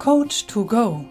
Coach 0.00 0.46
to 0.46 0.64
Go. 0.64 1.04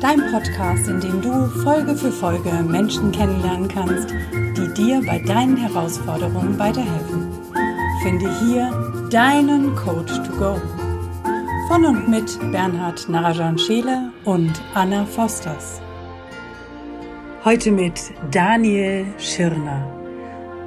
Dein 0.00 0.20
Podcast, 0.32 0.88
in 0.88 0.98
dem 0.98 1.22
du 1.22 1.46
Folge 1.62 1.94
für 1.94 2.10
Folge 2.10 2.50
Menschen 2.50 3.12
kennenlernen 3.12 3.68
kannst, 3.68 4.10
die 4.32 4.74
dir 4.74 5.00
bei 5.06 5.20
deinen 5.20 5.56
Herausforderungen 5.56 6.58
weiterhelfen. 6.58 7.30
Finde 8.02 8.28
hier 8.40 9.08
deinen 9.10 9.76
Coach 9.76 10.12
to 10.24 10.32
Go. 10.36 10.60
Von 11.68 11.84
und 11.84 12.08
mit 12.08 12.36
Bernhard 12.50 13.08
Narajan 13.08 13.56
Scheele 13.56 14.10
und 14.24 14.60
Anna 14.74 15.04
Fosters. 15.04 15.80
Heute 17.44 17.70
mit 17.70 18.12
Daniel 18.32 19.06
Schirner. 19.18 19.86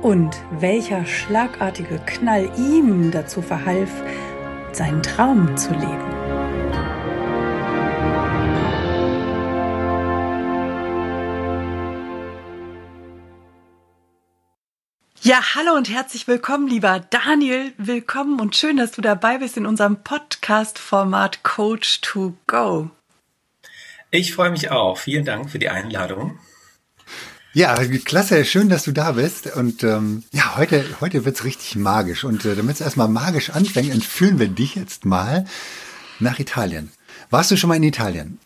Und 0.02 0.34
welcher 0.62 1.06
schlagartige 1.06 2.00
Knall 2.06 2.50
ihm 2.58 3.12
dazu 3.12 3.42
verhalf, 3.42 3.92
seinen 4.72 5.04
Traum 5.04 5.58
zu 5.58 5.74
leben. 5.74 6.19
Ja, 15.30 15.54
hallo 15.54 15.76
und 15.78 15.88
herzlich 15.92 16.28
willkommen, 16.28 16.68
lieber 16.68 17.06
Daniel. 17.12 17.72
Willkommen 17.78 18.40
und 18.40 18.56
schön, 18.56 18.78
dass 18.78 18.94
du 18.94 19.02
dabei 19.04 19.38
bist 19.38 19.58
in 19.58 19.68
unserem 19.68 20.02
Podcast-Format 20.02 21.44
Coach 21.44 22.02
to 22.02 22.36
Go. 22.48 22.90
Ich 24.10 24.34
freue 24.34 24.50
mich 24.50 24.72
auch. 24.72 24.98
Vielen 24.98 25.26
Dank 25.26 25.52
für 25.52 25.60
die 25.60 25.70
Einladung. 25.70 26.40
Ja, 27.54 27.76
klasse, 27.76 28.44
schön, 28.44 28.70
dass 28.70 28.86
du 28.86 28.92
da 28.92 29.12
bist. 29.12 29.56
Und 29.56 29.84
ähm, 29.84 30.24
ja, 30.32 30.58
heute, 30.58 30.84
heute 31.00 31.24
wird's 31.26 31.44
richtig 31.44 31.76
magisch. 31.76 32.24
Und 32.24 32.44
äh, 32.46 32.56
damit 32.56 32.78
es 32.78 32.82
erstmal 32.82 33.08
magisch 33.08 33.52
anfängt, 33.52 33.92
entführen 33.92 34.40
wir 34.40 34.48
dich 34.48 34.74
jetzt 34.74 35.06
mal 35.06 35.46
nach 36.18 36.40
Italien. 36.40 36.92
Warst 37.30 37.52
du 37.52 37.56
schon 37.56 37.68
mal 37.68 37.76
in 37.76 37.84
Italien? 37.84 38.40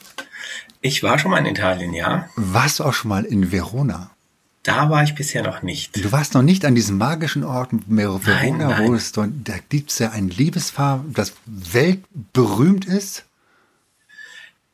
Ich 0.81 1.02
war 1.02 1.18
schon 1.18 1.31
mal 1.31 1.38
in 1.38 1.45
Italien, 1.45 1.94
ja. 1.94 2.28
Warst 2.36 2.80
du 2.80 2.84
auch 2.84 2.94
schon 2.94 3.08
mal 3.08 3.23
in 3.23 3.53
Verona? 3.53 4.12
Da 4.64 4.89
war 4.89 5.03
ich 5.03 5.14
bisher 5.14 5.44
noch 5.44 5.61
nicht. 5.61 6.03
Du 6.03 6.11
warst 6.14 6.33
noch 6.33 6.42
nicht 6.42 6.64
an 6.64 6.73
diesem 6.73 6.97
magischen 6.97 7.44
Ort 7.44 7.72
Verona, 7.88 8.22
Nein, 8.25 8.58
nein. 8.58 8.94
es 8.94 9.11
dort, 9.11 9.30
da 9.44 9.56
gibt's 9.67 10.00
ja 10.00 10.11
ein 10.11 10.30
Liebespaar, 10.30 11.03
das 11.14 11.33
weltberühmt 11.45 12.86
ist. 12.86 13.25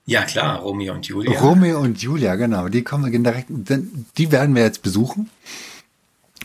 Ja, 0.06 0.24
klar, 0.24 0.60
Romeo 0.60 0.94
und 0.94 1.08
Julia. 1.08 1.40
Romeo 1.40 1.80
und 1.80 2.02
Julia, 2.02 2.36
genau. 2.36 2.68
Die 2.70 2.84
kommen 2.84 3.12
direkt, 3.24 3.50
die 3.50 4.32
werden 4.32 4.56
wir 4.56 4.64
jetzt 4.64 4.84
besuchen. 4.84 5.30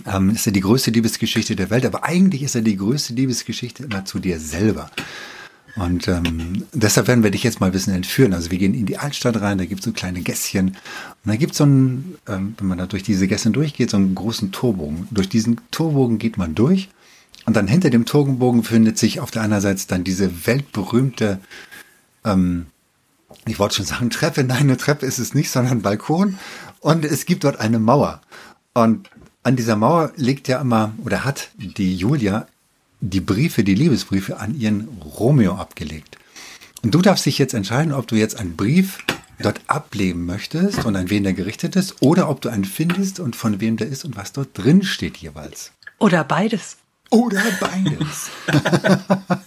Ähm, 0.07 0.31
ist 0.31 0.47
ja 0.47 0.53
die 0.53 0.61
größte 0.61 0.91
Liebesgeschichte 0.91 1.55
der 1.55 1.71
Welt, 1.71 1.87
aber 1.87 2.05
eigentlich 2.05 2.43
ist 2.43 2.55
ja 2.55 2.61
die 2.63 2.77
größte 2.77 3.13
Liebesgeschichte 3.13 3.85
immer 3.85 4.05
zu 4.05 4.19
dir 4.19 4.41
selber. 4.41 4.91
Und 5.77 6.07
ähm, 6.07 6.67
deshalb 6.73 7.09
werden 7.09 7.25
wir 7.25 7.33
dich 7.33 7.43
jetzt 7.43 7.61
mal 7.61 7.67
ein 7.67 7.73
bisschen 7.73 7.95
entführen. 7.95 8.33
Also 8.33 8.51
wir 8.51 8.59
gehen 8.59 8.75
in 8.75 8.87
die 8.87 8.99
Altstadt 8.99 9.41
rein, 9.41 9.59
da 9.59 9.65
gibt 9.65 9.81
es 9.81 9.85
so 9.85 9.93
kleine 9.93 10.21
Gässchen. 10.21 10.69
Und 10.69 10.77
da 11.25 11.37
gibt 11.37 11.53
es 11.53 11.59
so 11.59 11.65
einen, 11.65 12.17
ähm, 12.29 12.55
wenn 12.59 12.69
man 12.69 12.79
da 12.79 12.87
durch 12.87 13.03
diese 13.03 13.27
Gässchen 13.27 13.53
durchgeht, 13.53 13.91
so 13.91 13.97
einen 13.97 14.15
großen 14.15 14.53
Torbogen. 14.53 15.09
Durch 15.11 15.29
diesen 15.29 15.61
Torbogen 15.73 16.19
geht 16.19 16.39
man 16.39 16.55
durch. 16.55 16.91
Und 17.45 17.57
dann 17.57 17.67
hinter 17.67 17.91
dem 17.91 18.07
Torbogen 18.07 18.63
findet 18.63 18.99
sich 18.99 19.21
auf 19.21 19.31
der 19.31 19.43
anderen 19.43 19.63
Seite 19.63 19.83
dann 19.89 20.05
diese 20.05 20.47
weltberühmte, 20.47 21.41
ähm, 22.25 22.67
ich 23.47 23.59
wollte 23.59 23.77
schon 23.77 23.85
sagen 23.85 24.11
Treppe, 24.11 24.45
nein, 24.45 24.63
eine 24.63 24.77
Treppe 24.77 25.07
ist 25.07 25.19
es 25.19 25.35
nicht, 25.35 25.51
sondern 25.51 25.83
Balkon. 25.83 26.39
Und 26.81 27.05
es 27.05 27.27
gibt 27.27 27.45
dort 27.45 27.59
eine 27.59 27.81
Mauer. 27.81 28.23
Und 28.75 29.11
an 29.43 29.57
dieser 29.57 29.77
Mauer 29.77 30.13
liegt 30.17 30.49
ja 30.49 30.61
immer, 30.61 30.93
oder 31.05 31.25
hat 31.25 31.51
die 31.57 31.97
Julia 31.97 32.47
die 33.11 33.21
Briefe, 33.21 33.65
die 33.65 33.75
Liebesbriefe 33.75 34.39
an 34.39 34.59
ihren 34.59 34.89
Romeo 35.03 35.57
abgelegt. 35.57 36.19
Und 36.83 36.95
du 36.95 37.03
darfst 37.03 37.27
dich 37.27 37.39
jetzt 37.39 37.55
entscheiden, 37.55 37.93
ob 37.93 38.07
du 38.07 38.17
jetzt 38.17 38.39
einen 38.39 38.57
Brief 38.57 38.99
dort 39.39 39.61
ablegen 39.67 40.25
möchtest 40.25 40.85
und 40.85 40.97
an 40.97 41.11
wen 41.11 41.25
der 41.25 41.33
gerichtet 41.33 41.77
ist, 41.77 42.03
oder 42.03 42.29
ob 42.29 42.41
du 42.41 42.49
einen 42.49 42.65
findest 42.65 43.21
und 43.21 43.37
von 43.37 43.61
wem 43.61 43.77
der 43.77 43.89
ist 43.89 44.05
und 44.05 44.17
was 44.17 44.33
dort 44.33 44.57
drin 44.57 44.83
steht 44.83 45.17
jeweils. 45.19 45.73
Oder 45.99 46.25
beides. 46.25 46.79
Oder 47.11 47.43
beides. 47.61 48.31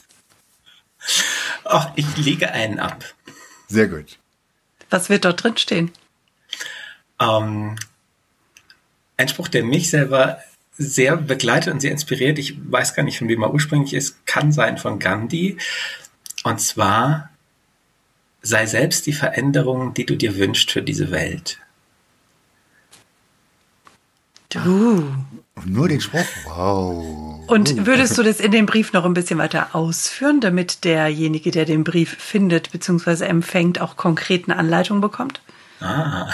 Ach, 1.64 1.92
ich 1.96 2.18
lege 2.18 2.52
einen 2.52 2.80
ab. 2.80 3.04
Sehr 3.68 3.88
gut. 3.88 4.20
Was 4.90 5.10
wird 5.10 5.26
dort 5.26 5.44
drin 5.44 5.58
stehen? 5.58 5.92
Ähm, 7.20 7.76
ein 9.18 9.28
Spruch, 9.28 9.48
der 9.48 9.64
mich 9.64 9.90
selber 9.90 10.40
sehr 10.78 11.18
begleitet 11.18 11.74
und 11.74 11.80
sehr 11.80 11.92
inspiriert. 11.92 12.38
Ich 12.38 12.58
weiß 12.72 12.94
gar 12.94 13.04
nicht, 13.04 13.18
von 13.18 13.28
wem 13.28 13.44
er 13.44 13.54
ursprünglich 13.54 13.94
ist. 13.94 14.26
Kann 14.26 14.52
sein 14.52 14.78
von 14.78 15.00
Gandhi. 15.00 15.58
Und 16.44 16.60
zwar, 16.60 17.30
sei 18.42 18.66
selbst 18.66 19.06
die 19.06 19.14
Veränderung, 19.14 19.94
die 19.94 20.06
du 20.06 20.16
dir 20.16 20.38
wünschst 20.38 20.72
für 20.72 20.82
diese 20.82 21.12
Welt. 21.12 21.60
Du. 24.50 25.04
Nur 25.66 25.90
den 25.90 26.00
Spruch? 26.00 26.26
Wow. 26.46 27.50
Und 27.50 27.86
würdest 27.86 28.18
du 28.18 28.24
das 28.24 28.40
in 28.40 28.52
dem 28.52 28.66
Brief 28.66 28.94
noch 28.94 29.04
ein 29.04 29.14
bisschen 29.14 29.40
weiter 29.40 29.76
ausführen, 29.76 30.40
damit 30.40 30.84
derjenige, 30.84 31.52
der 31.52 31.66
den 31.66 31.84
Brief 31.84 32.16
findet 32.18 32.72
bzw. 32.72 33.26
empfängt, 33.26 33.82
auch 33.82 33.98
konkreten 33.98 34.52
Anleitungen 34.52 35.02
bekommt? 35.02 35.42
Ah. 35.82 36.30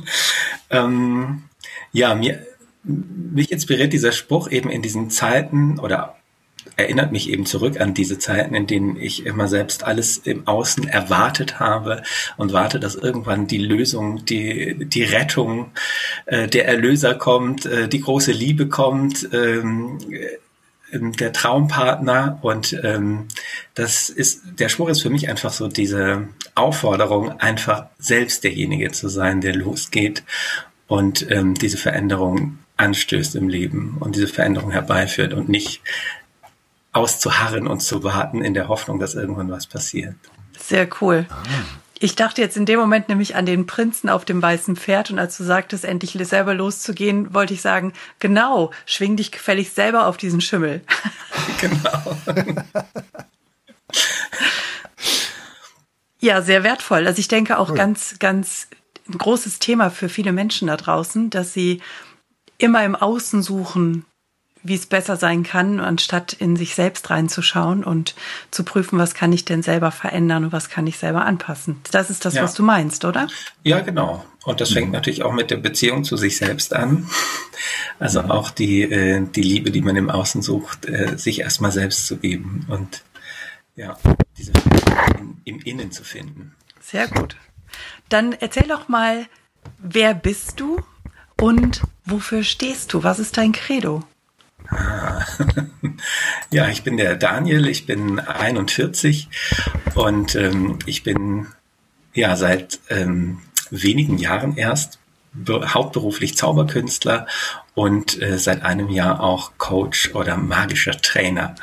ähm, 0.70 1.44
ja, 1.92 2.14
mir, 2.14 2.46
mich 2.88 3.52
inspiriert 3.52 3.92
dieser 3.92 4.12
Spruch 4.12 4.50
eben 4.50 4.70
in 4.70 4.82
diesen 4.82 5.10
Zeiten 5.10 5.78
oder 5.78 6.16
erinnert 6.76 7.12
mich 7.12 7.30
eben 7.30 7.46
zurück 7.46 7.80
an 7.80 7.94
diese 7.94 8.18
Zeiten, 8.18 8.54
in 8.54 8.66
denen 8.66 8.96
ich 8.96 9.26
immer 9.26 9.48
selbst 9.48 9.84
alles 9.84 10.18
im 10.18 10.46
Außen 10.46 10.86
erwartet 10.88 11.60
habe 11.60 12.02
und 12.36 12.52
warte, 12.52 12.78
dass 12.80 12.94
irgendwann 12.94 13.46
die 13.46 13.58
Lösung, 13.58 14.24
die, 14.24 14.84
die 14.86 15.04
Rettung, 15.04 15.70
äh, 16.26 16.46
der 16.48 16.66
Erlöser 16.66 17.14
kommt, 17.14 17.66
äh, 17.66 17.88
die 17.88 18.00
große 18.00 18.32
Liebe 18.32 18.68
kommt, 18.68 19.28
ähm, 19.32 19.98
äh, 20.10 20.38
der 20.92 21.32
Traumpartner. 21.32 22.38
Und 22.42 22.78
ähm, 22.82 23.28
das 23.74 24.08
ist, 24.08 24.42
der 24.58 24.68
Spruch 24.68 24.88
ist 24.88 25.02
für 25.02 25.10
mich 25.10 25.28
einfach 25.28 25.52
so 25.52 25.68
diese 25.68 26.28
Aufforderung, 26.54 27.40
einfach 27.40 27.86
selbst 27.98 28.44
derjenige 28.44 28.90
zu 28.92 29.08
sein, 29.08 29.40
der 29.40 29.54
losgeht 29.54 30.22
und 30.86 31.30
ähm, 31.30 31.54
diese 31.54 31.76
Veränderung 31.76 32.58
anstößt 32.78 33.36
im 33.36 33.48
Leben 33.48 33.98
und 34.00 34.16
diese 34.16 34.28
Veränderung 34.28 34.70
herbeiführt 34.70 35.34
und 35.34 35.48
nicht 35.48 35.82
auszuharren 36.92 37.66
und 37.66 37.80
zu 37.80 38.02
warten 38.02 38.42
in 38.42 38.54
der 38.54 38.68
Hoffnung, 38.68 38.98
dass 38.98 39.14
irgendwann 39.14 39.50
was 39.50 39.66
passiert. 39.66 40.16
Sehr 40.58 40.88
cool. 41.00 41.26
Ich 42.00 42.14
dachte 42.14 42.40
jetzt 42.40 42.56
in 42.56 42.64
dem 42.66 42.78
Moment 42.78 43.08
nämlich 43.08 43.34
an 43.34 43.44
den 43.44 43.66
Prinzen 43.66 44.08
auf 44.08 44.24
dem 44.24 44.40
weißen 44.40 44.76
Pferd 44.76 45.10
und 45.10 45.18
als 45.18 45.36
du 45.36 45.42
sagtest, 45.42 45.84
endlich 45.84 46.12
selber 46.28 46.54
loszugehen, 46.54 47.34
wollte 47.34 47.54
ich 47.54 47.60
sagen, 47.60 47.92
genau, 48.20 48.70
schwing 48.86 49.16
dich 49.16 49.32
gefälligst 49.32 49.74
selber 49.74 50.06
auf 50.06 50.16
diesen 50.16 50.40
Schimmel. 50.40 50.82
genau. 51.60 52.16
ja, 56.20 56.40
sehr 56.42 56.62
wertvoll. 56.62 57.06
Also 57.06 57.18
ich 57.18 57.28
denke 57.28 57.58
auch 57.58 57.70
cool. 57.70 57.76
ganz, 57.76 58.18
ganz 58.20 58.68
ein 59.08 59.18
großes 59.18 59.58
Thema 59.58 59.90
für 59.90 60.08
viele 60.08 60.32
Menschen 60.32 60.68
da 60.68 60.76
draußen, 60.76 61.30
dass 61.30 61.52
sie 61.52 61.80
immer 62.58 62.84
im 62.84 62.94
Außen 62.94 63.42
suchen, 63.42 64.04
wie 64.62 64.74
es 64.74 64.86
besser 64.86 65.16
sein 65.16 65.44
kann, 65.44 65.80
anstatt 65.80 66.32
in 66.32 66.56
sich 66.56 66.74
selbst 66.74 67.10
reinzuschauen 67.10 67.84
und 67.84 68.14
zu 68.50 68.64
prüfen, 68.64 68.98
was 68.98 69.14
kann 69.14 69.32
ich 69.32 69.44
denn 69.44 69.62
selber 69.62 69.90
verändern 69.90 70.46
und 70.46 70.52
was 70.52 70.68
kann 70.68 70.86
ich 70.86 70.98
selber 70.98 71.24
anpassen. 71.24 71.80
Das 71.90 72.10
ist 72.10 72.24
das, 72.24 72.34
ja. 72.34 72.42
was 72.42 72.54
du 72.54 72.62
meinst, 72.62 73.04
oder? 73.04 73.28
Ja, 73.62 73.80
genau. 73.80 74.24
Und 74.44 74.60
das 74.60 74.72
fängt 74.72 74.92
natürlich 74.92 75.22
auch 75.22 75.32
mit 75.32 75.50
der 75.50 75.58
Beziehung 75.58 76.04
zu 76.04 76.16
sich 76.16 76.36
selbst 76.36 76.74
an. 76.74 77.08
Also 77.98 78.20
auch 78.20 78.50
die, 78.50 78.82
äh, 78.82 79.26
die 79.34 79.42
Liebe, 79.42 79.70
die 79.70 79.80
man 79.80 79.96
im 79.96 80.10
Außen 80.10 80.42
sucht, 80.42 80.86
äh, 80.86 81.18
sich 81.18 81.40
erstmal 81.40 81.72
selbst 81.72 82.06
zu 82.06 82.16
geben 82.16 82.64
und 82.68 83.02
ja, 83.74 83.96
diese 84.36 84.52
Veränderung 84.52 85.40
im 85.44 85.60
Innen 85.60 85.90
zu 85.90 86.04
finden. 86.04 86.54
Sehr 86.80 87.08
gut. 87.08 87.36
Dann 88.08 88.32
erzähl 88.32 88.66
doch 88.66 88.88
mal, 88.88 89.26
wer 89.78 90.14
bist 90.14 90.60
du 90.60 90.80
und 91.40 91.82
wofür 92.04 92.42
stehst 92.42 92.92
du? 92.92 93.02
Was 93.02 93.18
ist 93.18 93.36
dein 93.36 93.52
Credo? 93.52 94.02
Ja, 96.50 96.68
ich 96.68 96.82
bin 96.82 96.96
der 96.96 97.16
Daniel, 97.16 97.66
ich 97.66 97.84
bin 97.84 98.20
41 98.20 99.28
und 99.94 100.34
ähm, 100.34 100.78
ich 100.86 101.02
bin 101.02 101.46
ja 102.14 102.36
seit 102.36 102.80
ähm, 102.88 103.40
wenigen 103.70 104.18
Jahren 104.18 104.56
erst 104.56 104.98
hauptberuflich 105.46 106.36
Zauberkünstler 106.36 107.26
und 107.74 108.20
äh, 108.22 108.38
seit 108.38 108.62
einem 108.62 108.88
Jahr 108.88 109.20
auch 109.20 109.52
Coach 109.58 110.14
oder 110.14 110.36
magischer 110.36 110.92
Trainer. 110.92 111.54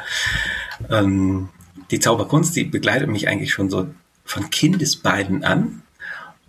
Ähm, 0.89 1.49
die 1.91 1.99
Zauberkunst, 1.99 2.55
die 2.55 2.63
begleitet 2.63 3.09
mich 3.09 3.27
eigentlich 3.27 3.51
schon 3.51 3.69
so 3.69 3.87
von 4.23 4.49
Kindesbeinen 4.49 5.43
an. 5.43 5.81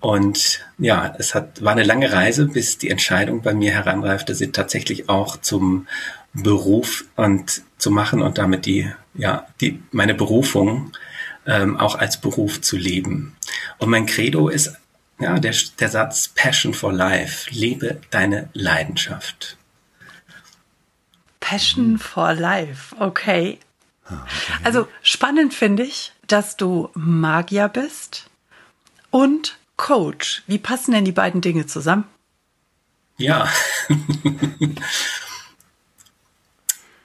Und 0.00 0.60
ja, 0.78 1.14
es 1.18 1.34
hat, 1.34 1.62
war 1.62 1.72
eine 1.72 1.82
lange 1.82 2.12
Reise, 2.12 2.46
bis 2.46 2.78
die 2.78 2.90
Entscheidung 2.90 3.42
bei 3.42 3.54
mir 3.54 3.72
heranreifte, 3.72 4.34
sie 4.34 4.52
tatsächlich 4.52 5.08
auch 5.08 5.36
zum 5.38 5.86
Beruf 6.32 7.04
und 7.16 7.62
zu 7.78 7.90
machen 7.90 8.22
und 8.22 8.38
damit 8.38 8.66
die, 8.66 8.90
ja, 9.14 9.46
die, 9.60 9.82
meine 9.90 10.14
Berufung 10.14 10.92
ähm, 11.46 11.76
auch 11.78 11.94
als 11.94 12.20
Beruf 12.20 12.60
zu 12.60 12.76
leben. 12.76 13.36
Und 13.78 13.88
mein 13.88 14.06
Credo 14.06 14.48
ist 14.48 14.76
ja 15.18 15.38
der, 15.38 15.54
der 15.78 15.88
Satz 15.88 16.28
Passion 16.28 16.74
for 16.74 16.92
Life, 16.92 17.50
lebe 17.50 18.00
deine 18.10 18.50
Leidenschaft. 18.52 19.56
Passion 21.40 21.98
for 21.98 22.34
Life, 22.34 22.94
okay. 22.98 23.58
Also 24.62 24.88
spannend 25.02 25.54
finde 25.54 25.84
ich, 25.84 26.12
dass 26.26 26.56
du 26.56 26.90
Magier 26.94 27.68
bist 27.68 28.28
und 29.10 29.58
Coach. 29.76 30.42
Wie 30.46 30.58
passen 30.58 30.92
denn 30.92 31.04
die 31.04 31.12
beiden 31.12 31.40
Dinge 31.40 31.66
zusammen? 31.66 32.04
Ja, 33.18 33.48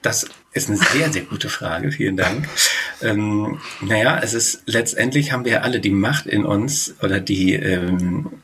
das 0.02 0.28
ist 0.52 0.68
eine 0.68 0.78
sehr, 0.78 1.12
sehr 1.12 1.22
gute 1.22 1.48
Frage. 1.48 1.90
Vielen 1.92 2.16
Dank. 2.16 2.48
Ähm, 3.00 3.60
naja, 3.80 4.20
es 4.22 4.34
ist 4.34 4.62
letztendlich 4.66 5.32
haben 5.32 5.44
wir 5.44 5.64
alle 5.64 5.80
die 5.80 5.90
Macht 5.90 6.26
in 6.26 6.44
uns 6.44 6.94
oder 7.02 7.20
die 7.20 7.54
ähm, 7.54 8.42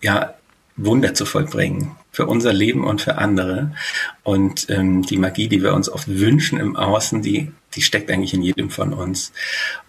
ja 0.00 0.34
Wunder 0.76 1.14
zu 1.14 1.26
vollbringen 1.26 1.96
für 2.12 2.26
unser 2.26 2.52
Leben 2.52 2.84
und 2.84 3.02
für 3.02 3.18
andere. 3.18 3.74
Und 4.22 4.70
ähm, 4.70 5.02
die 5.02 5.16
Magie, 5.16 5.48
die 5.48 5.62
wir 5.62 5.74
uns 5.74 5.88
oft 5.88 6.08
wünschen 6.08 6.60
im 6.60 6.76
Außen, 6.76 7.22
die 7.22 7.52
die 7.74 7.82
steckt 7.82 8.10
eigentlich 8.10 8.34
in 8.34 8.42
jedem 8.42 8.70
von 8.70 8.92
uns. 8.92 9.32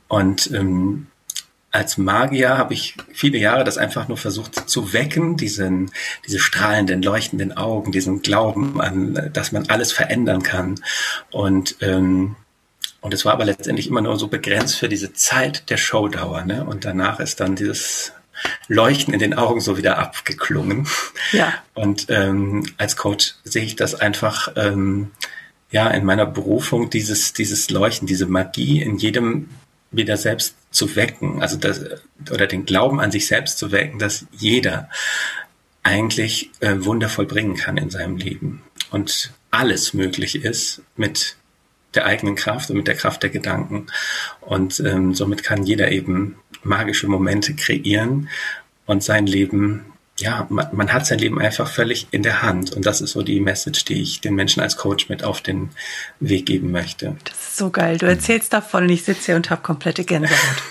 Und 0.08 0.52
ähm, 0.52 1.08
als 1.72 1.98
Magier 1.98 2.58
habe 2.58 2.74
ich 2.74 2.96
viele 3.14 3.38
Jahre 3.38 3.64
das 3.64 3.78
einfach 3.78 4.08
nur 4.08 4.18
versucht 4.18 4.70
zu 4.70 4.94
wecken, 4.94 5.38
diesen, 5.38 5.92
diese 6.26 6.40
strahlenden, 6.40 7.04
leuchtenden 7.04 7.56
Augen, 7.56 7.92
diesen 7.92 8.22
Glauben 8.22 8.82
an, 8.82 9.30
dass 9.34 9.52
man 9.52 9.70
alles 9.70 9.92
verändern 9.92 10.42
kann. 10.42 10.76
Und, 11.32 11.76
ähm, 11.82 12.36
und 13.02 13.14
es 13.14 13.24
war 13.24 13.34
aber 13.34 13.46
letztendlich 13.46 13.88
immer 13.88 14.02
nur 14.02 14.18
so 14.18 14.28
begrenzt 14.28 14.78
für 14.78 14.90
diese 14.90 15.14
Zeit 15.14 15.70
der 15.70 15.78
Showdauer. 15.78 16.44
Ne? 16.44 16.66
Und 16.66 16.86
danach 16.86 17.20
ist 17.20 17.40
dann 17.40 17.56
dieses 17.56 18.14
Leuchten 18.68 19.14
in 19.14 19.20
den 19.20 19.34
Augen 19.34 19.62
so 19.62 19.78
wieder 19.78 20.00
abgeklungen. 20.00 20.88
Ja. 21.32 21.54
Und 21.76 22.08
ähm, 22.10 22.66
als 22.78 22.98
Coach 22.98 23.36
sehe 23.44 23.64
ich 23.64 23.76
das 23.76 23.96
einfach 23.96 24.54
ähm, 24.56 25.12
ja 25.72 25.88
in 25.90 26.04
meiner 26.04 26.26
Berufung, 26.26 26.90
dieses, 26.90 27.34
dieses 27.34 27.70
Leuchten, 27.70 28.08
diese 28.08 28.26
Magie 28.26 28.82
in 28.82 28.98
jedem 28.98 29.50
wieder 29.92 30.18
selbst 30.18 30.56
zu 30.72 30.96
wecken, 30.96 31.42
also 31.42 31.58
das, 31.58 31.82
oder 32.32 32.48
den 32.48 32.66
Glauben 32.66 33.00
an 33.00 33.12
sich 33.12 33.28
selbst 33.28 33.58
zu 33.58 33.72
wecken, 33.72 34.00
dass 34.00 34.26
jeder 34.32 34.90
eigentlich 35.84 36.52
äh, 36.60 36.76
Wunder 36.80 37.10
vollbringen 37.10 37.56
kann 37.56 37.78
in 37.78 37.90
seinem 37.90 38.18
Leben 38.18 38.62
und 38.92 39.32
alles 39.52 39.94
möglich 39.94 40.44
ist 40.44 40.82
mit 40.96 41.38
der 41.96 42.06
eigenen 42.06 42.36
Kraft 42.36 42.70
und 42.70 42.78
mit 42.78 42.88
der 42.88 42.96
Kraft 42.96 43.24
der 43.24 43.30
Gedanken. 43.30 43.88
Und 44.42 44.80
ähm, 44.82 45.16
somit 45.16 45.44
kann 45.44 45.64
jeder 45.64 45.92
eben 45.92 46.36
magische 46.62 47.08
Momente 47.08 47.56
kreieren 47.56 48.30
und 48.86 49.04
sein 49.04 49.26
Leben 49.26 49.94
ja, 50.20 50.46
man, 50.50 50.68
man, 50.72 50.94
hat 50.94 51.06
sein 51.06 51.20
Leben 51.20 51.40
einfach 51.40 51.70
völlig 51.70 52.08
in 52.12 52.24
der 52.24 52.42
Hand. 52.42 52.72
Und 52.72 52.86
das 52.86 53.02
ist 53.02 53.12
so 53.12 53.22
die 53.22 53.40
Message, 53.40 53.86
die 53.86 54.02
ich 54.02 54.22
den 54.22 54.36
Menschen 54.36 54.62
als 54.62 54.78
Coach 54.78 55.10
mit 55.10 55.24
auf 55.24 55.42
den 55.42 55.70
Weg 56.20 56.46
geben 56.46 56.72
möchte. 56.72 57.18
Das 57.24 57.34
ist 57.34 57.58
so 57.58 57.70
geil. 57.70 57.98
Du 57.98 58.06
erzählst 58.06 58.54
davon 58.54 58.84
und 58.84 58.90
ich 58.90 59.04
sitze 59.04 59.28
hier 59.28 59.36
und 59.36 59.50
habe 59.50 59.62
komplette 59.62 60.04
Gänsehaut. 60.04 60.64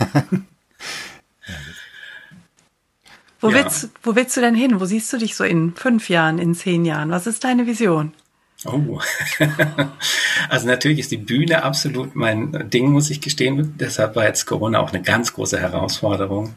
wo, 3.40 3.48
ja. 3.48 3.54
willst, 3.54 3.90
wo 4.02 4.14
willst 4.14 4.36
du 4.36 4.40
denn 4.40 4.54
hin? 4.54 4.80
Wo 4.80 4.84
siehst 4.84 5.12
du 5.12 5.18
dich 5.18 5.34
so 5.36 5.44
in 5.44 5.74
fünf 5.74 6.08
Jahren, 6.08 6.38
in 6.38 6.54
zehn 6.54 6.84
Jahren? 6.84 7.10
Was 7.10 7.26
ist 7.26 7.44
deine 7.44 7.66
Vision? 7.66 8.14
Oh, 8.66 9.00
also 10.50 10.66
natürlich 10.66 10.98
ist 10.98 11.10
die 11.10 11.16
Bühne 11.16 11.62
absolut 11.62 12.14
mein 12.14 12.68
Ding, 12.68 12.90
muss 12.90 13.08
ich 13.08 13.22
gestehen. 13.22 13.74
Deshalb 13.78 14.16
war 14.16 14.26
jetzt 14.26 14.44
Corona 14.44 14.80
auch 14.80 14.92
eine 14.92 15.02
ganz 15.02 15.32
große 15.32 15.58
Herausforderung. 15.58 16.54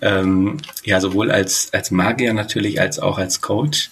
Ähm, 0.00 0.58
ja, 0.84 1.00
sowohl 1.00 1.32
als, 1.32 1.72
als 1.72 1.90
Magier 1.90 2.32
natürlich, 2.32 2.80
als 2.80 3.00
auch 3.00 3.18
als 3.18 3.40
Coach. 3.40 3.90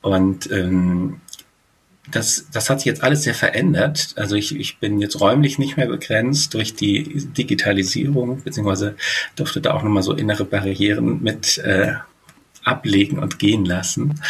Und 0.00 0.48
ähm, 0.52 1.20
das, 2.08 2.46
das 2.52 2.70
hat 2.70 2.78
sich 2.78 2.86
jetzt 2.86 3.02
alles 3.02 3.24
sehr 3.24 3.34
verändert. 3.34 4.14
Also 4.14 4.36
ich, 4.36 4.54
ich 4.54 4.78
bin 4.78 5.00
jetzt 5.00 5.20
räumlich 5.20 5.58
nicht 5.58 5.76
mehr 5.76 5.88
begrenzt 5.88 6.54
durch 6.54 6.76
die 6.76 7.26
Digitalisierung, 7.36 8.42
beziehungsweise 8.42 8.94
durfte 9.34 9.60
da 9.60 9.74
auch 9.74 9.82
nochmal 9.82 10.04
so 10.04 10.12
innere 10.12 10.44
Barrieren 10.44 11.20
mit 11.20 11.58
äh, 11.58 11.94
ablegen 12.62 13.18
und 13.18 13.40
gehen 13.40 13.64
lassen. 13.64 14.20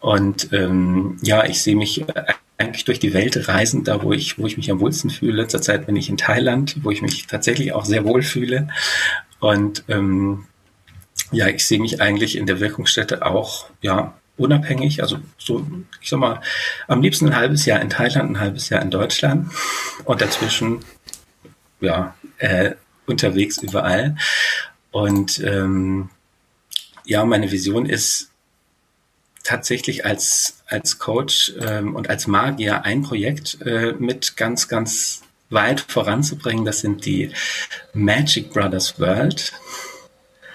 Und 0.00 0.52
ähm, 0.52 1.18
ja, 1.22 1.44
ich 1.44 1.62
sehe 1.62 1.76
mich 1.76 2.04
eigentlich 2.58 2.84
durch 2.84 2.98
die 2.98 3.14
Welt 3.14 3.48
reisen, 3.48 3.84
da 3.84 4.02
wo 4.02 4.12
ich, 4.12 4.38
wo 4.38 4.46
ich 4.46 4.56
mich 4.56 4.70
am 4.70 4.80
wohlsten 4.80 5.10
fühle. 5.10 5.46
Zurzeit 5.46 5.86
bin 5.86 5.96
ich 5.96 6.08
in 6.08 6.16
Thailand, 6.16 6.76
wo 6.82 6.90
ich 6.90 7.02
mich 7.02 7.26
tatsächlich 7.26 7.72
auch 7.72 7.84
sehr 7.84 8.04
wohl 8.04 8.22
fühle. 8.22 8.68
Und 9.40 9.84
ähm, 9.88 10.46
ja, 11.32 11.48
ich 11.48 11.66
sehe 11.66 11.80
mich 11.80 12.00
eigentlich 12.00 12.36
in 12.36 12.46
der 12.46 12.60
Wirkungsstätte 12.60 13.24
auch 13.24 13.66
ja 13.82 14.14
unabhängig. 14.36 15.02
Also 15.02 15.18
so, 15.38 15.66
ich 16.00 16.08
sag 16.08 16.18
mal, 16.18 16.40
am 16.88 17.02
liebsten 17.02 17.28
ein 17.28 17.36
halbes 17.36 17.66
Jahr 17.66 17.80
in 17.80 17.90
Thailand, 17.90 18.30
ein 18.30 18.40
halbes 18.40 18.68
Jahr 18.68 18.82
in 18.82 18.90
Deutschland 18.90 19.50
und 20.04 20.20
dazwischen 20.20 20.80
ja 21.80 22.14
äh, 22.38 22.72
unterwegs 23.06 23.58
überall. 23.58 24.16
Und 24.90 25.40
ähm, 25.40 26.10
ja, 27.04 27.24
meine 27.24 27.50
Vision 27.50 27.86
ist 27.86 28.29
tatsächlich 29.50 30.04
als, 30.04 30.62
als 30.66 31.00
Coach 31.00 31.52
ähm, 31.60 31.96
und 31.96 32.08
als 32.08 32.28
Magier 32.28 32.84
ein 32.84 33.02
Projekt 33.02 33.58
äh, 33.66 33.94
mit 33.98 34.36
ganz, 34.36 34.68
ganz 34.68 35.22
weit 35.50 35.80
voranzubringen. 35.80 36.64
Das 36.64 36.80
sind 36.80 37.04
die 37.04 37.32
Magic 37.92 38.52
Brothers 38.52 39.00
World. 39.00 39.52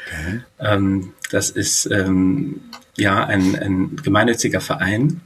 Okay. 0.08 0.42
Ähm, 0.60 1.14
das 1.30 1.50
ist 1.50 1.88
ähm, 1.92 2.62
ja 2.96 3.26
ein, 3.26 3.58
ein 3.58 3.96
gemeinnütziger 3.98 4.62
Verein, 4.62 5.20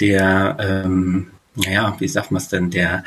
der, 0.00 0.56
ähm, 0.58 1.30
naja, 1.54 1.94
wie 2.00 2.08
sagt 2.08 2.32
man 2.32 2.42
es 2.42 2.48
denn, 2.48 2.70
der 2.70 3.04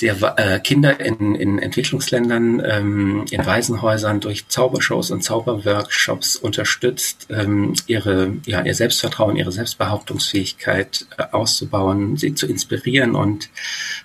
der 0.00 0.34
äh, 0.36 0.58
Kinder 0.58 0.98
in, 1.00 1.34
in 1.34 1.58
Entwicklungsländern, 1.58 2.62
ähm, 2.64 3.24
in 3.30 3.44
Waisenhäusern 3.44 4.20
durch 4.20 4.48
Zaubershows 4.48 5.10
und 5.10 5.22
Zauberworkshops 5.22 6.36
unterstützt, 6.36 7.28
ähm, 7.30 7.74
ihre, 7.86 8.32
ja, 8.46 8.62
ihr 8.62 8.74
Selbstvertrauen, 8.74 9.36
ihre 9.36 9.52
Selbstbehauptungsfähigkeit 9.52 11.06
äh, 11.18 11.24
auszubauen, 11.30 12.16
sie 12.16 12.34
zu 12.34 12.46
inspirieren 12.46 13.14
und 13.14 13.50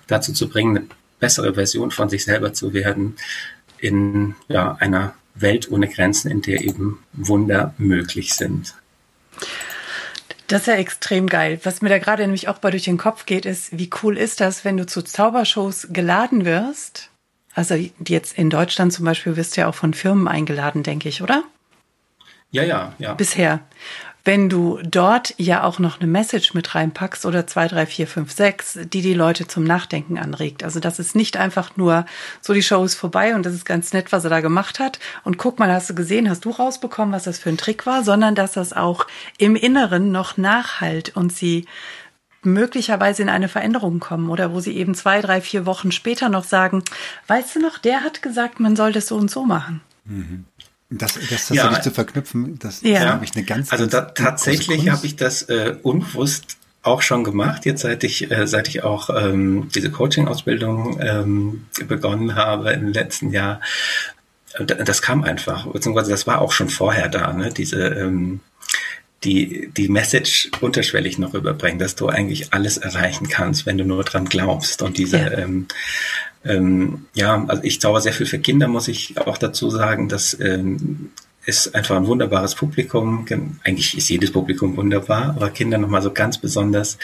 dazu 0.06 0.32
zu 0.32 0.48
bringen, 0.48 0.76
eine 0.76 0.86
bessere 1.18 1.54
Version 1.54 1.90
von 1.90 2.08
sich 2.08 2.24
selber 2.24 2.52
zu 2.52 2.74
werden 2.74 3.16
in 3.78 4.34
ja, 4.48 4.76
einer 4.78 5.14
Welt 5.34 5.70
ohne 5.70 5.88
Grenzen, 5.88 6.30
in 6.30 6.42
der 6.42 6.62
eben 6.62 6.98
Wunder 7.12 7.74
möglich 7.78 8.34
sind. 8.34 8.74
Das 10.48 10.62
ist 10.62 10.66
ja 10.66 10.74
extrem 10.74 11.26
geil. 11.28 11.60
Was 11.62 11.82
mir 11.82 11.90
da 11.90 11.98
gerade 11.98 12.22
nämlich 12.22 12.48
auch 12.48 12.58
bei 12.58 12.70
durch 12.70 12.84
den 12.84 12.96
Kopf 12.96 13.26
geht, 13.26 13.46
ist, 13.46 13.78
wie 13.78 13.90
cool 14.02 14.16
ist 14.16 14.40
das, 14.40 14.64
wenn 14.64 14.78
du 14.78 14.86
zu 14.86 15.02
Zaubershows 15.02 15.88
geladen 15.90 16.44
wirst? 16.44 17.10
Also 17.54 17.74
jetzt 18.06 18.38
in 18.38 18.50
Deutschland 18.50 18.92
zum 18.92 19.04
Beispiel 19.04 19.36
wirst 19.36 19.56
du 19.56 19.60
ja 19.60 19.68
auch 19.68 19.74
von 19.74 19.92
Firmen 19.92 20.26
eingeladen, 20.26 20.82
denke 20.82 21.08
ich, 21.08 21.22
oder? 21.22 21.44
Ja, 22.50 22.62
ja, 22.62 22.94
ja. 22.98 23.12
Bisher 23.14 23.60
wenn 24.28 24.50
du 24.50 24.78
dort 24.82 25.32
ja 25.38 25.62
auch 25.64 25.78
noch 25.78 26.00
eine 26.00 26.06
Message 26.06 26.52
mit 26.52 26.74
reinpackst 26.74 27.24
oder 27.24 27.46
zwei, 27.46 27.66
drei, 27.66 27.86
vier, 27.86 28.06
fünf, 28.06 28.30
sechs, 28.30 28.78
die 28.92 29.00
die 29.00 29.14
Leute 29.14 29.48
zum 29.48 29.64
Nachdenken 29.64 30.18
anregt. 30.18 30.62
Also 30.62 30.80
das 30.80 30.98
ist 30.98 31.16
nicht 31.16 31.38
einfach 31.38 31.78
nur 31.78 32.04
so, 32.42 32.52
die 32.52 32.62
Show 32.62 32.84
ist 32.84 32.94
vorbei 32.94 33.34
und 33.34 33.46
das 33.46 33.54
ist 33.54 33.64
ganz 33.64 33.94
nett, 33.94 34.12
was 34.12 34.24
er 34.24 34.30
da 34.30 34.40
gemacht 34.40 34.80
hat. 34.80 34.98
Und 35.24 35.38
guck 35.38 35.58
mal, 35.58 35.72
hast 35.72 35.88
du 35.88 35.94
gesehen, 35.94 36.28
hast 36.28 36.44
du 36.44 36.50
rausbekommen, 36.50 37.14
was 37.14 37.24
das 37.24 37.38
für 37.38 37.48
ein 37.48 37.56
Trick 37.56 37.86
war, 37.86 38.04
sondern 38.04 38.34
dass 38.34 38.52
das 38.52 38.74
auch 38.74 39.06
im 39.38 39.56
Inneren 39.56 40.12
noch 40.12 40.36
nachhalt 40.36 41.16
und 41.16 41.32
sie 41.32 41.64
möglicherweise 42.42 43.22
in 43.22 43.30
eine 43.30 43.48
Veränderung 43.48 43.98
kommen 43.98 44.28
oder 44.28 44.52
wo 44.52 44.60
sie 44.60 44.76
eben 44.76 44.94
zwei, 44.94 45.22
drei, 45.22 45.40
vier 45.40 45.64
Wochen 45.64 45.90
später 45.90 46.28
noch 46.28 46.44
sagen, 46.44 46.82
weißt 47.28 47.56
du 47.56 47.60
noch, 47.60 47.78
der 47.78 48.04
hat 48.04 48.20
gesagt, 48.20 48.60
man 48.60 48.76
soll 48.76 48.92
das 48.92 49.06
so 49.06 49.16
und 49.16 49.30
so 49.30 49.46
machen. 49.46 49.80
Mhm. 50.04 50.44
Das, 50.90 51.14
das 51.14 51.28
tatsächlich 51.28 51.76
ja. 51.76 51.82
zu 51.82 51.90
verknüpfen, 51.90 52.58
das 52.58 52.80
ja. 52.80 53.00
habe 53.00 53.24
ich 53.24 53.34
eine 53.34 53.44
ganz, 53.44 53.70
Also 53.70 53.84
da, 53.84 54.00
tatsächlich 54.00 54.88
habe 54.88 55.06
ich 55.06 55.16
das 55.16 55.42
äh, 55.42 55.76
unbewusst 55.82 56.56
auch 56.82 57.02
schon 57.02 57.24
gemacht, 57.24 57.66
jetzt 57.66 57.82
seit 57.82 58.04
ich, 58.04 58.30
äh, 58.30 58.46
seit 58.46 58.68
ich 58.68 58.82
auch 58.82 59.10
ähm, 59.10 59.68
diese 59.74 59.90
Coaching-Ausbildung 59.90 60.98
ähm, 61.00 61.66
begonnen 61.86 62.36
habe 62.36 62.72
im 62.72 62.92
letzten 62.92 63.32
Jahr. 63.32 63.60
Das 64.58 65.02
kam 65.02 65.24
einfach, 65.24 65.66
beziehungsweise 65.66 66.10
das 66.10 66.26
war 66.26 66.40
auch 66.40 66.52
schon 66.52 66.70
vorher 66.70 67.08
da, 67.08 67.34
ne? 67.34 67.52
diese 67.52 67.88
ähm, 67.88 68.40
die, 69.24 69.70
die 69.76 69.88
Message 69.88 70.50
unterschwellig 70.60 71.18
noch 71.18 71.34
überbringen, 71.34 71.78
dass 71.78 71.96
du 71.96 72.08
eigentlich 72.08 72.52
alles 72.52 72.76
erreichen 72.76 73.28
kannst, 73.28 73.66
wenn 73.66 73.78
du 73.78 73.84
nur 73.84 74.04
dran 74.04 74.26
glaubst. 74.26 74.82
Und 74.82 74.98
diese, 74.98 75.18
ja. 75.18 75.30
ähm, 75.32 75.66
ähm, 76.44 77.06
ja, 77.14 77.44
also 77.48 77.62
ich 77.64 77.80
zauber 77.80 78.00
sehr 78.00 78.12
viel 78.12 78.26
für 78.26 78.38
Kinder, 78.38 78.68
muss 78.68 78.88
ich 78.88 79.18
auch 79.18 79.38
dazu 79.38 79.70
sagen. 79.70 80.08
Das 80.08 80.38
ähm, 80.40 81.10
ist 81.44 81.74
einfach 81.74 81.96
ein 81.96 82.06
wunderbares 82.06 82.54
Publikum. 82.54 83.26
Eigentlich 83.64 83.96
ist 83.96 84.08
jedes 84.08 84.32
Publikum 84.32 84.76
wunderbar, 84.76 85.30
aber 85.30 85.50
Kinder 85.50 85.78
nochmal 85.78 86.02
so 86.02 86.12
ganz 86.12 86.38
besonders, 86.38 86.98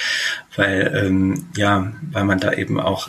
weil, 0.55 0.93
ähm, 0.95 1.47
ja, 1.57 1.93
weil 2.13 2.25
man 2.25 2.39
da 2.39 2.53
eben 2.53 2.79
auch 2.79 3.09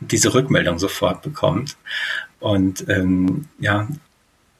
diese 0.00 0.34
Rückmeldung 0.34 0.78
sofort 0.78 1.22
bekommt. 1.22 1.76
Und 2.40 2.88
ähm, 2.88 3.46
ja, 3.58 3.88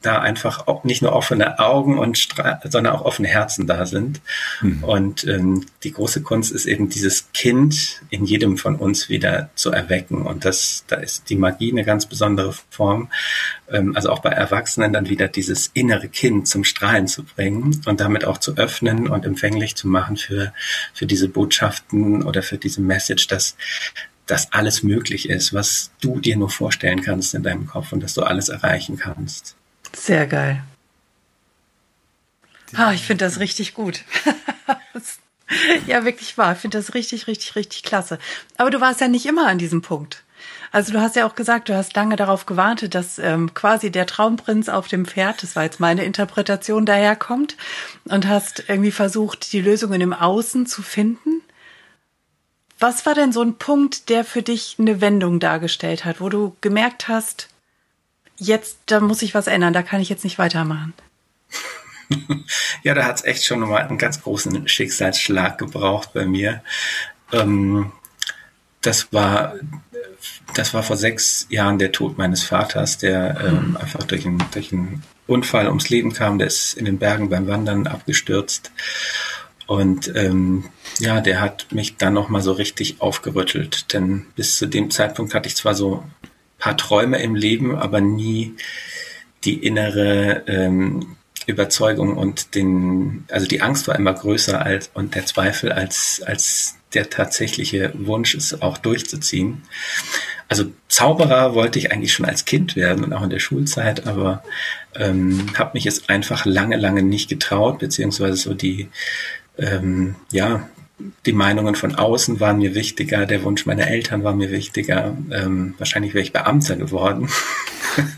da 0.04 0.18
einfach 0.20 0.66
auch 0.66 0.84
nicht 0.84 1.02
nur 1.02 1.12
offene 1.12 1.58
Augen 1.58 1.98
und 1.98 2.28
sondern 2.64 2.94
auch 2.94 3.04
offene 3.04 3.28
Herzen 3.28 3.66
da 3.66 3.86
sind. 3.86 4.20
Mhm. 4.60 4.84
Und 4.84 5.24
ähm, 5.26 5.66
die 5.82 5.92
große 5.92 6.22
Kunst 6.22 6.52
ist 6.52 6.66
eben 6.66 6.88
dieses 6.88 7.32
Kind 7.32 8.02
in 8.10 8.24
jedem 8.24 8.56
von 8.58 8.76
uns 8.76 9.08
wieder 9.08 9.50
zu 9.54 9.70
erwecken. 9.70 10.22
Und 10.22 10.44
das, 10.44 10.84
da 10.86 10.96
ist 10.96 11.30
die 11.30 11.36
Magie 11.36 11.72
eine 11.72 11.84
ganz 11.84 12.06
besondere 12.06 12.54
Form. 12.70 13.10
Ähm, 13.70 13.96
also 13.96 14.10
auch 14.10 14.20
bei 14.20 14.30
Erwachsenen 14.30 14.92
dann 14.92 15.08
wieder 15.08 15.28
dieses 15.28 15.70
innere 15.74 16.08
Kind 16.08 16.48
zum 16.48 16.64
Strahlen 16.64 17.06
zu 17.06 17.24
bringen 17.24 17.80
und 17.86 18.00
damit 18.00 18.24
auch 18.24 18.38
zu 18.38 18.56
öffnen 18.56 19.08
und 19.08 19.24
empfänglich 19.24 19.74
zu 19.74 19.88
machen 19.88 20.16
für, 20.16 20.52
für 20.92 21.06
diese 21.06 21.28
Botschaften 21.28 22.22
oder 22.22 22.42
für 22.42 22.58
diese 22.58 22.80
Message, 22.80 23.26
dass 23.28 23.56
dass 24.26 24.52
alles 24.52 24.82
möglich 24.82 25.28
ist, 25.28 25.52
was 25.52 25.90
du 26.00 26.18
dir 26.18 26.36
nur 26.36 26.48
vorstellen 26.48 27.02
kannst 27.02 27.34
in 27.34 27.42
deinem 27.42 27.66
Kopf 27.66 27.92
und 27.92 28.02
dass 28.02 28.14
du 28.14 28.22
alles 28.22 28.48
erreichen 28.48 28.96
kannst. 28.96 29.54
Sehr 29.94 30.26
geil. 30.26 30.62
Ah, 32.76 32.92
ich 32.92 33.02
finde 33.02 33.24
das 33.24 33.38
richtig 33.38 33.74
gut. 33.74 34.04
ja, 35.86 36.04
wirklich 36.04 36.36
wahr. 36.36 36.52
Ich 36.52 36.58
finde 36.58 36.78
das 36.78 36.94
richtig, 36.94 37.26
richtig, 37.26 37.56
richtig 37.56 37.82
klasse. 37.82 38.18
Aber 38.56 38.70
du 38.70 38.80
warst 38.80 39.00
ja 39.00 39.08
nicht 39.08 39.26
immer 39.26 39.46
an 39.46 39.58
diesem 39.58 39.82
Punkt. 39.82 40.24
Also 40.72 40.92
du 40.92 41.00
hast 41.00 41.14
ja 41.14 41.24
auch 41.24 41.36
gesagt, 41.36 41.68
du 41.68 41.76
hast 41.76 41.94
lange 41.94 42.16
darauf 42.16 42.46
gewartet, 42.46 42.96
dass 42.96 43.20
ähm, 43.20 43.54
quasi 43.54 43.90
der 43.90 44.06
Traumprinz 44.06 44.68
auf 44.68 44.88
dem 44.88 45.06
Pferd, 45.06 45.42
das 45.42 45.54
war 45.54 45.62
jetzt 45.62 45.78
meine 45.78 46.04
Interpretation, 46.04 46.84
daherkommt 46.84 47.56
und 48.06 48.26
hast 48.26 48.64
irgendwie 48.68 48.90
versucht, 48.90 49.52
die 49.52 49.60
Lösungen 49.60 50.00
im 50.00 50.12
Außen 50.12 50.66
zu 50.66 50.82
finden. 50.82 51.42
Was 52.80 53.06
war 53.06 53.14
denn 53.14 53.32
so 53.32 53.40
ein 53.40 53.54
Punkt, 53.54 54.08
der 54.08 54.24
für 54.24 54.42
dich 54.42 54.76
eine 54.80 55.00
Wendung 55.00 55.38
dargestellt 55.38 56.04
hat, 56.04 56.20
wo 56.20 56.28
du 56.28 56.56
gemerkt 56.60 57.06
hast, 57.06 57.48
jetzt, 58.36 58.78
da 58.86 59.00
muss 59.00 59.22
ich 59.22 59.34
was 59.34 59.46
ändern, 59.46 59.72
da 59.72 59.82
kann 59.82 60.00
ich 60.00 60.08
jetzt 60.08 60.24
nicht 60.24 60.38
weitermachen. 60.38 60.92
ja, 62.82 62.94
da 62.94 63.04
hat 63.04 63.16
es 63.16 63.24
echt 63.24 63.44
schon 63.44 63.60
mal 63.60 63.82
einen 63.82 63.98
ganz 63.98 64.22
großen 64.22 64.68
Schicksalsschlag 64.68 65.58
gebraucht 65.58 66.10
bei 66.12 66.26
mir. 66.26 66.62
Ähm, 67.32 67.92
das 68.80 69.12
war, 69.12 69.54
das 70.54 70.74
war 70.74 70.82
vor 70.82 70.96
sechs 70.96 71.46
Jahren 71.48 71.78
der 71.78 71.92
Tod 71.92 72.18
meines 72.18 72.42
Vaters, 72.42 72.98
der 72.98 73.40
ähm, 73.44 73.70
mhm. 73.70 73.76
einfach 73.76 74.02
durch 74.04 74.26
einen, 74.26 74.42
durch 74.52 74.72
einen 74.72 75.02
Unfall 75.26 75.68
ums 75.68 75.88
Leben 75.88 76.12
kam. 76.12 76.38
Der 76.38 76.48
ist 76.48 76.74
in 76.74 76.84
den 76.84 76.98
Bergen 76.98 77.30
beim 77.30 77.46
Wandern 77.46 77.86
abgestürzt. 77.86 78.70
Und 79.66 80.14
ähm, 80.14 80.64
ja, 80.98 81.22
der 81.22 81.40
hat 81.40 81.72
mich 81.72 81.96
dann 81.96 82.12
noch 82.12 82.28
mal 82.28 82.42
so 82.42 82.52
richtig 82.52 83.00
aufgerüttelt, 83.00 83.94
denn 83.94 84.26
bis 84.36 84.58
zu 84.58 84.66
dem 84.66 84.90
Zeitpunkt 84.90 85.32
hatte 85.32 85.48
ich 85.48 85.56
zwar 85.56 85.74
so 85.74 86.04
paar 86.64 86.78
Träume 86.78 87.20
im 87.20 87.34
Leben, 87.34 87.76
aber 87.76 88.00
nie 88.00 88.54
die 89.44 89.66
innere 89.66 90.44
ähm, 90.46 91.16
Überzeugung 91.46 92.16
und 92.16 92.54
den, 92.54 93.26
also 93.30 93.46
die 93.46 93.60
Angst 93.60 93.86
war 93.86 93.96
immer 93.96 94.14
größer 94.14 94.62
als 94.62 94.90
und 94.94 95.14
der 95.14 95.26
Zweifel 95.26 95.72
als 95.72 96.22
als 96.24 96.76
der 96.94 97.10
tatsächliche 97.10 97.92
Wunsch, 97.94 98.34
es 98.34 98.62
auch 98.62 98.78
durchzuziehen. 98.78 99.60
Also 100.48 100.64
Zauberer 100.88 101.54
wollte 101.54 101.78
ich 101.78 101.92
eigentlich 101.92 102.14
schon 102.14 102.24
als 102.24 102.46
Kind 102.46 102.76
werden 102.76 103.04
und 103.04 103.12
auch 103.12 103.24
in 103.24 103.30
der 103.30 103.40
Schulzeit, 103.40 104.06
aber 104.06 104.42
ähm, 104.94 105.44
habe 105.58 105.72
mich 105.74 105.84
jetzt 105.84 106.08
einfach 106.08 106.46
lange, 106.46 106.76
lange 106.76 107.02
nicht 107.02 107.28
getraut, 107.28 107.78
beziehungsweise 107.78 108.36
so 108.36 108.54
die 108.54 108.88
ähm, 109.58 110.14
ja 110.30 110.66
die 111.26 111.32
Meinungen 111.32 111.74
von 111.74 111.94
außen 111.94 112.38
waren 112.40 112.58
mir 112.58 112.74
wichtiger, 112.74 113.26
der 113.26 113.42
Wunsch 113.42 113.66
meiner 113.66 113.88
Eltern 113.88 114.22
war 114.22 114.34
mir 114.34 114.50
wichtiger. 114.50 115.16
Ähm, 115.32 115.74
wahrscheinlich 115.78 116.14
wäre 116.14 116.22
ich 116.22 116.32
Beamter 116.32 116.76
geworden, 116.76 117.28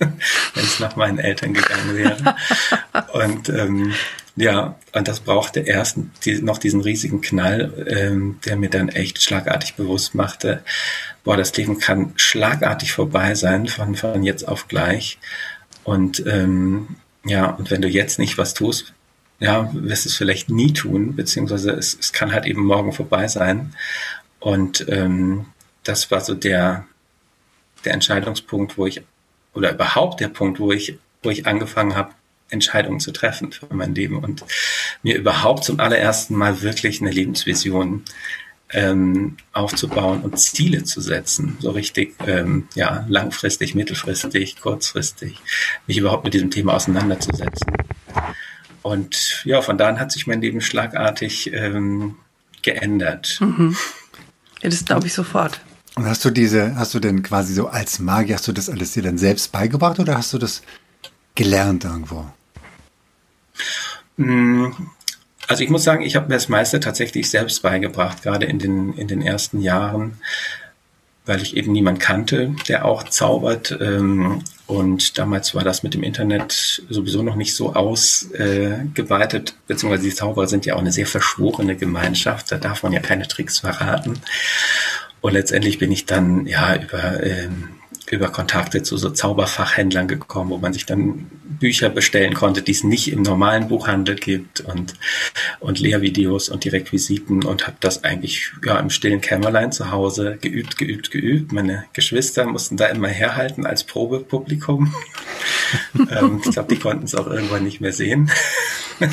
wenn 0.55 0.65
es 0.65 0.79
nach 0.79 0.97
meinen 0.97 1.19
Eltern 1.19 1.55
gegangen 1.55 1.97
wäre. 1.97 2.37
Und 3.13 3.49
ähm, 3.49 3.95
ja, 4.37 4.77
und 4.93 5.09
das 5.09 5.21
brauchte 5.21 5.61
erst 5.61 5.97
die, 6.27 6.43
noch 6.43 6.59
diesen 6.59 6.83
riesigen 6.83 7.23
Knall, 7.23 7.87
ähm, 7.89 8.39
der 8.45 8.57
mir 8.57 8.69
dann 8.69 8.91
echt 8.91 9.23
schlagartig 9.23 9.77
bewusst 9.77 10.15
machte, 10.15 10.63
boah, 11.25 11.39
das 11.39 11.57
Leben 11.57 11.79
kann 11.79 12.13
schlagartig 12.17 12.93
vorbei 12.93 13.35
sein, 13.35 13.67
von, 13.67 13.95
von 13.95 14.23
jetzt 14.23 14.47
auf 14.47 14.69
gleich. 14.69 15.19
Und 15.85 16.25
ähm, 16.27 16.97
ja, 17.25 17.47
und 17.47 17.71
wenn 17.71 17.81
du 17.81 17.89
jetzt 17.89 18.19
nicht 18.19 18.37
was 18.37 18.53
tust, 18.53 18.93
ja, 19.39 19.71
wirst 19.75 20.07
es 20.07 20.17
vielleicht 20.17 20.49
nie 20.49 20.73
tun, 20.73 21.15
beziehungsweise 21.15 21.73
es, 21.73 21.97
es 21.99 22.13
kann 22.13 22.33
halt 22.33 22.47
eben 22.47 22.65
morgen 22.65 22.93
vorbei 22.93 23.29
sein. 23.29 23.75
Und 24.41 24.87
ähm, 24.89 25.47
das 25.85 26.11
war 26.11 26.21
so 26.21 26.35
der, 26.35 26.87
der 27.85 27.93
Entscheidungspunkt, 27.93 28.79
wo 28.79 28.87
ich, 28.87 29.03
oder 29.55 29.73
überhaupt 29.73 30.21
der 30.21 30.29
Punkt, 30.29 30.59
wo 30.59 30.73
ich, 30.73 30.99
wo 31.23 31.31
ich 31.31 31.47
angefangen 31.47 31.95
habe, 31.95 32.13
Entscheidungen 32.49 33.01
zu 33.01 33.13
treffen 33.13 33.51
für 33.53 33.67
mein 33.75 33.95
Leben 33.95 34.19
und 34.19 34.45
mir 35.03 35.17
überhaupt 35.17 35.65
zum 35.65 35.81
allerersten 35.81 36.37
Mal 36.37 36.63
wirklich 36.63 37.01
eine 37.01 37.11
Lebensvision 37.11 38.05
ähm, 38.71 39.37
aufzubauen 39.53 40.23
und 40.23 40.39
Ziele 40.39 40.85
zu 40.85 41.01
setzen, 41.01 41.57
so 41.61 41.71
richtig 41.71 42.15
ähm, 42.27 42.69
ja 42.75 43.05
langfristig, 43.09 43.75
mittelfristig, 43.75 44.61
kurzfristig, 44.61 45.39
mich 45.87 45.99
überhaupt 45.99 46.25
mit 46.25 46.35
diesem 46.35 46.51
Thema 46.51 46.75
auseinanderzusetzen. 46.75 47.73
Und 48.87 49.43
ja, 49.45 49.63
von 49.63 49.79
da 49.79 49.89
an 49.89 49.99
hat 49.99 50.13
sich 50.13 50.29
mein 50.29 50.41
Leben 50.41 50.61
schlagartig 50.61 51.53
ähm, 51.53 52.15
geändert. 52.63 53.39
Mhm. 53.41 53.77
Ja, 54.63 54.71
das 54.71 54.85
glaube 54.85 55.09
ich 55.09 55.13
sofort. 55.13 55.61
Und 55.97 56.07
hast 56.07 56.25
du 56.25 56.31
diese, 56.31 56.77
hast 56.77 56.95
du 56.95 57.01
denn 57.01 57.25
quasi 57.25 57.53
so 57.53 57.67
als 57.67 57.99
Magier, 57.99 58.37
hast 58.37 58.47
du 58.47 58.53
das 58.53 58.71
alles 58.71 58.93
dir 58.93 59.03
dann 59.03 59.19
selbst 59.19 59.51
beigebracht 59.51 59.99
oder 59.99 60.17
hast 60.17 60.33
du 60.35 60.39
das 60.39 60.63
gelernt 61.35 61.83
irgendwo? 61.83 62.27
Mm, 64.19 64.67
also 65.49 65.65
ich 65.65 65.71
muss 65.71 65.83
sagen, 65.83 66.05
ich 66.05 66.15
habe 66.15 66.29
mir 66.29 66.35
das 66.35 66.49
meiste 66.49 66.79
tatsächlich 66.79 67.29
selbst 67.29 67.63
beigebracht, 67.63 68.23
gerade 68.23 68.47
in 68.47 68.61
den, 68.61 68.93
in 68.93 69.09
den 69.09 69.21
ersten 69.21 69.61
Jahren, 69.61 70.19
weil 71.25 71.43
ich 71.43 71.57
eben 71.57 71.73
niemand 71.73 71.99
kannte, 71.99 72.55
der 72.69 72.85
auch 72.85 73.03
zaubert. 73.03 73.77
Ähm, 73.81 74.45
und 74.67 75.17
damals 75.17 75.55
war 75.55 75.63
das 75.63 75.83
mit 75.85 75.95
dem 75.95 76.03
Internet 76.03 76.83
sowieso 76.91 77.23
noch 77.23 77.37
nicht 77.37 77.55
so 77.55 77.75
ausgeweitet, 77.75 79.51
äh, 79.51 79.55
beziehungsweise 79.69 80.03
die 80.03 80.15
Zauberer 80.15 80.49
sind 80.49 80.67
ja 80.67 80.75
auch 80.75 80.81
eine 80.81 80.93
sehr 80.93 81.07
verschworene 81.07 81.77
Gemeinschaft, 81.77 82.51
da 82.51 82.59
darf 82.59 82.83
man 82.83 82.93
ja 82.93 83.01
keine 83.01 83.29
Tricks 83.29 83.61
verraten. 83.61 84.19
Und 85.21 85.33
letztendlich 85.33 85.79
bin 85.79 85.93
ich 85.93 86.07
dann 86.07 86.47
ja 86.47 86.77
über 86.77 87.23
ähm, 87.23 87.76
über 88.11 88.29
Kontakte 88.29 88.83
zu 88.83 88.97
so 88.97 89.11
Zauberfachhändlern 89.11 90.09
gekommen, 90.09 90.51
wo 90.51 90.59
man 90.59 90.73
sich 90.73 90.87
dann 90.87 91.31
Bücher 91.59 91.91
bestellen 91.91 92.35
konnte, 92.35 92.63
die 92.63 92.73
es 92.73 92.85
nicht 92.85 93.11
im 93.11 93.23
normalen 93.23 93.69
Buchhandel 93.69 94.17
gibt 94.17 94.61
und, 94.61 94.95
und 95.61 95.79
Lehrvideos 95.79 96.49
und 96.49 96.65
die 96.65 96.69
Requisiten 96.69 97.45
und 97.45 97.67
habe 97.67 97.77
das 97.81 98.05
eigentlich 98.05 98.53
ja 98.65 98.79
im 98.79 98.91
stillen 98.91 99.21
Kämmerlein 99.21 99.73
zu 99.73 99.91
Hause 99.91 100.39
geübt, 100.41 100.77
geübt, 100.77 101.11
geübt. 101.11 101.53
Meine 101.53 101.85
Geschwister 101.93 102.47
mussten 102.47 102.77
da 102.77 102.87
immer 102.87 103.09
herhalten 103.09 103.67
als 103.67 103.85
Probepublikum. 103.85 104.95
ähm, 106.11 106.43
ich 106.45 106.53
glaube, 106.53 106.75
die 106.75 106.81
konnten 106.81 107.05
es 107.05 107.15
auch 107.15 107.27
irgendwann 107.27 107.65
nicht 107.65 107.81
mehr 107.81 107.93
sehen. 107.93 108.31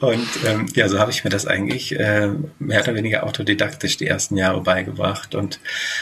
und 0.00 0.28
ähm, 0.46 0.66
ja, 0.74 0.88
so 0.88 0.98
habe 0.98 1.10
ich 1.10 1.24
mir 1.24 1.30
das 1.30 1.46
eigentlich 1.46 1.98
äh, 1.98 2.30
mehr 2.58 2.82
oder 2.82 2.94
weniger 2.94 3.24
autodidaktisch 3.24 3.96
die 3.96 4.06
ersten 4.06 4.36
Jahre 4.36 4.60
beigebracht 4.60 5.34
und 5.34 5.58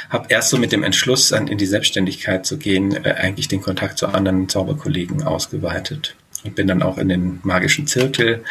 habe 0.08 0.26
erst 0.28 0.50
so 0.50 0.58
mit 0.58 0.72
dem 0.72 0.82
Entschluss, 0.82 1.32
an, 1.32 1.48
die 1.60 1.66
Selbstständigkeit 1.66 2.46
zu 2.46 2.58
gehen, 2.58 3.04
äh, 3.04 3.12
eigentlich 3.12 3.48
den 3.48 3.60
Kontakt 3.60 3.98
zu 3.98 4.08
anderen 4.08 4.48
Zauberkollegen 4.48 5.22
ausgeweitet. 5.22 6.16
Ich 6.42 6.54
bin 6.54 6.66
dann 6.66 6.82
auch 6.82 6.96
in 6.96 7.08
den 7.08 7.40
magischen 7.42 7.86
Zirkel 7.86 8.44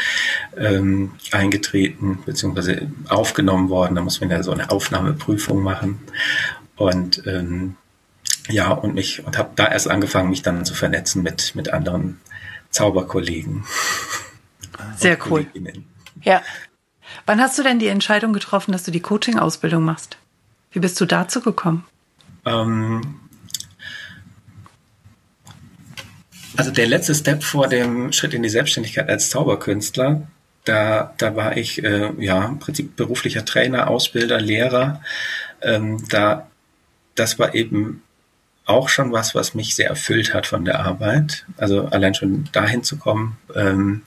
ähm, 0.55 1.13
eingetreten, 1.31 2.19
beziehungsweise 2.25 2.87
aufgenommen 3.07 3.69
worden. 3.69 3.95
Da 3.95 4.01
muss 4.01 4.21
man 4.21 4.29
ja 4.29 4.43
so 4.43 4.51
eine 4.51 4.69
Aufnahmeprüfung 4.69 5.63
machen. 5.63 5.99
Und 6.75 7.23
ähm, 7.25 7.75
ja, 8.47 8.71
und 8.71 8.93
mich 8.93 9.25
und 9.25 9.37
habe 9.37 9.51
da 9.55 9.67
erst 9.67 9.89
angefangen, 9.89 10.29
mich 10.29 10.43
dann 10.43 10.65
zu 10.65 10.73
vernetzen 10.73 11.23
mit, 11.23 11.55
mit 11.55 11.73
anderen 11.73 12.19
Zauberkollegen. 12.69 13.65
Sehr 14.97 15.17
cool. 15.29 15.47
Ja. 16.21 16.41
Wann 17.25 17.41
hast 17.41 17.57
du 17.57 17.63
denn 17.63 17.79
die 17.79 17.87
Entscheidung 17.87 18.33
getroffen, 18.33 18.71
dass 18.71 18.83
du 18.83 18.91
die 18.91 19.01
Coaching-Ausbildung 19.01 19.83
machst? 19.83 20.17
Wie 20.71 20.79
bist 20.79 20.99
du 21.01 21.05
dazu 21.05 21.41
gekommen? 21.41 21.85
Ähm, 22.49 23.19
also 26.57 26.71
der 26.71 26.87
letzte 26.87 27.15
Step 27.15 27.43
vor 27.43 27.67
dem 27.67 28.11
Schritt 28.11 28.33
in 28.33 28.43
die 28.43 28.49
Selbstständigkeit 28.49 29.07
als 29.07 29.29
Zauberkünstler, 29.29 30.27
da, 30.65 31.13
da 31.17 31.35
war 31.35 31.55
ich 31.57 31.83
äh, 31.83 32.11
ja 32.17 32.45
im 32.45 32.59
Prinzip 32.59 32.95
beruflicher 32.95 33.45
Trainer, 33.45 33.87
Ausbilder, 33.87 34.41
Lehrer. 34.41 35.01
Ähm, 35.61 36.03
da, 36.09 36.47
das 37.15 37.39
war 37.39 37.55
eben 37.55 38.03
auch 38.65 38.89
schon 38.89 39.11
was, 39.11 39.33
was 39.33 39.55
mich 39.55 39.75
sehr 39.75 39.89
erfüllt 39.89 40.33
hat 40.33 40.45
von 40.45 40.65
der 40.65 40.79
Arbeit. 40.81 41.45
Also 41.57 41.85
allein 41.85 42.13
schon 42.13 42.49
dahin 42.51 42.83
zu 42.83 42.97
kommen, 42.97 43.37
ähm, 43.55 44.03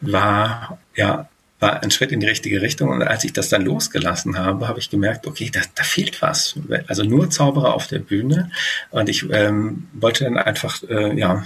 war 0.00 0.78
ja 0.96 1.28
war 1.60 1.82
ein 1.82 1.90
Schritt 1.90 2.10
in 2.10 2.20
die 2.20 2.26
richtige 2.26 2.62
Richtung. 2.62 2.88
Und 2.88 3.02
als 3.02 3.22
ich 3.24 3.32
das 3.32 3.50
dann 3.50 3.62
losgelassen 3.62 4.38
habe, 4.38 4.66
habe 4.66 4.78
ich 4.78 4.90
gemerkt, 4.90 5.26
okay, 5.26 5.50
da, 5.52 5.60
da 5.74 5.84
fehlt 5.84 6.20
was. 6.22 6.58
Also 6.86 7.04
nur 7.04 7.30
Zauberer 7.30 7.74
auf 7.74 7.86
der 7.86 7.98
Bühne. 7.98 8.50
Und 8.90 9.08
ich 9.08 9.30
ähm, 9.30 9.86
wollte 9.92 10.24
dann 10.24 10.38
einfach, 10.38 10.82
äh, 10.88 11.16
ja, 11.18 11.44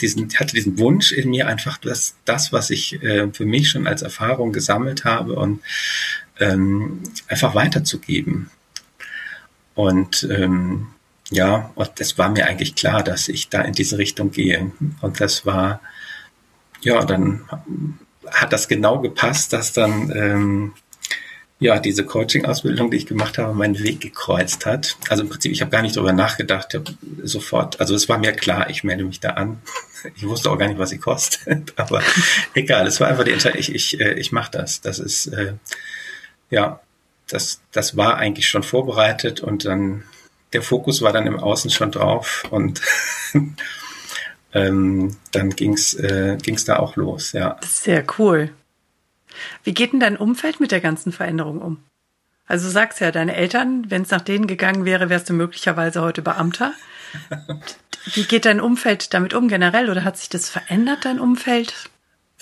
diesen, 0.00 0.28
hatte 0.38 0.54
diesen 0.54 0.78
Wunsch 0.78 1.10
in 1.12 1.30
mir 1.30 1.48
einfach, 1.48 1.78
dass 1.78 2.14
das, 2.24 2.52
was 2.52 2.70
ich 2.70 3.02
äh, 3.02 3.28
für 3.32 3.44
mich 3.44 3.68
schon 3.70 3.86
als 3.86 4.02
Erfahrung 4.02 4.52
gesammelt 4.52 5.04
habe 5.04 5.34
und 5.34 5.60
ähm, 6.38 7.02
einfach 7.28 7.54
weiterzugeben. 7.54 8.50
Und 9.74 10.26
ähm, 10.30 10.88
ja, 11.30 11.72
und 11.74 11.90
es 11.98 12.18
war 12.18 12.30
mir 12.30 12.46
eigentlich 12.46 12.76
klar, 12.76 13.02
dass 13.02 13.28
ich 13.28 13.48
da 13.48 13.62
in 13.62 13.72
diese 13.72 13.98
Richtung 13.98 14.30
gehe. 14.30 14.70
Und 15.00 15.20
das 15.20 15.44
war, 15.44 15.80
ja, 16.82 17.04
dann 17.04 17.42
hat 18.30 18.52
das 18.52 18.68
genau 18.68 19.00
gepasst, 19.00 19.52
dass 19.52 19.72
dann 19.72 20.10
ähm, 20.14 20.74
ja 21.58 21.78
diese 21.78 22.04
Coaching-Ausbildung, 22.04 22.90
die 22.90 22.98
ich 22.98 23.06
gemacht 23.06 23.38
habe, 23.38 23.54
meinen 23.54 23.78
Weg 23.82 24.00
gekreuzt 24.00 24.66
hat. 24.66 24.96
Also 25.08 25.22
im 25.22 25.28
Prinzip, 25.28 25.52
ich 25.52 25.60
habe 25.60 25.70
gar 25.70 25.82
nicht 25.82 25.96
darüber 25.96 26.12
nachgedacht, 26.12 26.78
sofort, 27.22 27.80
also 27.80 27.94
es 27.94 28.08
war 28.08 28.18
mir 28.18 28.32
klar, 28.32 28.68
ich 28.68 28.84
melde 28.84 29.04
mich 29.04 29.20
da 29.20 29.30
an. 29.30 29.60
Ich 30.14 30.24
wusste 30.24 30.50
auch 30.50 30.58
gar 30.58 30.68
nicht, 30.68 30.78
was 30.78 30.90
sie 30.90 30.98
kostet, 30.98 31.72
aber 31.76 32.00
egal, 32.54 32.86
es 32.86 33.00
war 33.00 33.08
einfach 33.08 33.24
die 33.24 33.32
Entscheidung, 33.32 33.58
ich, 33.58 33.74
ich, 33.74 33.98
äh, 33.98 34.12
ich 34.12 34.30
mache 34.30 34.52
das. 34.52 34.80
Das 34.80 35.00
ist, 35.00 35.26
äh, 35.28 35.54
ja, 36.48 36.80
das, 37.28 37.60
das 37.72 37.96
war 37.96 38.16
eigentlich 38.18 38.46
schon 38.46 38.62
vorbereitet 38.62 39.40
und 39.40 39.64
dann 39.64 40.04
der 40.52 40.62
Fokus 40.62 41.02
war 41.02 41.12
dann 41.12 41.26
im 41.26 41.40
Außen 41.40 41.70
schon 41.70 41.90
drauf 41.90 42.44
und 42.50 42.80
ähm, 44.56 45.16
dann 45.32 45.50
ging's 45.50 45.94
äh, 45.94 46.38
ging's 46.42 46.64
da 46.64 46.78
auch 46.78 46.96
los, 46.96 47.32
ja. 47.32 47.58
Sehr 47.62 48.04
cool. 48.18 48.50
Wie 49.64 49.74
geht 49.74 49.92
denn 49.92 50.00
dein 50.00 50.16
Umfeld 50.16 50.60
mit 50.60 50.72
der 50.72 50.80
ganzen 50.80 51.12
Veränderung 51.12 51.60
um? 51.60 51.78
Also 52.46 52.70
sagst 52.70 53.00
ja, 53.00 53.10
deine 53.10 53.34
Eltern, 53.34 53.90
wenn 53.90 54.02
es 54.02 54.10
nach 54.10 54.20
denen 54.20 54.46
gegangen 54.46 54.84
wäre, 54.84 55.10
wärst 55.10 55.28
du 55.28 55.34
möglicherweise 55.34 56.00
heute 56.00 56.22
Beamter. 56.22 56.72
Wie 58.14 58.22
geht 58.22 58.44
dein 58.44 58.60
Umfeld 58.60 59.12
damit 59.12 59.34
um 59.34 59.48
generell 59.48 59.90
oder 59.90 60.04
hat 60.04 60.16
sich 60.16 60.28
das 60.28 60.48
verändert, 60.48 61.04
dein 61.04 61.18
Umfeld? 61.18 61.90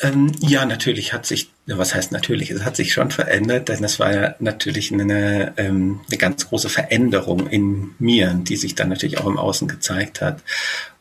Ähm, 0.00 0.32
ja, 0.40 0.66
natürlich 0.66 1.12
hat 1.12 1.24
sich, 1.24 1.50
was 1.66 1.94
heißt 1.94 2.10
natürlich, 2.10 2.50
es 2.50 2.64
hat 2.64 2.74
sich 2.74 2.92
schon 2.92 3.12
verändert, 3.12 3.68
denn 3.68 3.84
es 3.84 4.00
war 4.00 4.12
ja 4.12 4.34
natürlich 4.40 4.92
eine, 4.92 5.54
ähm, 5.56 6.00
eine 6.08 6.18
ganz 6.18 6.48
große 6.48 6.68
Veränderung 6.68 7.46
in 7.46 7.94
mir, 8.00 8.34
die 8.34 8.56
sich 8.56 8.74
dann 8.74 8.88
natürlich 8.88 9.18
auch 9.18 9.26
im 9.26 9.38
Außen 9.38 9.68
gezeigt 9.68 10.20
hat. 10.20 10.42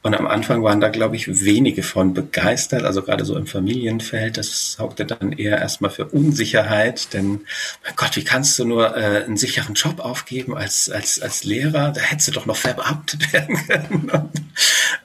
Und 0.03 0.15
am 0.15 0.27
Anfang 0.27 0.61
waren 0.63 0.79
da, 0.79 0.89
glaube 0.89 1.15
ich, 1.15 1.43
wenige 1.43 1.81
von 1.81 2.13
begeistert, 2.13 2.83
also 2.83 3.01
gerade 3.01 3.25
so 3.25 3.35
im 3.35 3.47
Familienfeld, 3.47 4.37
das 4.37 4.73
sorgte 4.73 5.05
dann 5.05 5.31
eher 5.31 5.57
erstmal 5.57 5.91
für 5.91 6.05
Unsicherheit, 6.05 7.13
denn, 7.13 7.41
mein 7.83 7.95
Gott, 7.95 8.15
wie 8.15 8.23
kannst 8.23 8.59
du 8.59 8.65
nur 8.65 8.95
äh, 8.95 9.23
einen 9.23 9.37
sicheren 9.37 9.73
Job 9.73 10.01
aufgeben 10.01 10.55
als, 10.55 10.89
als, 10.89 11.19
als 11.19 11.45
Lehrer? 11.45 11.93
Da 11.93 12.01
hättest 12.01 12.27
du 12.27 12.31
doch 12.33 12.45
noch 12.45 12.57
verbeamtet 12.57 13.33
werden 13.33 13.55
können. 13.65 14.09
Und, 14.11 14.41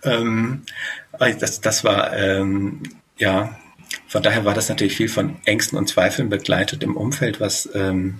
ähm, 0.03 0.63
das, 1.41 1.63
das 1.63 1.85
war, 1.85 2.15
ähm, 2.15 2.83
ja, 3.17 3.57
von 4.09 4.23
daher 4.23 4.45
war 4.45 4.55
das 4.55 4.69
natürlich 4.69 4.97
viel 4.97 5.09
von 5.09 5.37
Ängsten 5.45 5.79
und 5.79 5.89
Zweifeln 5.89 6.31
begleitet 6.31 6.83
im 6.83 6.97
Umfeld, 6.97 7.41
was 7.41 7.69
ähm, 7.75 8.19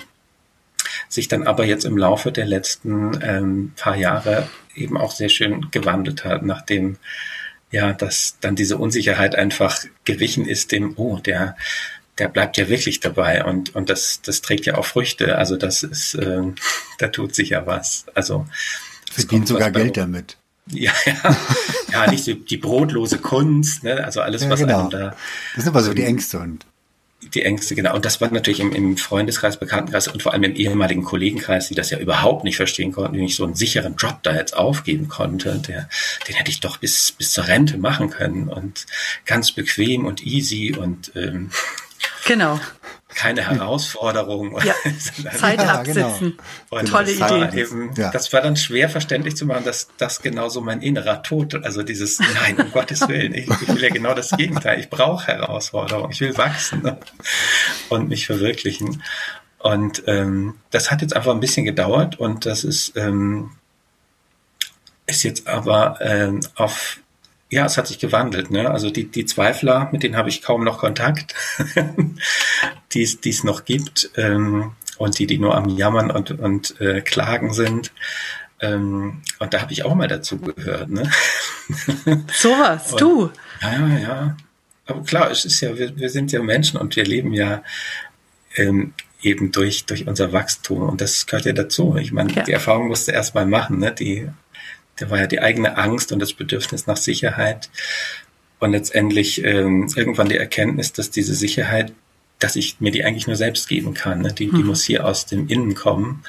sich 1.09 1.29
dann 1.29 1.47
aber 1.47 1.65
jetzt 1.65 1.85
im 1.85 1.97
Laufe 1.97 2.31
der 2.31 2.47
letzten 2.47 3.19
ähm, 3.23 3.73
paar 3.77 3.97
Jahre 3.97 4.49
eben 4.75 4.97
auch 4.99 5.13
sehr 5.13 5.31
schön 5.31 5.71
gewandelt 5.71 6.25
hat, 6.25 6.43
nachdem 6.43 6.99
ja, 7.71 7.93
dass 7.93 8.37
dann 8.41 8.57
diese 8.57 8.79
Unsicherheit 8.79 9.35
einfach 9.35 9.85
gewichen 10.05 10.47
ist 10.47 10.73
dem, 10.73 10.95
oh, 10.97 11.19
der, 11.19 11.57
der 12.19 12.29
bleibt 12.29 12.57
ja 12.57 12.69
wirklich 12.69 13.01
dabei 13.01 13.45
und, 13.45 13.75
und 13.75 13.91
das, 13.91 14.21
das 14.23 14.41
trägt 14.43 14.67
ja 14.67 14.77
auch 14.77 14.87
Früchte. 14.87 15.37
Also 15.37 15.57
das 15.57 15.83
ist, 15.83 16.15
äh, 16.15 16.43
da 16.99 17.09
tut 17.09 17.35
sich 17.35 17.51
ja 17.51 17.67
was. 17.67 18.07
Also 18.15 18.47
verdient 19.11 19.49
sogar 19.49 19.71
Geld 19.71 19.97
damit. 19.97 20.37
Ja, 20.73 20.93
ja, 21.07 21.37
ja, 21.93 22.11
nicht 22.11 22.27
die, 22.27 22.45
die 22.45 22.59
brotlose 22.59 23.19
Kunst, 23.19 23.85
ne? 23.85 24.05
also 24.05 24.21
alles, 24.21 24.43
ja, 24.43 24.51
was 24.51 24.61
genau. 24.61 24.81
einem 24.81 24.91
da. 24.91 25.17
Das 25.55 25.65
sind 25.65 25.69
aber 25.69 25.83
so 25.83 25.95
die 25.95 26.05
Ängste 26.05 26.39
und. 26.39 26.67
Die 27.35 27.43
Ängste, 27.43 27.75
genau. 27.75 27.95
Und 27.97 28.05
das 28.05 28.21
war 28.21 28.31
natürlich 28.31 28.61
im, 28.61 28.73
im 28.73 28.97
Freundeskreis, 28.97 29.59
Bekanntenkreis 29.59 30.07
und 30.07 30.23
vor 30.23 30.33
allem 30.33 30.45
im 30.45 30.55
ehemaligen 30.55 31.03
Kollegenkreis, 31.03 31.69
die 31.69 31.75
das 31.75 31.91
ja 31.91 31.99
überhaupt 31.99 32.45
nicht 32.45 32.57
verstehen 32.57 32.93
konnten, 32.93 33.15
die 33.15 33.23
nicht 33.23 33.35
so 33.35 33.45
einen 33.45 33.57
sicheren 33.57 33.97
Job 33.97 34.19
da 34.23 34.35
jetzt 34.35 34.57
aufgeben 34.57 35.09
konnte. 35.09 35.59
Der, 35.67 35.89
den 36.29 36.37
hätte 36.37 36.51
ich 36.51 36.61
doch 36.61 36.77
bis, 36.77 37.11
bis 37.13 37.33
zur 37.33 37.49
Rente 37.49 37.77
machen 37.77 38.11
können 38.11 38.49
und 38.49 38.87
ganz 39.25 39.51
bequem 39.51 40.05
und 40.07 40.25
easy 40.25 40.77
und 40.79 41.11
ähm, 41.17 41.51
Genau 42.27 42.61
keine 43.19 43.51
Herausforderung. 43.51 44.61
Ja, 44.65 44.75
Zeit 45.37 45.61
ja, 45.61 45.81
absitzen. 45.81 46.39
Genau. 46.71 46.83
Tolle 46.85 47.13
Idee. 47.13 47.63
Eben, 47.63 47.93
ja. 47.97 48.13
Das 48.13 48.33
war 48.33 48.41
dann 48.41 48.57
schwer 48.57 48.89
verständlich 48.89 49.37
zu 49.37 49.45
machen, 49.45 49.65
dass 49.65 49.89
das 49.99 50.23
genauso 50.23 50.61
mein 50.61 50.83
innerer 50.83 51.25
Tod, 51.25 51.57
also 51.65 51.83
dieses 51.83 52.21
Nein, 52.21 52.61
um 52.61 52.71
Gottes 52.73 53.09
Willen, 53.09 53.35
ich, 53.35 53.51
ich, 53.51 53.69
will 53.69 53.83
ja 53.83 53.89
genau 53.89 54.15
das 54.15 54.31
Gegenteil. 54.31 54.79
Ich 54.79 54.89
brauche 54.89 55.27
Herausforderungen, 55.27 56.13
ich 56.13 56.21
will 56.21 56.39
wachsen 56.39 56.83
ne? 56.83 56.97
und 57.89 58.09
mich 58.09 58.25
verwirklichen. 58.27 59.03
Und 59.59 60.05
ähm, 60.07 60.55
das 60.71 60.93
hat 60.93 61.03
jetzt 61.03 61.17
einfach 61.17 61.33
ein 61.33 61.41
bisschen 61.41 61.65
gedauert 61.65 62.21
und 62.21 62.47
das 62.47 62.63
ist, 62.63 62.97
ähm, 62.97 63.51
ist 65.07 65.25
jetzt 65.25 65.49
aber 65.49 65.99
ähm, 66.01 66.39
auf 66.55 67.01
ja, 67.51 67.65
es 67.65 67.79
hat 67.79 67.87
sich 67.87 67.99
gewandelt. 67.99 68.51
Ne? 68.51 68.71
Also 68.71 68.91
die, 68.91 69.05
die 69.11 69.25
Zweifler, 69.25 69.89
mit 69.93 70.03
denen 70.03 70.17
habe 70.17 70.29
ich 70.29 70.43
kaum 70.43 70.65
noch 70.65 70.79
Kontakt, 70.79 71.35
die 72.93 73.03
es 73.03 73.45
noch 73.45 73.65
gibt 73.65 74.11
ähm, 74.17 74.73
und 74.99 75.19
die, 75.19 75.27
die 75.27 75.39
nur 75.39 75.55
am 75.55 75.69
Jammern 75.69 76.11
und, 76.11 76.33
und 76.33 76.81
äh, 76.81 77.01
Klagen 77.01 77.53
sind. 77.53 77.93
Ähm, 78.61 79.23
und 79.39 79.55
da 79.55 79.63
habe 79.63 79.73
ich 79.73 79.85
auch 79.85 79.95
mal 79.95 80.09
dazu 80.09 80.39
gehört. 80.39 80.91
Ne? 80.91 81.11
Sowas, 82.33 82.95
du. 82.97 83.31
Ja, 83.63 83.73
ja, 83.73 83.99
ja. 83.99 84.37
Aber 84.87 85.03
klar, 85.05 85.31
es 85.31 85.45
ist 85.45 85.61
ja, 85.61 85.77
wir, 85.79 85.97
wir 85.97 86.11
sind 86.11 86.33
ja 86.33 86.43
Menschen 86.43 86.79
und 86.79 86.97
wir 86.97 87.05
leben 87.05 87.33
ja 87.33 87.63
ähm, 88.57 88.95
eben 89.23 89.53
durch, 89.53 89.87
durch 89.87 90.07
unser 90.07 90.33
Wachstum 90.33 90.83
und 90.83 91.01
das 91.01 91.27
gehört 91.27 91.45
ja 91.45 91.53
dazu. 91.53 91.97
Ich 91.97 92.13
meine, 92.13 92.33
ja. 92.33 92.43
die 92.43 92.53
Erfahrung 92.53 92.89
musste 92.89 93.13
erst 93.13 93.35
mal 93.35 93.47
machen, 93.47 93.79
ne? 93.79 93.93
Die 93.93 94.29
der 95.01 95.11
war 95.11 95.19
ja 95.19 95.27
die 95.27 95.41
eigene 95.41 95.77
Angst 95.77 96.13
und 96.13 96.19
das 96.19 96.33
Bedürfnis 96.33 96.87
nach 96.87 96.97
Sicherheit 96.97 97.71
und 98.59 98.73
letztendlich 98.73 99.45
ähm, 99.45 99.89
irgendwann 99.95 100.29
die 100.29 100.37
Erkenntnis, 100.37 100.93
dass 100.93 101.11
diese 101.11 101.35
Sicherheit, 101.35 101.93
dass 102.39 102.57
ich 102.57 102.81
mir 102.81 102.91
die 102.91 103.05
eigentlich 103.05 103.27
nur 103.27 103.37
selbst 103.37 103.69
geben 103.69 103.95
kann. 103.95 104.23
Ne? 104.23 104.33
Die, 104.33 104.51
die 104.51 104.57
mhm. 104.57 104.67
muss 104.67 104.85
hier 104.85 105.07
aus 105.07 105.27
dem 105.27 105.49
Innen 105.49 105.75
kommen 105.75 106.25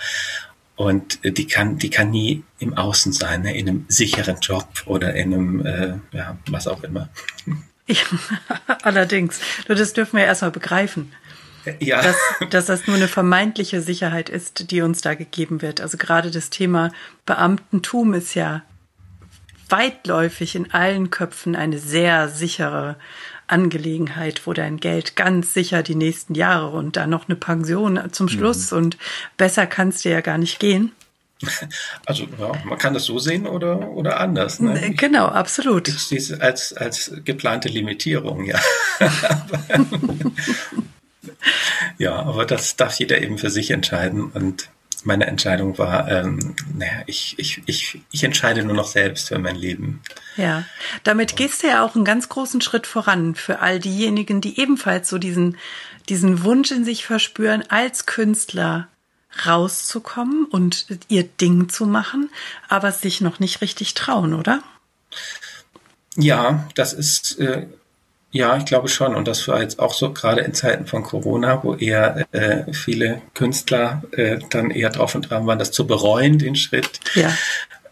und 0.75 1.23
äh, 1.23 1.31
die 1.31 1.47
kann, 1.47 1.77
die 1.77 1.89
kann 1.89 2.11
nie 2.11 2.43
im 2.59 2.75
Außen 2.75 3.13
sein, 3.13 3.41
ne? 3.41 3.57
in 3.57 3.67
einem 3.67 3.85
sicheren 3.87 4.37
Job 4.41 4.67
oder 4.85 5.15
in 5.15 5.33
einem, 5.33 5.65
äh, 5.65 5.93
ja, 6.11 6.37
was 6.47 6.67
auch 6.67 6.83
immer. 6.83 7.09
Ja, 7.87 8.03
allerdings. 8.83 9.39
Nur 9.67 9.77
das 9.77 9.93
dürfen 9.93 10.17
wir 10.17 10.25
erstmal 10.25 10.51
begreifen. 10.51 11.11
Ja. 11.79 12.01
Dass, 12.01 12.15
dass 12.49 12.65
das 12.65 12.87
nur 12.87 12.95
eine 12.95 13.07
vermeintliche 13.07 13.81
Sicherheit 13.81 14.29
ist, 14.29 14.71
die 14.71 14.81
uns 14.81 15.01
da 15.01 15.13
gegeben 15.13 15.61
wird. 15.61 15.81
Also 15.81 15.97
gerade 15.97 16.31
das 16.31 16.49
Thema 16.49 16.91
Beamtentum 17.25 18.13
ist 18.13 18.33
ja 18.33 18.63
weitläufig 19.69 20.55
in 20.55 20.71
allen 20.71 21.09
Köpfen 21.09 21.55
eine 21.55 21.79
sehr 21.79 22.29
sichere 22.29 22.95
Angelegenheit, 23.47 24.45
wo 24.45 24.53
dein 24.53 24.77
Geld 24.77 25.15
ganz 25.15 25.53
sicher 25.53 25.83
die 25.83 25.95
nächsten 25.95 26.35
Jahre 26.35 26.69
und 26.69 26.97
dann 26.97 27.09
noch 27.09 27.27
eine 27.27 27.35
Pension 27.35 27.99
zum 28.11 28.25
mhm. 28.25 28.29
Schluss 28.29 28.71
mhm. 28.71 28.77
und 28.77 28.97
besser 29.37 29.67
kannst 29.67 30.05
du 30.05 30.09
ja 30.09 30.21
gar 30.21 30.37
nicht 30.37 30.59
gehen. 30.59 30.91
Also 32.05 32.25
ja, 32.39 32.51
man 32.65 32.77
kann 32.77 32.93
das 32.93 33.05
so 33.05 33.19
sehen 33.19 33.45
oder, 33.45 33.91
oder 33.91 34.19
anders. 34.19 34.59
Ne? 34.59 34.93
Genau, 34.95 35.27
absolut. 35.27 35.87
Ich 35.87 35.99
sehe 35.99 36.17
es 36.17 36.33
als, 36.33 36.73
als 36.73 37.13
geplante 37.23 37.69
Limitierung, 37.69 38.45
ja. 38.45 38.59
ja, 41.97 42.15
aber 42.15 42.45
das 42.45 42.75
darf 42.75 42.99
jeder 42.99 43.21
eben 43.21 43.37
für 43.37 43.49
sich 43.49 43.71
entscheiden 43.71 44.31
und 44.31 44.69
meine 45.03 45.27
Entscheidung 45.27 45.77
war, 45.77 46.09
ähm, 46.09 46.55
naja, 46.73 47.03
ich, 47.05 47.35
ich, 47.37 47.61
ich, 47.65 48.01
ich 48.11 48.23
entscheide 48.23 48.63
nur 48.63 48.75
noch 48.75 48.87
selbst 48.87 49.29
für 49.29 49.39
mein 49.39 49.55
Leben. 49.55 50.01
Ja, 50.35 50.65
damit 51.03 51.35
gehst 51.35 51.63
du 51.63 51.67
ja 51.67 51.85
auch 51.85 51.95
einen 51.95 52.05
ganz 52.05 52.29
großen 52.29 52.61
Schritt 52.61 52.87
voran 52.87 53.35
für 53.35 53.59
all 53.59 53.79
diejenigen, 53.79 54.41
die 54.41 54.59
ebenfalls 54.59 55.09
so 55.09 55.17
diesen, 55.17 55.57
diesen 56.09 56.43
Wunsch 56.43 56.71
in 56.71 56.83
sich 56.83 57.05
verspüren, 57.05 57.63
als 57.69 58.05
Künstler 58.05 58.89
rauszukommen 59.45 60.45
und 60.45 60.87
ihr 61.07 61.23
Ding 61.23 61.69
zu 61.69 61.85
machen, 61.85 62.29
aber 62.67 62.91
sich 62.91 63.21
noch 63.21 63.39
nicht 63.39 63.61
richtig 63.61 63.93
trauen, 63.93 64.33
oder? 64.33 64.63
Ja, 66.17 66.67
das 66.75 66.93
ist 66.93 67.39
äh, 67.39 67.67
ja, 68.31 68.57
ich 68.57 68.65
glaube 68.65 68.87
schon. 68.89 69.15
Und 69.15 69.27
das 69.27 69.47
war 69.47 69.61
jetzt 69.61 69.79
auch 69.79 69.93
so 69.93 70.13
gerade 70.13 70.41
in 70.41 70.53
Zeiten 70.53 70.85
von 70.85 71.03
Corona, 71.03 71.63
wo 71.63 71.75
eher 71.75 72.27
äh, 72.31 72.71
viele 72.73 73.21
Künstler 73.33 74.03
äh, 74.11 74.39
dann 74.49 74.71
eher 74.71 74.89
drauf 74.89 75.15
und 75.15 75.29
dran 75.29 75.47
waren, 75.47 75.59
das 75.59 75.71
zu 75.71 75.87
bereuen, 75.87 76.37
den 76.37 76.55
Schritt. 76.55 76.99
Ja. 77.15 77.35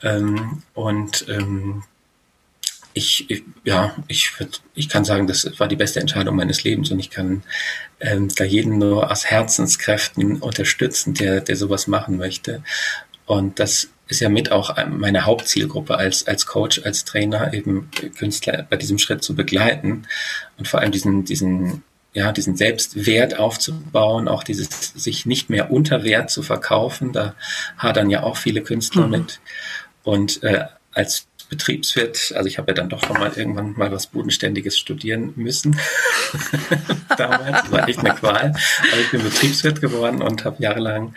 Ähm, 0.04 0.62
und 0.74 1.26
ähm, 1.28 1.84
ich, 2.94 3.30
ich, 3.30 3.44
ja, 3.64 3.96
ich 4.08 4.32
ich 4.74 4.90
kann 4.90 5.06
sagen, 5.06 5.28
das 5.28 5.60
war 5.60 5.68
die 5.68 5.76
beste 5.76 6.00
Entscheidung 6.00 6.36
meines 6.36 6.64
Lebens 6.64 6.92
und 6.92 7.00
ich 7.00 7.10
kann 7.10 7.44
ähm, 8.00 8.30
da 8.36 8.44
jeden 8.44 8.78
nur 8.78 9.12
aus 9.12 9.26
Herzenskräften 9.26 10.38
unterstützen, 10.38 11.14
der, 11.14 11.42
der 11.42 11.56
sowas 11.56 11.88
machen 11.88 12.18
möchte. 12.18 12.64
Und 13.26 13.60
das 13.60 13.90
ist 14.08 14.20
ja 14.20 14.30
mit 14.30 14.52
auch 14.52 14.76
meine 14.88 15.26
Hauptzielgruppe 15.26 15.98
als, 15.98 16.28
als 16.28 16.46
Coach, 16.46 16.82
als 16.84 17.06
Trainer, 17.06 17.54
eben 17.54 17.90
Künstler 18.18 18.66
bei 18.70 18.78
diesem 18.78 18.98
Schritt 18.98 19.24
zu 19.24 19.36
begleiten 19.36 20.08
und 20.58 20.68
vor 20.68 20.80
allem 20.80 20.92
diesen, 20.92 21.26
diesen, 21.26 21.84
ja, 22.14 22.32
diesen 22.32 22.56
Selbstwert 22.56 23.38
aufzubauen, 23.38 24.28
auch 24.28 24.44
dieses 24.44 24.94
sich 24.96 25.26
nicht 25.26 25.50
mehr 25.50 25.72
unter 25.72 26.04
Wert 26.04 26.30
zu 26.30 26.42
verkaufen. 26.42 27.12
Da 27.12 27.36
hadern 27.78 28.10
ja 28.10 28.24
auch 28.24 28.38
viele 28.38 28.62
Künstler 28.62 29.06
mhm. 29.06 29.12
mit. 29.12 29.40
Und 30.04 30.42
äh, 30.44 30.66
als 30.94 31.28
Betriebswirt, 31.50 32.34
also 32.36 32.48
ich 32.48 32.58
habe 32.58 32.72
ja 32.72 32.74
dann 32.76 32.90
doch 32.90 33.08
noch 33.08 33.18
mal 33.18 33.32
irgendwann 33.36 33.74
mal 33.74 33.92
was 33.92 34.08
Bodenständiges 34.08 34.78
studieren 34.78 35.34
müssen. 35.36 35.80
Damals 37.18 37.72
war 37.72 37.88
echt 37.88 38.00
eine 38.00 38.14
Qual. 38.14 38.54
Aber 38.92 39.02
ich 39.02 39.12
bin 39.12 39.24
Betriebswirt 39.24 39.80
geworden 39.80 40.22
und 40.22 40.44
habe 40.44 40.62
jahrelang 40.62 41.14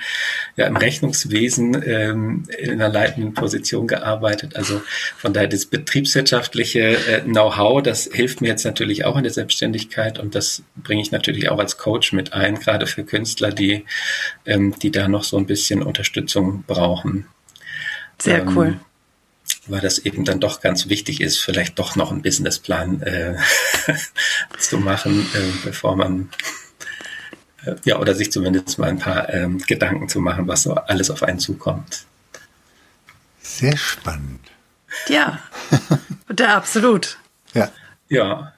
ja 0.57 0.67
im 0.67 0.77
Rechnungswesen 0.77 1.83
ähm, 1.85 2.45
in 2.59 2.73
einer 2.73 2.89
leitenden 2.89 3.35
Position 3.35 3.89
gearbeitet. 3.89 4.57
Also 4.57 4.83
von 5.17 5.33
daher 5.33 5.49
das 5.49 5.67
betriebswirtschaftliche 5.67 6.81
äh, 6.81 7.21
Know-how, 7.23 7.83
das 7.83 8.09
hilft 8.13 8.41
mir 8.41 8.49
jetzt 8.49 8.65
natürlich 8.65 9.05
auch 9.05 9.17
in 9.17 9.25
der 9.25 9.33
Selbstständigkeit 9.33 10.19
und 10.19 10.35
das 10.35 10.63
bringe 10.77 11.03
ich 11.03 11.11
natürlich 11.11 11.49
auch 11.49 11.59
als 11.59 11.77
Coach 11.77 12.13
mit 12.13 12.33
ein, 12.33 12.59
gerade 12.59 12.87
für 12.87 13.05
Künstler, 13.05 13.51
die, 13.51 13.85
ähm, 14.47 14.75
die 14.81 14.93
da 14.93 15.09
noch 15.09 15.25
so 15.25 15.37
ein 15.37 15.47
bisschen 15.47 15.83
Unterstützung 15.83 16.63
brauchen. 16.67 17.27
Sehr 18.19 18.43
ähm, 18.43 18.57
cool 18.57 18.81
weil 19.67 19.81
das 19.81 19.99
eben 19.99 20.25
dann 20.25 20.41
doch 20.41 20.61
ganz 20.61 20.89
wichtig 20.89 21.21
ist, 21.21 21.39
vielleicht 21.39 21.79
doch 21.79 21.97
noch 21.97 22.11
einen 22.11 22.23
Businessplan 22.23 23.03
äh, 23.03 23.37
zu 24.59 24.79
machen, 24.79 25.27
äh, 25.35 25.53
bevor 25.65 25.97
man 25.97 26.31
äh, 27.65 27.75
ja 27.85 27.99
oder 27.99 28.15
sich 28.15 28.33
zumindest 28.33 28.79
mal 28.79 28.89
ein 28.89 28.99
paar 28.99 29.33
ähm, 29.33 29.59
Gedanken 29.59 30.09
zu 30.09 30.21
machen, 30.21 30.49
was 30.49 30.63
so 30.63 30.75
alles 30.75 31.11
auf 31.11 31.23
einen 31.23 31.39
zukommt. 31.39 32.05
Sehr 33.41 33.77
spannend. 33.77 34.41
Ja, 35.09 35.41
ja 36.39 36.57
absolut. 36.57 37.19
Ja. 37.55 37.71
Ja. 38.09 38.55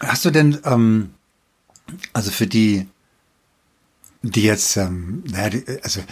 Hast 0.00 0.24
du 0.24 0.30
denn, 0.30 0.58
ähm, 0.64 1.14
also 2.12 2.30
für 2.30 2.46
die, 2.46 2.86
die 4.22 4.42
jetzt, 4.42 4.76
ähm, 4.76 5.24
naja, 5.26 5.50
die, 5.50 5.64
also 5.82 6.02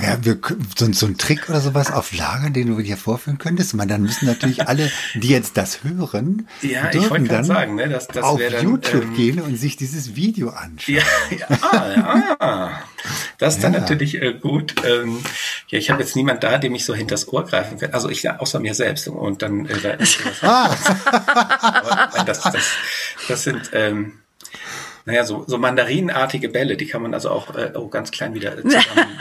ja, 0.00 0.18
wir, 0.22 0.38
so, 0.76 0.92
so 0.92 1.06
ein 1.06 1.18
Trick 1.18 1.48
oder 1.48 1.60
sowas 1.60 1.90
auf 1.90 2.14
Lager, 2.14 2.50
den 2.50 2.68
du 2.68 2.80
hier 2.80 2.96
vorführen 2.96 3.38
könntest. 3.38 3.74
Man, 3.74 3.88
dann 3.88 4.02
müssen 4.02 4.26
natürlich 4.26 4.66
alle, 4.68 4.90
die 5.14 5.28
jetzt 5.28 5.56
das 5.56 5.84
hören, 5.84 6.48
ja, 6.62 6.88
dürfen 6.88 7.26
dann 7.28 7.44
sagen, 7.44 7.74
ne, 7.76 7.88
das, 7.88 8.08
das 8.08 8.24
auf 8.24 8.40
dann, 8.40 8.64
YouTube 8.64 9.04
ähm, 9.04 9.14
gehen 9.14 9.40
und 9.40 9.56
sich 9.56 9.76
dieses 9.76 10.16
Video 10.16 10.50
anschauen. 10.50 10.96
Ja, 10.96 11.46
ja, 11.48 12.36
ah, 12.40 12.70
das 13.38 13.56
ist 13.56 13.64
dann 13.64 13.72
natürlich 13.72 14.20
äh, 14.20 14.34
gut. 14.34 14.74
Ähm, 14.84 15.20
ja, 15.68 15.78
ich 15.78 15.90
habe 15.90 16.02
jetzt 16.02 16.16
niemand 16.16 16.42
da, 16.42 16.58
dem 16.58 16.74
ich 16.74 16.84
so 16.84 16.94
hinters 16.94 17.28
Ohr 17.28 17.44
greifen 17.44 17.78
kann. 17.78 17.92
Also 17.92 18.08
ich 18.08 18.22
ja, 18.22 18.38
außer 18.38 18.60
mir 18.60 18.74
selbst. 18.74 19.08
Und 19.08 19.42
dann 19.42 19.66
äh, 19.66 19.78
da 19.80 19.96
ah. 20.42 20.74
Aber, 22.12 22.24
das, 22.24 22.40
das, 22.40 22.66
das 23.28 23.42
sind 23.42 23.70
ähm, 23.72 24.20
naja, 25.06 25.24
so, 25.24 25.44
so 25.46 25.58
mandarinenartige 25.58 26.48
Bälle, 26.48 26.76
die 26.76 26.86
kann 26.86 27.02
man 27.02 27.12
also 27.12 27.30
auch 27.30 27.54
äh, 27.54 27.72
oh, 27.74 27.88
ganz 27.88 28.10
klein 28.10 28.34
wieder 28.34 28.56
zusammen. 28.56 29.18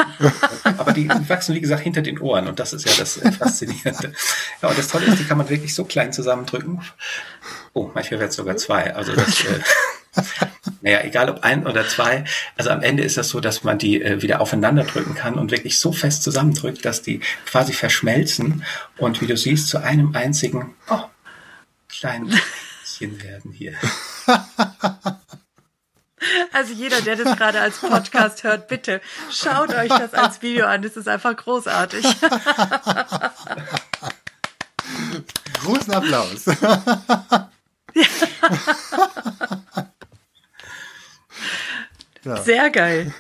aber 0.78 0.94
die 0.94 1.10
wachsen, 1.28 1.56
wie 1.56 1.62
gesagt, 1.62 1.82
hinter 1.82 2.02
den 2.02 2.20
Ohren 2.20 2.48
und 2.48 2.60
das 2.60 2.72
ist 2.72 2.86
ja 2.86 2.94
das 2.98 3.18
äh, 3.18 3.32
Faszinierende. 3.32 4.14
Ja, 4.62 4.70
und 4.70 4.78
das 4.78 4.88
Tolle 4.88 5.06
ist, 5.08 5.20
die 5.20 5.26
kann 5.26 5.38
man 5.38 5.50
wirklich 5.50 5.76
so 5.76 5.84
klein 5.84 6.14
zusammendrücken. 6.14 6.82
Oh, 7.74 7.92
manchmal 7.94 8.22
wird 8.22 8.30
es 8.30 8.38
sogar 8.38 8.56
zwei. 8.56 8.96
Also 8.96 9.14
das, 9.14 9.44
äh, 9.44 9.60
naja, 10.82 11.02
egal 11.04 11.30
ob 11.30 11.44
ein 11.44 11.68
oder 11.68 11.86
zwei. 11.88 12.24
Also 12.56 12.70
am 12.70 12.82
Ende 12.82 13.04
ist 13.04 13.18
das 13.18 13.28
so, 13.28 13.42
dass 13.42 13.66
man 13.66 13.78
die 13.78 14.02
äh, 14.02 14.22
wieder 14.22 14.40
aufeinander 14.40 14.86
drücken 14.86 15.16
kann 15.16 15.36
und 15.36 15.52
wirklich 15.52 15.80
so 15.80 15.92
fest 15.92 16.24
zusammendrückt, 16.24 16.86
dass 16.86 17.02
die 17.02 17.20
quasi 17.46 17.74
verschmelzen 17.74 18.64
und 18.98 19.22
wie 19.22 19.28
du 19.28 19.36
siehst, 19.36 19.68
zu 19.68 19.80
einem 19.80 20.16
einzigen 20.16 20.76
oh, 20.90 21.04
kleinen 21.90 22.32
werden 23.00 23.52
hier. 23.52 23.74
Also 26.54 26.74
jeder, 26.74 27.02
der 27.02 27.16
das 27.16 27.36
gerade 27.38 27.60
als 27.60 27.80
Podcast 27.80 28.44
hört, 28.44 28.68
bitte 28.68 29.02
schaut 29.32 29.74
euch 29.74 29.90
das 29.90 30.14
als 30.14 30.42
Video 30.42 30.66
an. 30.68 30.82
Das 30.82 30.96
ist 30.96 31.08
einfach 31.08 31.36
großartig. 31.36 32.06
Großen 35.62 35.94
Applaus. 35.94 36.46
Ja. 42.24 42.42
Sehr 42.42 42.70
geil. 42.70 43.14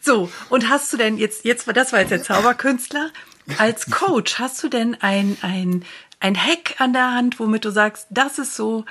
So, 0.00 0.30
und 0.48 0.68
hast 0.68 0.92
du 0.92 0.96
denn 0.96 1.18
jetzt, 1.18 1.44
jetzt, 1.44 1.66
das 1.74 1.92
war 1.92 2.00
jetzt 2.00 2.10
der 2.10 2.22
Zauberkünstler, 2.22 3.10
als 3.58 3.90
Coach, 3.90 4.38
hast 4.38 4.62
du 4.62 4.68
denn 4.68 4.96
ein, 5.00 5.36
ein, 5.42 5.84
ein 6.20 6.36
Hack 6.36 6.76
an 6.78 6.92
der 6.92 7.12
Hand, 7.12 7.40
womit 7.40 7.64
du 7.64 7.70
sagst, 7.70 8.06
das 8.10 8.38
ist 8.38 8.54
so 8.54 8.84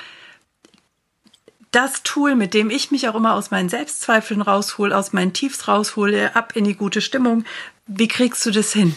das 1.74 2.04
Tool, 2.04 2.36
mit 2.36 2.54
dem 2.54 2.70
ich 2.70 2.92
mich 2.92 3.10
auch 3.10 3.16
immer 3.16 3.34
aus 3.34 3.52
meinen 3.52 3.70
Selbstzweifeln 3.70 4.42
raushol, 4.42 4.94
aus 4.94 5.12
meinen 5.12 5.34
Tiefs 5.34 5.68
raushole, 5.68 6.36
ab 6.36 6.54
in 6.56 6.64
die 6.64 6.76
gute 6.76 7.02
Stimmung. 7.02 7.44
Wie 7.88 8.08
kriegst 8.08 8.46
du 8.46 8.52
das 8.52 8.72
hin? 8.72 8.96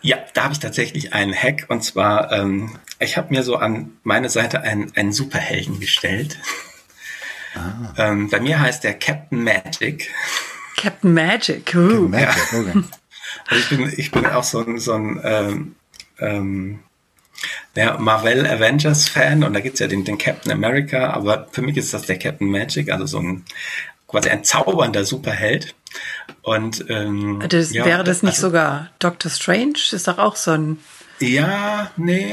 Ja, 0.00 0.18
da 0.34 0.44
habe 0.44 0.52
ich 0.52 0.60
tatsächlich 0.60 1.12
einen 1.12 1.34
Hack 1.34 1.66
und 1.68 1.82
zwar, 1.84 2.32
ähm, 2.32 2.76
ich 2.98 3.16
habe 3.16 3.32
mir 3.32 3.42
so 3.42 3.56
an 3.56 3.92
meine 4.02 4.28
Seite 4.28 4.62
einen, 4.62 4.92
einen 4.96 5.12
Superhelden 5.12 5.78
gestellt. 5.78 6.38
Ah. 7.54 7.92
Ähm, 7.96 8.30
bei 8.30 8.40
mir 8.40 8.60
heißt 8.60 8.82
der 8.82 8.94
Captain 8.94 9.44
Magic. 9.44 10.10
Captain 10.76 11.12
Magic, 11.12 11.74
uh. 11.76 12.08
Captain 12.08 12.10
Magic, 12.10 12.52
okay. 12.52 12.84
Also 13.48 13.62
ich 13.62 13.68
bin, 13.70 13.92
ich 13.96 14.10
bin 14.10 14.26
auch 14.26 14.44
so 14.44 14.64
ein, 14.64 14.78
so 14.78 14.92
ein 14.92 15.20
ähm, 15.24 15.74
ähm, 16.18 16.80
ja, 17.74 17.98
Marvel 17.98 18.46
Avengers 18.46 19.08
Fan 19.08 19.42
und 19.44 19.54
da 19.54 19.60
gibt's 19.60 19.80
ja 19.80 19.86
den, 19.86 20.04
den 20.04 20.18
Captain 20.18 20.52
America, 20.52 21.10
aber 21.10 21.48
für 21.50 21.62
mich 21.62 21.76
ist 21.76 21.92
das 21.92 22.02
der 22.02 22.18
Captain 22.18 22.48
Magic, 22.48 22.90
also 22.90 23.06
so 23.06 23.18
ein 23.18 23.44
quasi 24.06 24.28
ein 24.28 24.44
zaubernder 24.44 25.04
Superheld. 25.04 25.74
Und 26.42 26.84
ähm, 26.88 27.42
das, 27.48 27.72
ja, 27.72 27.84
wäre 27.84 28.04
das 28.04 28.22
nicht 28.22 28.34
also, 28.34 28.48
sogar 28.48 28.90
Doctor 28.98 29.30
Strange? 29.30 29.74
Ist 29.90 30.06
doch 30.06 30.18
auch 30.18 30.36
so 30.36 30.52
ein 30.52 30.78
ja, 31.18 31.92
nee, 31.96 32.26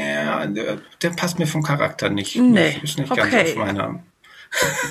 der, 1.00 1.10
passt 1.10 1.38
mir 1.38 1.46
vom 1.46 1.62
Charakter 1.62 2.10
nicht. 2.10 2.34
Nee, 2.34 2.80
ist 2.82 2.98
nicht 2.98 3.10
okay. 3.10 3.30
ganz 3.30 3.50
auf 3.50 3.56
meiner. 3.56 4.02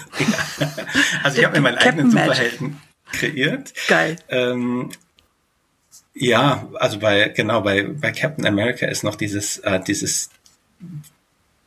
also 1.23 1.37
ich 1.37 1.45
habe 1.45 1.57
mir 1.57 1.61
meinen 1.61 1.79
Captain 1.79 2.05
eigenen 2.05 2.11
Superhelden 2.11 2.81
kreiert. 3.11 3.73
Geil. 3.89 4.15
Ähm, 4.29 4.91
ja, 6.19 6.67
also 6.75 6.99
bei, 6.99 7.29
genau, 7.29 7.61
bei, 7.61 7.83
bei 7.83 8.11
Captain 8.11 8.45
America 8.45 8.85
ist 8.85 9.03
noch 9.03 9.15
dieses, 9.15 9.57
äh, 9.59 9.79
dieses, 9.79 10.29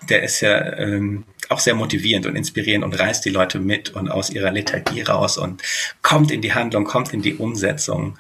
der 0.08 0.22
ist 0.22 0.40
ja 0.40 0.76
ähm, 0.76 1.24
auch 1.48 1.58
sehr 1.58 1.74
motivierend 1.74 2.26
und 2.26 2.36
inspirierend 2.36 2.84
und 2.84 2.98
reißt 2.98 3.24
die 3.24 3.30
Leute 3.30 3.58
mit 3.58 3.90
und 3.90 4.10
aus 4.10 4.28
ihrer 4.28 4.50
Lethargie 4.50 5.02
raus 5.02 5.38
und 5.38 5.62
kommt 6.02 6.30
in 6.30 6.42
die 6.42 6.52
Handlung, 6.52 6.84
kommt 6.84 7.14
in 7.14 7.22
die 7.22 7.34
Umsetzung. 7.34 8.18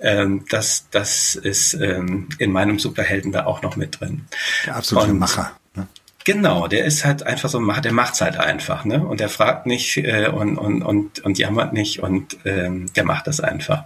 Ähm, 0.00 0.46
das, 0.48 0.86
das 0.90 1.34
ist 1.34 1.74
ähm, 1.74 2.30
in 2.38 2.50
meinem 2.50 2.78
Superhelden 2.78 3.32
da 3.32 3.44
auch 3.44 3.60
noch 3.60 3.76
mit 3.76 4.00
drin. 4.00 4.24
Der 4.64 4.76
absolute 4.76 5.10
und, 5.10 5.18
Macher. 5.18 5.52
Ne? 5.74 5.86
Genau, 6.24 6.66
der 6.66 6.86
ist 6.86 7.04
halt 7.04 7.24
einfach 7.24 7.50
so, 7.50 7.60
der 7.60 7.92
macht's 7.92 8.22
halt 8.22 8.38
einfach, 8.38 8.86
ne? 8.86 9.06
Und 9.06 9.20
der 9.20 9.28
fragt 9.28 9.66
nicht 9.66 9.98
äh, 9.98 10.28
und, 10.28 10.56
und, 10.56 10.82
und, 10.82 11.20
und 11.20 11.38
jammert 11.38 11.74
nicht 11.74 12.00
und 12.00 12.38
ähm, 12.46 12.86
der 12.94 13.04
macht 13.04 13.26
das 13.26 13.40
einfach. 13.40 13.84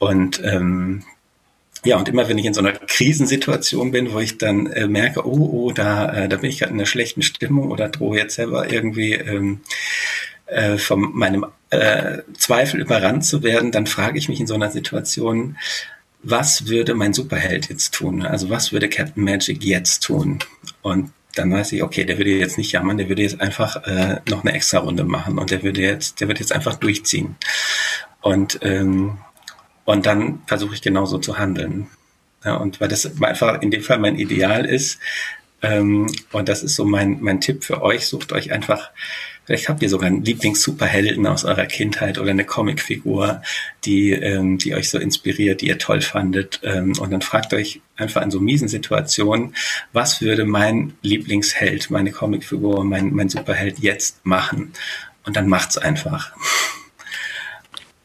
Und 0.00 0.42
ähm, 0.42 1.04
ja, 1.84 1.96
und 1.96 2.08
immer 2.08 2.28
wenn 2.28 2.38
ich 2.38 2.46
in 2.46 2.54
so 2.54 2.60
einer 2.60 2.72
Krisensituation 2.72 3.92
bin, 3.92 4.12
wo 4.12 4.18
ich 4.18 4.38
dann 4.38 4.66
äh, 4.66 4.86
merke, 4.86 5.26
oh, 5.26 5.50
oh, 5.52 5.72
da, 5.72 6.12
äh, 6.12 6.28
da 6.28 6.36
bin 6.36 6.50
ich 6.50 6.58
gerade 6.58 6.72
in 6.72 6.78
einer 6.78 6.86
schlechten 6.86 7.22
Stimmung 7.22 7.70
oder 7.70 7.88
drohe 7.88 8.18
jetzt 8.18 8.34
selber 8.34 8.72
irgendwie 8.72 9.12
ähm, 9.12 9.60
äh, 10.46 10.78
von 10.78 11.14
meinem 11.14 11.46
äh, 11.68 12.18
Zweifel 12.36 12.80
überrannt 12.80 13.24
zu 13.24 13.42
werden, 13.42 13.72
dann 13.72 13.86
frage 13.86 14.18
ich 14.18 14.28
mich 14.28 14.40
in 14.40 14.46
so 14.46 14.54
einer 14.54 14.70
Situation, 14.70 15.56
was 16.22 16.66
würde 16.66 16.94
mein 16.94 17.14
Superheld 17.14 17.68
jetzt 17.68 17.94
tun? 17.94 18.22
Also 18.22 18.50
was 18.50 18.72
würde 18.72 18.88
Captain 18.88 19.22
Magic 19.22 19.62
jetzt 19.62 20.00
tun? 20.02 20.40
Und 20.82 21.12
dann 21.34 21.52
weiß 21.52 21.72
ich, 21.72 21.82
okay, 21.82 22.04
der 22.04 22.18
würde 22.18 22.30
jetzt 22.30 22.58
nicht 22.58 22.72
jammern, 22.72 22.98
der 22.98 23.08
würde 23.08 23.22
jetzt 23.22 23.40
einfach 23.40 23.86
äh, 23.86 24.20
noch 24.28 24.44
eine 24.44 24.52
extra 24.52 24.78
Runde 24.78 25.04
machen 25.04 25.38
und 25.38 25.50
der 25.50 25.62
würde 25.62 25.82
jetzt, 25.82 26.20
der 26.20 26.28
wird 26.28 26.40
jetzt 26.40 26.52
einfach 26.52 26.74
durchziehen. 26.74 27.36
Und 28.20 28.58
ähm, 28.62 29.18
und 29.84 30.06
dann 30.06 30.42
versuche 30.46 30.74
ich 30.74 30.82
genauso 30.82 31.18
zu 31.18 31.38
handeln. 31.38 31.88
Ja, 32.44 32.56
und 32.56 32.80
weil 32.80 32.88
das 32.88 33.20
einfach 33.22 33.60
in 33.60 33.70
dem 33.70 33.82
Fall 33.82 33.98
mein 33.98 34.18
Ideal 34.18 34.64
ist, 34.64 34.98
ähm, 35.62 36.06
und 36.32 36.48
das 36.48 36.62
ist 36.62 36.74
so 36.74 36.86
mein, 36.86 37.18
mein 37.20 37.40
Tipp 37.40 37.64
für 37.64 37.82
euch, 37.82 38.06
sucht 38.06 38.32
euch 38.32 38.50
einfach 38.50 38.90
vielleicht 39.50 39.68
habt 39.68 39.82
ihr 39.82 39.88
sogar 39.88 40.06
einen 40.06 40.24
Lieblings-Superhelden 40.24 41.26
aus 41.26 41.44
eurer 41.44 41.66
Kindheit 41.66 42.18
oder 42.18 42.30
eine 42.30 42.44
Comicfigur, 42.44 43.42
die, 43.84 44.12
ähm, 44.12 44.58
die 44.58 44.76
euch 44.76 44.88
so 44.90 44.98
inspiriert, 44.98 45.60
die 45.60 45.66
ihr 45.66 45.78
toll 45.78 46.02
fandet. 46.02 46.60
Ähm, 46.62 46.92
und 47.00 47.10
dann 47.10 47.20
fragt 47.20 47.52
euch 47.52 47.80
einfach 47.96 48.22
in 48.22 48.30
so 48.30 48.38
miesen 48.38 48.68
Situationen, 48.68 49.56
was 49.92 50.20
würde 50.20 50.44
mein 50.44 50.92
Lieblingsheld, 51.02 51.90
meine 51.90 52.12
Comicfigur, 52.12 52.84
mein, 52.84 53.12
mein 53.12 53.28
Superheld 53.28 53.80
jetzt 53.80 54.24
machen? 54.24 54.72
Und 55.24 55.34
dann 55.34 55.48
macht's 55.48 55.76
einfach. 55.76 56.32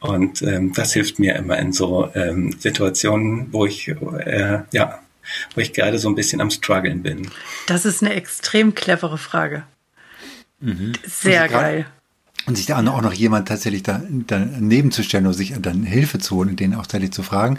Und 0.10 0.42
ähm, 0.42 0.74
das 0.74 0.94
hilft 0.94 1.20
mir 1.20 1.36
immer 1.36 1.58
in 1.58 1.72
so 1.74 2.10
ähm, 2.16 2.56
Situationen, 2.58 3.52
wo 3.52 3.66
ich 3.66 3.88
äh, 3.88 4.60
ja, 4.72 5.00
wo 5.54 5.62
ich 5.62 5.74
gerade 5.74 6.00
so 6.00 6.10
ein 6.10 6.16
bisschen 6.16 6.42
am 6.42 6.52
struggeln 6.52 7.04
bin. 7.04 7.30
Das 7.68 7.86
ist 7.86 8.04
eine 8.04 8.14
extrem 8.14 8.76
clevere 8.76 9.18
Frage. 9.18 9.64
Mhm. 10.60 10.94
Sehr 11.06 11.44
also 11.44 11.56
geil. 11.56 11.86
Und 12.48 12.58
sich 12.58 12.68
da 12.68 12.78
auch 12.78 13.02
noch 13.02 13.14
jemand 13.14 13.48
tatsächlich 13.48 13.84
da, 13.84 14.02
daneben 14.28 14.92
zu 14.92 15.04
stellen 15.04 15.26
oder 15.26 15.34
sich 15.34 15.54
dann 15.60 15.84
Hilfe 15.84 16.20
zu 16.20 16.36
holen 16.36 16.50
und 16.50 16.60
den 16.60 16.76
auch 16.76 16.84
tatsächlich 16.84 17.12
zu 17.12 17.24
fragen, 17.24 17.58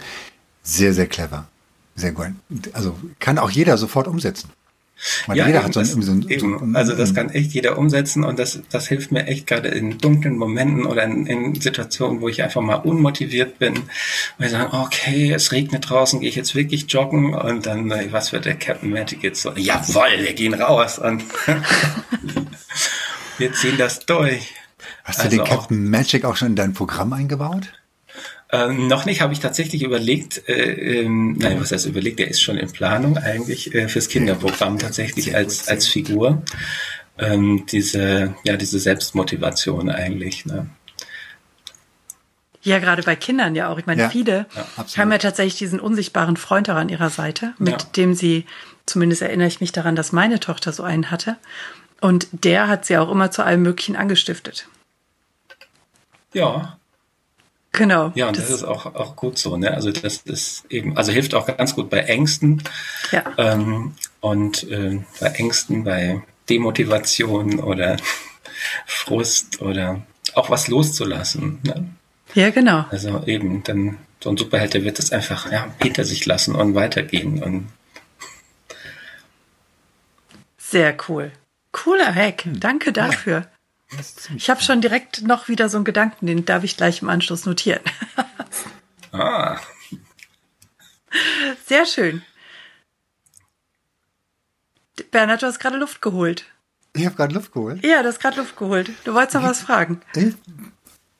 sehr, 0.63 0.93
sehr 0.93 1.07
clever. 1.07 1.47
Sehr 1.95 2.11
gut. 2.11 2.27
Also 2.73 2.97
kann 3.19 3.37
auch 3.37 3.49
jeder 3.49 3.77
sofort 3.77 4.07
umsetzen. 4.07 4.49
Weil 5.27 5.37
ja, 5.37 5.47
jeder 5.47 5.63
hat 5.63 5.73
so, 5.73 5.79
ein, 5.79 5.85
so, 5.85 6.11
ein, 6.11 6.25
so 6.39 6.47
ein, 6.47 6.75
Also 6.75 6.95
das 6.95 7.13
kann 7.13 7.29
echt 7.29 7.51
jeder 7.51 7.77
umsetzen 7.77 8.23
und 8.23 8.39
das, 8.39 8.59
das 8.69 8.87
hilft 8.87 9.11
mir 9.11 9.27
echt 9.27 9.45
gerade 9.45 9.69
in 9.69 9.99
dunklen 9.99 10.37
Momenten 10.37 10.85
oder 10.85 11.03
in, 11.03 11.27
in 11.27 11.55
Situationen, 11.55 12.21
wo 12.21 12.29
ich 12.29 12.41
einfach 12.41 12.61
mal 12.61 12.75
unmotiviert 12.75 13.59
bin, 13.59 13.75
wo 14.37 14.45
ich 14.45 14.51
sage, 14.51 14.73
okay, 14.73 15.31
es 15.33 15.51
regnet 15.51 15.89
draußen, 15.89 16.19
gehe 16.19 16.29
ich 16.29 16.35
jetzt 16.35 16.55
wirklich 16.55 16.91
joggen 16.91 17.35
und 17.35 17.65
dann, 17.65 17.91
was 18.11 18.31
wird 18.33 18.45
der 18.45 18.55
Captain 18.55 18.89
Magic 18.89 19.23
jetzt 19.23 19.41
so? 19.41 19.53
Jawoll, 19.55 20.19
wir 20.19 20.33
gehen 20.33 20.55
raus 20.55 20.97
und 20.97 21.23
wir 23.37 23.53
ziehen 23.53 23.77
das 23.77 24.05
durch. 24.05 24.53
Hast 25.03 25.19
also 25.19 25.29
du 25.29 25.35
den 25.35 25.39
also 25.41 25.53
Captain 25.53 25.89
Magic 25.89 26.25
auch 26.25 26.35
schon 26.35 26.49
in 26.49 26.55
dein 26.55 26.73
Programm 26.73 27.13
eingebaut? 27.13 27.71
Ähm, 28.49 28.87
noch 28.87 29.05
nicht, 29.05 29.21
habe 29.21 29.33
ich 29.33 29.39
tatsächlich 29.39 29.83
überlegt, 29.83 30.47
äh, 30.47 31.01
ähm, 31.01 31.33
nein, 31.33 31.59
was 31.59 31.71
heißt 31.71 31.85
überlegt, 31.85 32.19
der 32.19 32.29
ist 32.29 32.41
schon 32.41 32.57
in 32.57 32.71
Planung 32.71 33.17
eigentlich 33.17 33.75
äh, 33.75 33.89
fürs 33.89 34.07
Kinderprogramm 34.07 34.79
tatsächlich 34.79 35.35
als, 35.35 35.67
als 35.67 35.87
Figur. 35.87 36.43
Ähm, 37.17 37.65
diese, 37.69 38.35
ja, 38.43 38.55
diese 38.55 38.79
Selbstmotivation 38.79 39.89
eigentlich. 39.89 40.45
Ne? 40.45 40.69
Ja, 42.61 42.79
gerade 42.79 43.03
bei 43.03 43.15
Kindern 43.15 43.55
ja 43.55 43.69
auch. 43.69 43.79
Ich 43.79 43.85
meine, 43.85 44.03
ja, 44.03 44.09
viele 44.09 44.45
ja, 44.55 44.85
haben 44.97 45.11
ja 45.11 45.17
tatsächlich 45.17 45.57
diesen 45.57 45.79
unsichtbaren 45.79 46.37
Freund 46.37 46.69
auch 46.69 46.75
an 46.75 46.89
ihrer 46.89 47.09
Seite, 47.09 47.53
mit 47.57 47.81
ja. 47.81 47.89
dem 47.97 48.13
sie, 48.13 48.45
zumindest 48.85 49.21
erinnere 49.21 49.47
ich 49.47 49.59
mich 49.59 49.73
daran, 49.73 49.95
dass 49.95 50.11
meine 50.11 50.39
Tochter 50.39 50.71
so 50.71 50.83
einen 50.83 51.11
hatte. 51.11 51.37
Und 51.99 52.27
der 52.31 52.67
hat 52.67 52.85
sie 52.85 52.97
auch 52.97 53.11
immer 53.11 53.31
zu 53.31 53.43
allem 53.43 53.63
Möglichen 53.63 53.95
angestiftet. 53.95 54.67
Ja, 56.33 56.77
Genau. 57.77 58.11
Ja, 58.15 58.27
und 58.27 58.37
das, 58.37 58.45
das, 58.45 58.55
ist 58.55 58.63
auch, 58.63 58.87
auch 58.95 59.15
gut 59.15 59.37
so. 59.37 59.55
Ne? 59.55 59.71
Also 59.71 59.91
das 59.91 60.17
ist 60.17 60.65
eben, 60.69 60.97
also 60.97 61.11
hilft 61.11 61.35
auch 61.35 61.45
ganz 61.45 61.75
gut 61.75 61.91
bei 61.91 61.99
Ängsten. 61.99 62.63
Ja. 63.11 63.23
Ähm, 63.37 63.93
und 64.19 64.63
äh, 64.69 64.99
bei 65.19 65.27
Ängsten, 65.27 65.83
bei 65.83 66.23
Demotivation 66.49 67.59
oder 67.59 67.97
Frust 68.87 69.61
oder 69.61 70.01
auch 70.33 70.49
was 70.49 70.67
loszulassen. 70.67 71.59
Ne? 71.61 71.87
Ja, 72.33 72.49
genau. 72.49 72.85
Also 72.89 73.23
eben, 73.27 73.63
dann 73.63 73.99
so 74.23 74.31
ein 74.31 74.37
Superheld, 74.37 74.73
der 74.73 74.83
wird 74.83 74.97
das 74.97 75.11
einfach 75.11 75.51
ja, 75.51 75.67
hinter 75.79 76.03
sich 76.03 76.25
lassen 76.25 76.55
und 76.55 76.73
weitergehen. 76.73 77.43
Und 77.43 77.67
Sehr 80.57 80.97
cool. 81.07 81.31
Cooler 81.71 82.13
Hack. 82.13 82.45
Hm. 82.45 82.59
Danke 82.59 82.91
dafür. 82.91 83.41
Ja. 83.41 83.47
Ich 84.35 84.49
habe 84.49 84.61
schon 84.61 84.81
direkt 84.81 85.21
noch 85.21 85.47
wieder 85.47 85.69
so 85.69 85.77
einen 85.77 85.85
Gedanken, 85.85 86.27
den 86.27 86.45
darf 86.45 86.63
ich 86.63 86.75
gleich 86.75 87.01
im 87.01 87.09
Anschluss 87.09 87.45
notieren. 87.45 87.81
ah. 89.11 89.57
Sehr 91.65 91.85
schön. 91.85 92.21
Bernhard, 95.11 95.41
du 95.41 95.47
hast 95.47 95.59
gerade 95.59 95.77
Luft 95.77 96.01
geholt. 96.01 96.45
Ich 96.93 97.05
habe 97.05 97.15
gerade 97.15 97.33
Luft 97.33 97.53
geholt. 97.53 97.85
Ja, 97.85 98.01
du 98.01 98.09
hast 98.09 98.19
gerade 98.19 98.37
Luft 98.37 98.57
geholt. 98.57 98.91
Du 99.03 99.13
wolltest 99.13 99.35
noch 99.35 99.43
was 99.43 99.61
fragen. 99.61 100.01
Äh, 100.15 100.31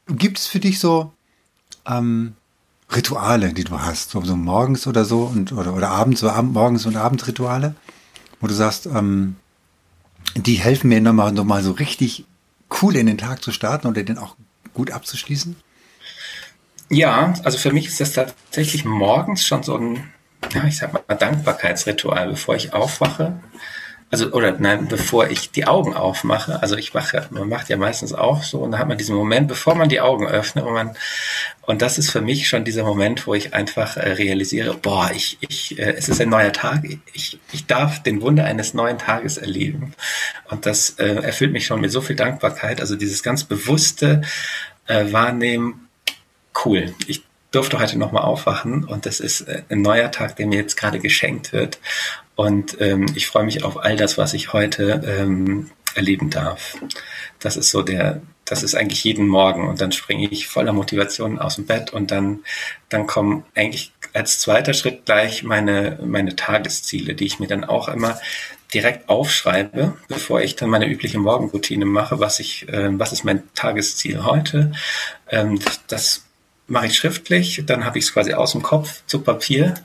gibt 0.08 0.40
es 0.40 0.48
für 0.48 0.60
dich 0.60 0.80
so 0.80 1.14
ähm, 1.86 2.36
Rituale, 2.94 3.54
die 3.54 3.64
du 3.64 3.80
hast, 3.80 4.12
so, 4.12 4.22
so, 4.22 4.36
morgens 4.36 4.88
oder 4.88 5.06
so 5.06 5.24
und 5.24 5.52
oder, 5.52 5.74
oder 5.74 5.90
abends, 5.90 6.22
so 6.22 6.30
Abend, 6.30 6.54
morgens 6.54 6.86
und 6.86 6.96
Abendrituale, 6.96 7.76
wo 8.40 8.48
du 8.48 8.54
sagst, 8.54 8.88
ähm, 8.88 9.36
die 10.36 10.56
helfen 10.56 10.90
mir 10.90 11.02
nochmal 11.02 11.32
noch 11.32 11.44
mal 11.44 11.64
so 11.64 11.72
richtig 11.72 12.26
cool 12.82 12.96
in 12.96 13.08
den 13.08 13.18
Tag 13.18 13.44
zu 13.44 13.52
starten 13.52 13.88
oder 13.88 14.04
den 14.04 14.18
auch 14.18 14.36
gut 14.74 14.92
abzuschließen? 14.92 15.56
Ja, 16.90 17.34
also 17.44 17.58
für 17.58 17.72
mich 17.72 17.88
ist 17.88 18.00
das 18.00 18.14
tatsächlich 18.14 18.86
morgens 18.86 19.46
schon 19.46 19.64
so 19.64 19.78
ein, 19.78 20.12
ja, 20.54 20.64
ich 20.66 20.78
sag 20.78 20.94
mal, 20.94 21.16
Dankbarkeitsritual, 21.16 22.30
bevor 22.30 22.56
ich 22.56 22.74
aufwache 22.74 23.40
also 24.10 24.32
oder 24.32 24.56
nein, 24.58 24.88
bevor 24.88 25.30
ich 25.30 25.52
die 25.52 25.68
Augen 25.68 25.94
aufmache, 25.94 26.62
also 26.62 26.78
ich 26.78 26.94
wache, 26.94 27.28
man 27.30 27.50
macht 27.50 27.68
ja 27.70 27.76
meistens 27.76 28.14
auch 28.14 28.44
so 28.44 28.60
und 28.60 28.72
dann 28.72 28.80
hat 28.80 28.88
man 28.88 28.98
diesen 28.98 29.16
Moment, 29.16 29.48
bevor 29.48 29.76
man 29.76 29.90
die 29.90 30.00
Augen 30.00 30.28
öffnet 30.28 30.66
und 30.66 30.74
man 30.74 30.96
und 31.68 31.82
das 31.82 31.98
ist 31.98 32.12
für 32.12 32.22
mich 32.22 32.48
schon 32.48 32.64
dieser 32.64 32.86
Moment, 32.86 33.28
wo 33.28 33.34
ich 33.34 33.54
einfach 33.54 33.98
äh, 33.98 34.14
realisiere, 34.14 34.74
boah, 34.76 35.12
ich, 35.14 35.38
ich, 35.42 35.78
äh, 35.78 35.96
es 35.98 36.08
ist 36.08 36.22
ein 36.22 36.30
neuer 36.30 36.54
Tag, 36.54 36.86
ich, 37.14 37.40
ich 37.52 37.66
darf 37.66 38.02
den 38.02 38.22
Wunder 38.22 38.46
eines 38.46 38.74
neuen 38.74 38.98
Tages 38.98 39.38
erleben. 39.38 39.94
Und 40.50 40.66
das 40.66 40.92
äh, 40.92 41.16
erfüllt 41.16 41.52
mich 41.52 41.66
schon 41.66 41.82
mit 41.82 41.92
so 41.92 42.00
viel 42.00 42.16
Dankbarkeit, 42.16 42.80
also 42.80 42.96
dieses 42.96 43.22
ganz 43.22 43.44
bewusste 43.44 44.22
äh, 44.86 45.12
Wahrnehmen, 45.12 45.90
cool, 46.64 46.96
ich 47.06 47.27
durfte 47.52 47.80
heute 47.80 47.98
nochmal 47.98 48.24
aufwachen 48.24 48.84
und 48.84 49.06
das 49.06 49.20
ist 49.20 49.42
äh, 49.42 49.64
ein 49.70 49.82
neuer 49.82 50.12
Tag, 50.12 50.36
der 50.36 50.48
mir 50.48 50.58
jetzt 50.58 50.78
gerade 50.78 51.00
geschenkt 51.00 51.54
wird 51.54 51.80
und 52.36 52.80
ähm, 52.82 53.06
ich 53.16 53.28
freue 53.28 53.46
mich 53.46 53.64
auf 53.64 53.84
all 53.84 53.96
das, 53.96 54.18
was 54.18 54.34
ich 54.34 54.54
heute 54.54 55.02
ähm, 55.06 55.72
erleben 55.96 56.30
darf. 56.30 56.78
Das 57.40 57.58
ist 57.58 57.72
so 57.72 57.82
der, 57.82 58.22
das 58.46 58.64
ist 58.64 58.76
eigentlich 58.76 59.04
jeden 59.04 59.28
Morgen 59.28 59.68
und 59.68 59.82
dann 59.82 59.92
springe 59.92 60.30
ich 60.30 60.48
voller 60.48 60.72
Motivation 60.72 61.40
aus 61.40 61.56
dem 61.56 61.66
Bett 61.66 61.92
und 61.92 62.12
dann, 62.12 62.42
dann 62.90 63.08
kommen 63.08 63.44
eigentlich 63.56 63.92
als 64.14 64.40
zweiter 64.40 64.74
Schritt 64.74 65.06
gleich 65.06 65.44
meine, 65.44 66.00
meine 66.06 66.36
Tagesziele, 66.36 67.16
die 67.16 67.26
ich 67.26 67.40
mir 67.40 67.48
dann 67.48 67.64
auch 67.64 67.88
immer 67.88 68.20
direkt 68.74 69.10
aufschreibe, 69.10 69.98
bevor 70.08 70.42
ich 70.42 70.56
dann 70.56 70.70
meine 70.70 70.88
übliche 70.88 71.20
Morgenroutine 71.20 71.86
mache, 71.86 72.20
was 72.20 72.40
ich, 72.40 72.68
äh, 72.70 72.90
was 73.00 73.14
ist 73.14 73.24
mein 73.24 73.44
Tagesziel 73.56 74.24
heute. 74.24 74.74
Ähm, 75.30 75.60
das 75.88 76.27
mache 76.68 76.88
ich 76.88 76.96
schriftlich, 76.96 77.64
dann 77.66 77.86
habe 77.86 77.98
ich 77.98 78.06
es 78.06 78.14
quasi 78.14 78.34
aus 78.34 78.52
dem 78.52 78.62
Kopf 78.62 79.02
zu 79.08 79.22
Papier 79.22 79.76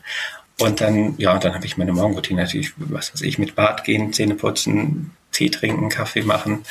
und 0.58 0.80
dann, 0.80 1.14
ja, 1.18 1.38
dann 1.38 1.54
habe 1.54 1.66
ich 1.66 1.76
meine 1.76 1.92
Morgenroutine 1.92 2.42
natürlich, 2.42 2.72
was 2.76 3.12
weiß 3.12 3.22
ich, 3.22 3.38
mit 3.38 3.54
Bad 3.54 3.84
gehen, 3.84 4.12
Zähne 4.12 4.34
putzen, 4.34 5.12
Tee 5.32 5.50
trinken, 5.50 5.88
Kaffee 5.88 6.22
machen. 6.22 6.64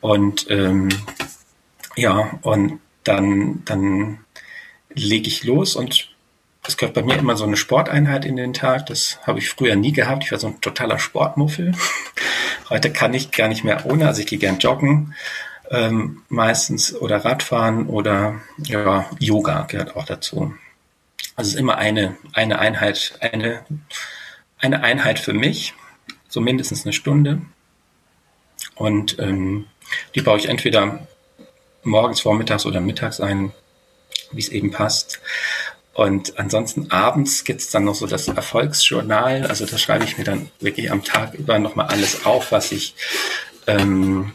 Und 0.00 0.50
ähm, 0.50 0.88
ja, 1.96 2.38
und 2.42 2.80
dann, 3.04 3.62
dann 3.64 4.18
lege 4.94 5.28
ich 5.28 5.44
los 5.44 5.76
und 5.76 6.08
es 6.66 6.76
gehört 6.76 6.94
bei 6.94 7.02
mir 7.02 7.16
immer 7.16 7.36
so 7.36 7.44
eine 7.44 7.56
Sporteinheit 7.56 8.24
in 8.24 8.36
den 8.36 8.52
Tag. 8.52 8.86
Das 8.86 9.18
habe 9.26 9.40
ich 9.40 9.48
früher 9.48 9.74
nie 9.74 9.92
gehabt. 9.92 10.24
Ich 10.24 10.32
war 10.32 10.38
so 10.38 10.48
ein 10.48 10.60
totaler 10.60 10.98
Sportmuffel. 10.98 11.72
Heute 12.70 12.92
kann 12.92 13.14
ich 13.14 13.32
gar 13.32 13.48
nicht 13.48 13.64
mehr 13.64 13.86
ohne. 13.86 14.06
Also 14.06 14.20
ich 14.20 14.26
gehe 14.26 14.38
gern 14.38 14.58
joggen 14.58 15.14
ähm, 15.72 16.22
meistens 16.28 16.94
oder 16.94 17.24
Radfahren 17.24 17.88
oder 17.88 18.40
ja, 18.58 19.10
Yoga 19.18 19.62
gehört 19.62 19.96
auch 19.96 20.04
dazu. 20.04 20.54
Also 21.34 21.48
es 21.48 21.54
ist 21.54 21.60
immer 21.60 21.78
eine, 21.78 22.16
eine 22.34 22.58
Einheit, 22.58 23.18
eine, 23.20 23.64
eine 24.58 24.82
Einheit 24.82 25.18
für 25.18 25.32
mich, 25.32 25.72
so 26.28 26.40
mindestens 26.40 26.84
eine 26.84 26.92
Stunde. 26.92 27.40
Und 28.74 29.18
ähm, 29.18 29.66
die 30.14 30.20
baue 30.20 30.38
ich 30.38 30.48
entweder 30.48 31.06
morgens, 31.82 32.20
vormittags 32.20 32.66
oder 32.66 32.80
mittags 32.80 33.20
ein, 33.20 33.52
wie 34.30 34.40
es 34.40 34.50
eben 34.50 34.70
passt. 34.70 35.20
Und 35.94 36.38
ansonsten 36.38 36.90
abends 36.90 37.44
gibt's 37.44 37.70
dann 37.70 37.84
noch 37.84 37.94
so 37.94 38.06
das 38.06 38.28
Erfolgsjournal. 38.28 39.46
Also 39.46 39.64
da 39.64 39.78
schreibe 39.78 40.04
ich 40.04 40.18
mir 40.18 40.24
dann 40.24 40.50
wirklich 40.60 40.90
am 40.90 41.02
Tag 41.02 41.34
über 41.34 41.58
nochmal 41.58 41.86
alles 41.86 42.26
auf, 42.26 42.52
was 42.52 42.72
ich, 42.72 42.94
ähm, 43.66 44.32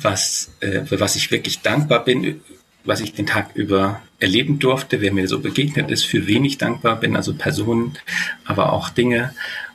was, 0.00 0.50
äh, 0.60 0.84
für 0.84 1.00
was 1.00 1.16
ich 1.16 1.30
wirklich 1.30 1.60
dankbar 1.60 2.04
bin 2.04 2.40
was 2.86 3.00
ich 3.00 3.12
den 3.12 3.26
Tag 3.26 3.50
über 3.54 4.00
erleben 4.18 4.58
durfte, 4.58 5.00
wer 5.00 5.12
mir 5.12 5.28
so 5.28 5.40
begegnet 5.40 5.90
ist, 5.90 6.04
für 6.04 6.26
wen 6.26 6.44
ich 6.44 6.58
dankbar 6.58 6.96
bin, 6.96 7.16
also 7.16 7.34
Personen, 7.34 7.98
aber 8.44 8.72
auch 8.72 8.88
Dinge 8.88 9.34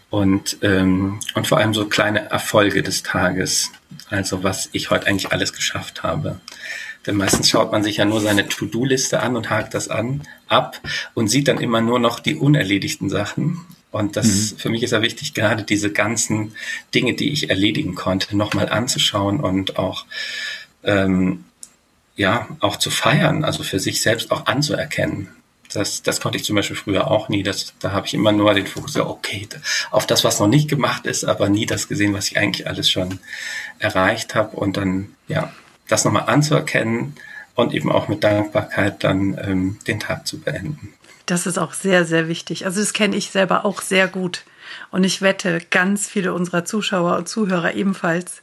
und, 0.10 0.58
ähm, 0.62 1.20
und 1.36 1.48
vor 1.48 1.60
allem 1.60 1.74
so 1.74 1.86
kleine 1.86 2.30
Erfolge 2.30 2.82
des 2.82 3.04
Tages, 3.04 3.72
also 4.10 4.44
was 4.44 4.70
ich 4.72 4.90
heute 4.90 5.08
eigentlich 5.08 5.32
alles 5.32 5.54
geschafft 5.54 6.04
habe. 6.04 6.40
Denn 7.06 7.18
meistens 7.18 7.50
schaut 7.50 7.72
man 7.72 7.84
sich 7.84 7.98
ja 7.98 8.06
nur 8.06 8.22
seine 8.22 8.48
To-Do-Liste 8.48 9.22
an 9.22 9.36
und 9.36 9.50
hakt 9.50 9.74
das 9.74 9.88
an, 9.88 10.22
ab 10.48 10.80
und 11.14 11.28
sieht 11.28 11.48
dann 11.48 11.60
immer 11.60 11.82
nur 11.82 12.00
noch 12.00 12.20
die 12.20 12.36
unerledigten 12.36 13.10
Sachen. 13.10 13.66
Und 13.92 14.16
das 14.16 14.28
mhm. 14.28 14.58
für 14.58 14.70
mich 14.70 14.84
ist 14.84 14.92
ja 14.92 15.02
wichtig, 15.02 15.34
gerade 15.34 15.64
diese 15.64 15.92
ganzen 15.92 16.56
Dinge, 16.96 17.14
die 17.14 17.32
ich 17.32 17.50
erledigen 17.50 17.96
konnte, 17.96 18.36
nochmal 18.36 18.70
anzuschauen 18.70 19.40
und 19.40 19.78
auch 19.78 20.06
ähm, 20.84 21.44
ja 22.16 22.48
auch 22.60 22.78
zu 22.78 22.90
feiern, 22.90 23.44
also 23.44 23.64
für 23.64 23.80
sich 23.80 24.02
selbst 24.02 24.32
auch 24.32 24.46
anzuerkennen. 24.46 25.30
Das, 25.74 26.04
das 26.04 26.20
konnte 26.20 26.38
ich 26.38 26.44
zum 26.44 26.56
Beispiel 26.56 26.76
früher 26.76 27.10
auch 27.10 27.30
nie. 27.30 27.44
Das, 27.44 27.74
da 27.80 27.92
habe 27.92 28.06
ich 28.06 28.14
immer 28.14 28.32
nur 28.32 28.54
den 28.54 28.68
Fokus, 28.68 28.98
okay, 28.98 29.48
auf 29.90 30.06
das, 30.06 30.24
was 30.24 30.40
noch 30.40 30.48
nicht 30.48 30.70
gemacht 30.70 31.06
ist, 31.06 31.24
aber 31.24 31.50
nie 31.50 31.66
das 31.66 31.88
gesehen, 31.88 32.14
was 32.14 32.28
ich 32.28 32.38
eigentlich 32.38 32.68
alles 32.68 32.90
schon 32.90 33.20
erreicht 33.80 34.36
habe. 34.36 34.58
Und 34.58 34.76
dann, 34.76 35.16
ja, 35.28 35.54
das 35.88 36.04
nochmal 36.04 36.24
anzuerkennen 36.28 37.16
und 37.56 37.74
eben 37.74 37.92
auch 37.92 38.08
mit 38.08 38.24
Dankbarkeit 38.24 39.04
dann 39.04 39.38
ähm, 39.42 39.80
den 39.88 40.00
Tag 40.00 40.28
zu 40.28 40.40
beenden. 40.40 40.94
Das 41.32 41.48
ist 41.48 41.58
auch 41.58 41.72
sehr, 41.72 42.04
sehr 42.04 42.28
wichtig. 42.28 42.66
Also 42.66 42.82
das 42.82 42.92
kenne 42.92 43.16
ich 43.16 43.32
selber 43.32 43.64
auch 43.64 43.82
sehr 43.82 44.10
gut. 44.10 44.44
Und 44.90 45.06
ich 45.06 45.22
wette, 45.22 45.62
ganz 45.70 46.10
viele 46.10 46.34
unserer 46.34 46.66
Zuschauer 46.66 47.16
und 47.16 47.30
Zuhörer 47.30 47.74
ebenfalls, 47.74 48.42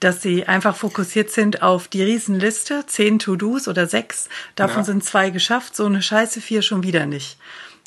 dass 0.00 0.20
sie 0.20 0.46
einfach 0.46 0.76
fokussiert 0.76 1.30
sind 1.30 1.62
auf 1.62 1.88
die 1.88 2.02
Riesenliste, 2.02 2.84
zehn 2.86 3.18
To-Dos 3.18 3.68
oder 3.68 3.86
sechs. 3.86 4.28
Davon 4.54 4.80
ja. 4.80 4.84
sind 4.84 5.02
zwei 5.02 5.30
geschafft, 5.30 5.74
so 5.74 5.86
eine 5.86 6.02
Scheiße 6.02 6.42
vier 6.42 6.60
schon 6.60 6.82
wieder 6.82 7.06
nicht. 7.06 7.38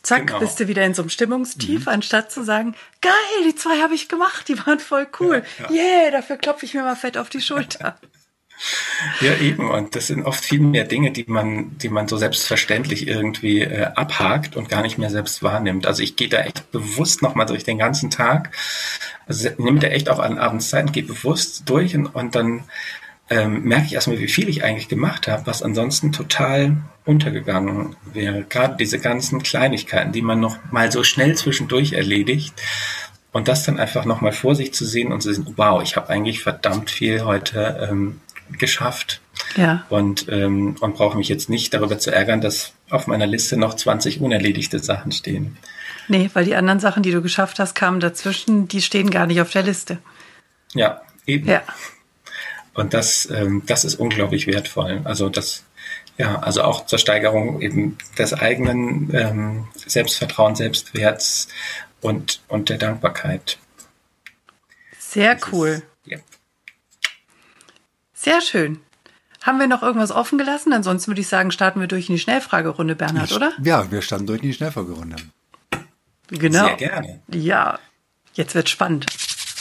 Zack, 0.02 0.26
genau. 0.26 0.40
bist 0.40 0.60
du 0.60 0.68
wieder 0.68 0.84
in 0.84 0.96
so 0.96 1.04
einem 1.04 1.10
Stimmungstief, 1.10 1.82
mhm. 1.82 1.90
anstatt 1.90 2.32
zu 2.32 2.44
sagen, 2.44 2.74
geil, 3.02 3.14
die 3.46 3.54
zwei 3.54 3.84
habe 3.84 3.94
ich 3.94 4.10
gemacht, 4.10 4.48
die 4.48 4.58
waren 4.66 4.80
voll 4.80 5.06
cool. 5.20 5.44
Ja, 5.60 5.70
ja. 5.70 6.02
Yeah, 6.02 6.12
dafür 6.12 6.38
klopfe 6.38 6.66
ich 6.66 6.74
mir 6.74 6.82
mal 6.82 6.96
fett 6.96 7.20
auf 7.20 7.30
die 7.30 7.42
Schulter. 7.42 8.00
Ja, 9.22 9.36
eben. 9.36 9.70
Und 9.70 9.96
das 9.96 10.08
sind 10.08 10.26
oft 10.26 10.44
viel 10.44 10.60
mehr 10.60 10.84
Dinge, 10.84 11.12
die 11.12 11.26
man, 11.28 11.78
die 11.78 11.90
man 11.90 12.08
so 12.08 12.18
selbstverständlich 12.18 13.08
irgendwie 13.08 13.62
äh, 13.62 13.88
abhakt 13.96 14.56
und 14.56 14.70
gar 14.70 14.82
nicht 14.82 14.98
mehr 14.98 15.10
selbst 15.10 15.42
wahrnimmt. 15.44 15.88
Also 15.88 16.04
ich 16.04 16.16
gehe 16.16 16.30
da 16.30 16.40
echt 16.40 16.72
bewusst 16.72 17.22
nochmal 17.22 17.46
durch 17.46 17.64
den 17.64 17.78
ganzen 17.78 18.10
Tag. 18.10 18.56
Also 19.28 19.50
nehme 19.58 19.80
da 19.80 19.88
echt 19.88 20.10
auch 20.10 20.20
an 20.20 20.38
Abendszeit 20.38 20.92
gehe 20.92 21.04
bewusst 21.04 21.70
durch 21.70 21.96
und, 21.96 22.08
und 22.08 22.36
dann 22.36 22.64
ähm, 23.30 23.64
merke 23.64 23.86
ich 23.86 23.94
erstmal, 23.94 24.20
wie 24.20 24.28
viel 24.28 24.50
ich 24.50 24.64
eigentlich 24.64 24.88
gemacht 24.88 25.28
habe, 25.28 25.46
was 25.46 25.62
ansonsten 25.62 26.12
total 26.12 26.78
untergegangen 27.06 27.96
wäre. 28.14 28.44
Gerade 28.44 28.76
diese 28.78 29.00
ganzen 29.00 29.44
Kleinigkeiten, 29.44 30.12
die 30.12 30.22
man 30.22 30.40
noch 30.40 30.58
mal 30.72 30.92
so 30.92 31.04
schnell 31.04 31.36
zwischendurch 31.36 31.94
erledigt. 31.94 32.54
Und 33.32 33.48
das 33.48 33.64
dann 33.64 33.80
einfach 33.80 34.06
nochmal 34.06 34.32
vor 34.32 34.56
sich 34.56 34.74
zu 34.74 34.86
sehen 34.86 35.12
und 35.12 35.22
zu 35.22 35.32
sehen, 35.32 35.54
wow, 35.56 35.84
ich 35.84 35.96
habe 35.96 36.10
eigentlich 36.10 36.42
verdammt 36.42 36.90
viel 36.90 37.24
heute 37.24 37.88
ähm, 37.90 38.22
geschafft. 38.58 39.22
Ja. 39.56 39.86
Und, 39.90 40.28
ähm, 40.30 40.76
und 40.80 40.96
brauche 40.96 41.18
mich 41.18 41.30
jetzt 41.30 41.50
nicht 41.50 41.74
darüber 41.74 41.98
zu 41.98 42.12
ärgern, 42.12 42.42
dass 42.42 42.74
auf 42.90 43.08
meiner 43.08 43.28
Liste 43.28 43.58
noch 43.58 43.76
20 43.76 44.22
unerledigte 44.22 44.80
Sachen 44.80 45.12
stehen. 45.12 45.58
Nee, 46.08 46.30
weil 46.34 46.46
die 46.46 46.56
anderen 46.56 46.80
Sachen, 46.80 47.04
die 47.04 47.12
du 47.12 47.22
geschafft 47.22 47.60
hast, 47.60 47.76
kamen 47.76 48.00
dazwischen, 48.00 48.68
die 48.68 48.82
stehen 48.82 49.12
gar 49.12 49.28
nicht 49.28 49.42
auf 49.42 49.52
der 49.52 49.64
Liste. 49.64 50.00
Ja, 50.74 51.02
eben. 51.26 51.48
Ja. 51.48 51.62
Und 52.74 52.94
das, 52.94 53.30
ähm, 53.30 53.64
das 53.66 53.86
ist 53.86 53.96
unglaublich 53.96 54.48
wertvoll. 54.48 55.02
Also 55.04 55.30
das, 55.30 55.66
ja, 56.18 56.40
also 56.40 56.64
auch 56.64 56.86
zur 56.86 57.00
Steigerung 57.00 57.62
eben 57.62 57.98
des 58.18 58.34
eigenen 58.34 59.14
ähm, 59.14 59.68
Selbstvertrauens, 59.76 60.58
Selbstwerts 60.58 61.48
und, 62.02 62.42
und 62.48 62.70
der 62.70 62.78
Dankbarkeit. 62.78 63.58
Sehr 64.98 65.36
das 65.36 65.52
cool. 65.52 65.68
Ist, 65.70 65.84
sehr 68.30 68.42
schön. 68.42 68.80
Haben 69.42 69.60
wir 69.60 69.68
noch 69.68 69.82
irgendwas 69.82 70.12
offen 70.12 70.38
gelassen? 70.38 70.72
Ansonsten 70.74 71.08
würde 71.08 71.22
ich 71.22 71.28
sagen, 71.28 71.52
starten 71.52 71.80
wir 71.80 71.88
durch 71.88 72.10
in 72.10 72.16
die 72.16 72.22
Schnellfragerunde, 72.22 72.96
Bernhard, 72.96 73.32
oder? 73.32 73.54
Ja, 73.64 73.90
wir 73.92 74.02
starten 74.02 74.28
durch 74.28 74.42
in 74.42 74.50
die 74.50 74.54
Schnellfragerunde. 74.54 75.16
Genau. 76.28 76.66
Sehr 76.66 76.76
gerne. 76.76 77.22
Ja, 77.30 77.80
jetzt 78.34 78.54
wird 78.54 78.70
spannend. 78.70 79.08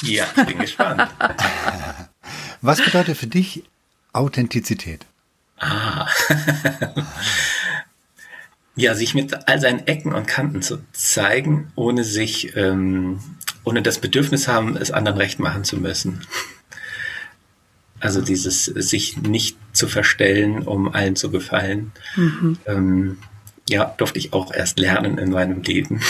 Ja, 0.02 0.26
ich 0.36 0.46
bin 0.46 0.58
gespannt. 0.58 1.08
Was 2.60 2.82
bedeutet 2.82 3.16
für 3.16 3.26
dich 3.26 3.64
Authentizität? 4.12 5.06
Ah. 5.58 6.06
ja, 8.76 8.94
sich 8.94 9.14
mit 9.14 9.48
all 9.48 9.60
seinen 9.60 9.86
Ecken 9.86 10.12
und 10.12 10.26
Kanten 10.26 10.60
zu 10.60 10.84
zeigen, 10.92 11.72
ohne 11.74 12.04
sich, 12.04 12.54
ähm, 12.56 13.20
ohne 13.64 13.80
das 13.80 13.98
Bedürfnis 13.98 14.46
haben, 14.46 14.76
es 14.76 14.90
anderen 14.90 15.18
recht 15.18 15.38
machen 15.38 15.64
zu 15.64 15.78
müssen. 15.78 16.26
Also 18.00 18.20
dieses 18.20 18.64
sich 18.64 19.16
nicht 19.16 19.56
zu 19.72 19.88
verstellen, 19.88 20.62
um 20.62 20.92
allen 20.92 21.16
zu 21.16 21.30
gefallen. 21.30 21.92
Mhm. 22.16 22.58
Ähm, 22.66 23.18
ja, 23.68 23.94
durfte 23.96 24.18
ich 24.18 24.32
auch 24.32 24.52
erst 24.52 24.78
lernen 24.78 25.18
in 25.18 25.30
meinem 25.30 25.62
Leben. 25.62 26.00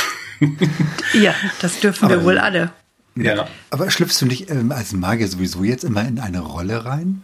ja, 1.12 1.35
das 1.61 1.81
dürfen 1.81 2.05
aber, 2.05 2.16
wir 2.16 2.24
wohl 2.24 2.38
alle. 2.38 2.72
Ja. 3.16 3.48
Aber 3.70 3.90
schlüpfst 3.90 4.20
du 4.20 4.27
nicht 4.27 4.51
ähm, 4.51 4.70
als 4.70 4.92
Magier 4.92 5.29
sowieso 5.29 5.64
jetzt 5.64 5.85
immer 5.85 6.07
in 6.07 6.20
eine 6.20 6.40
Rolle 6.40 6.85
rein? 6.85 7.22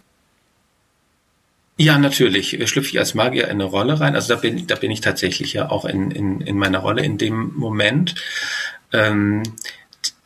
Ja, 1.77 1.99
natürlich 1.99 2.51
schlüpfe 2.67 2.91
ich 2.91 2.99
als 2.99 3.15
Magier 3.15 3.45
in 3.45 3.53
eine 3.53 3.65
Rolle 3.65 3.99
rein. 3.99 4.15
Also 4.15 4.35
da 4.35 4.41
bin, 4.41 4.67
da 4.67 4.77
bin 4.77 4.91
ich 4.91 5.01
tatsächlich 5.01 5.53
ja 5.55 5.71
auch 5.71 5.85
in, 5.85 6.11
in, 6.11 6.41
in 6.41 6.57
meiner 6.57 6.79
Rolle 6.79 7.05
in 7.05 7.19
dem 7.19 7.53
Moment. 7.55 8.15
Ähm, 8.93 9.43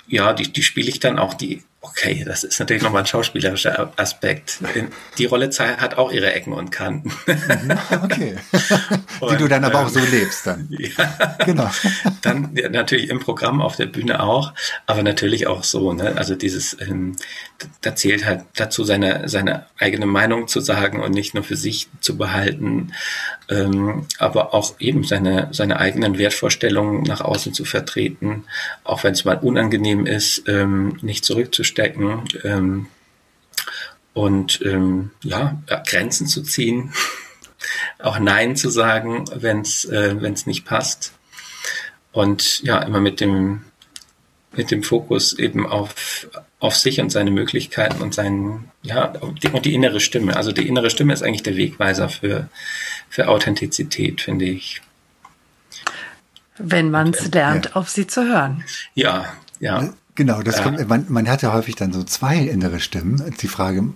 ja, 0.07 0.33
die, 0.33 0.53
die 0.53 0.63
spiele 0.63 0.89
ich 0.89 1.01
dann 1.01 1.19
auch, 1.19 1.35
die 1.35 1.63
Okay, 1.91 2.25
das 2.27 2.45
ist 2.45 2.59
natürlich 2.61 2.83
nochmal 2.83 3.03
ein 3.03 3.07
schauspielerischer 3.07 3.93
Aspekt. 3.97 4.59
Die 5.17 5.25
Rolle 5.25 5.49
hat 5.49 5.97
auch 5.97 6.13
ihre 6.13 6.33
Ecken 6.33 6.53
und 6.53 6.71
Kanten. 6.71 7.13
Mhm, 7.27 7.79
okay. 8.03 8.37
Die 9.31 9.37
du 9.37 9.49
dann 9.49 9.65
aber 9.65 9.81
auch 9.81 9.89
so 9.89 10.01
ähm, 10.01 10.11
lebst 10.11 10.47
dann. 10.47 10.69
Ja. 10.79 11.37
Genau. 11.45 11.71
Dann 12.23 12.51
ja, 12.55 12.69
natürlich 12.69 13.11
im 13.11 13.21
Programm 13.21 13.61
auf 13.61 13.77
der 13.77 13.87
Bühne 13.87 14.21
auch, 14.21 14.53
aber 14.87 15.03
natürlich 15.03 15.47
auch 15.47 15.65
so. 15.65 15.93
Ne? 15.93 16.15
Also 16.17 16.35
dieses, 16.35 16.77
ähm, 16.81 17.17
da 17.81 17.95
zählt 17.95 18.25
halt 18.25 18.45
dazu, 18.57 18.85
seine, 18.85 19.29
seine 19.29 19.67
eigene 19.79 20.07
Meinung 20.07 20.49
zu 20.49 20.61
sagen 20.61 21.01
und 21.01 21.13
nicht 21.13 21.35
nur 21.35 21.45
für 21.45 21.57
sich 21.57 21.89
zu 22.01 22.17
behalten, 22.17 22.93
ähm, 23.49 24.07
aber 24.19 24.55
auch 24.55 24.79
eben 24.79 25.05
seine, 25.05 25.49
seine 25.53 25.79
eigenen 25.79 26.19
Wertvorstellungen 26.19 27.03
nach 27.03 27.21
außen 27.21 27.55
zu 27.55 27.65
vertreten, 27.65 28.45
auch 28.85 29.05
wenn 29.05 29.13
es 29.13 29.25
mal 29.25 29.39
unangenehm 29.39 30.07
ist, 30.07 30.49
ähm, 30.49 30.99
nicht 31.01 31.25
zurückzustecken 31.25 32.25
ähm, 32.45 32.87
und 34.13 34.61
ähm, 34.65 35.11
ja, 35.23 35.63
Grenzen 35.87 36.27
zu 36.27 36.43
ziehen, 36.43 36.93
auch 37.99 38.19
Nein 38.19 38.57
zu 38.57 38.69
sagen, 38.69 39.25
wenn 39.35 39.61
es 39.61 39.85
äh, 39.87 40.21
wenn's 40.21 40.47
nicht 40.47 40.65
passt 40.65 41.13
und 42.13 42.63
ja, 42.63 42.79
immer 42.83 43.01
mit 43.01 43.21
dem 43.21 43.63
mit 44.57 44.71
dem 44.71 44.83
Fokus 44.83 45.39
eben 45.39 45.67
auf, 45.67 46.29
auf 46.59 46.75
sich 46.75 47.01
und 47.01 47.11
seine 47.11 47.31
Möglichkeiten 47.31 48.03
und 48.03 48.15
seinen, 48.15 48.71
ja, 48.83 49.13
und 49.21 49.65
die 49.65 49.75
innere 49.75 50.01
Stimme. 50.01 50.37
Also 50.37 50.53
die 50.53 50.67
innere 50.67 50.91
Stimme 50.91 51.13
ist 51.13 51.23
eigentlich 51.23 51.43
der 51.43 51.57
Wegweiser 51.57 52.09
für, 52.09 52.49
für 53.09 53.29
Authentizität, 53.29 54.21
finde 54.21 54.47
ich. 54.47 54.83
Wenn 56.59 56.91
man 56.91 57.11
es 57.11 57.31
lernt, 57.33 57.67
ja. 57.67 57.73
auf 57.75 57.89
sie 57.89 58.07
zu 58.07 58.25
hören. 58.25 58.65
Ja, 58.95 59.27
ja. 59.61 59.89
Genau, 60.15 60.43
das 60.43 60.61
kommt, 60.63 60.89
man, 60.89 61.07
man 61.09 61.29
hat 61.29 61.43
ja 61.43 61.53
häufig 61.53 61.77
dann 61.77 61.93
so 61.93 62.03
zwei 62.03 62.39
innere 62.39 62.81
Stimmen. 62.81 63.33
Die 63.41 63.47
Frage, 63.47 63.93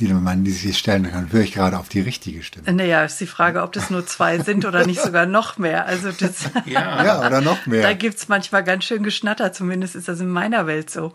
die 0.00 0.08
man 0.12 0.44
die 0.44 0.50
sich 0.50 0.78
stellen 0.78 1.10
kann, 1.10 1.32
höre 1.32 1.42
ich 1.42 1.52
gerade 1.52 1.78
auf 1.78 1.88
die 1.88 2.00
richtige 2.00 2.42
Stimme. 2.42 2.72
Naja, 2.72 3.04
ist 3.04 3.20
die 3.20 3.26
Frage, 3.26 3.62
ob 3.62 3.72
das 3.72 3.90
nur 3.90 4.06
zwei 4.06 4.38
sind 4.38 4.64
oder 4.64 4.86
nicht 4.86 5.00
sogar 5.00 5.26
noch 5.26 5.58
mehr. 5.58 5.86
Also 5.86 6.10
das, 6.12 6.50
ja. 6.64 7.04
ja, 7.04 7.26
oder 7.26 7.40
noch 7.40 7.66
mehr. 7.66 7.82
Da 7.82 7.92
gibt 7.92 8.16
es 8.16 8.28
manchmal 8.28 8.64
ganz 8.64 8.84
schön 8.84 9.02
Geschnatter, 9.02 9.52
zumindest 9.52 9.96
ist 9.96 10.08
das 10.08 10.20
in 10.20 10.28
meiner 10.28 10.66
Welt 10.66 10.90
so. 10.90 11.12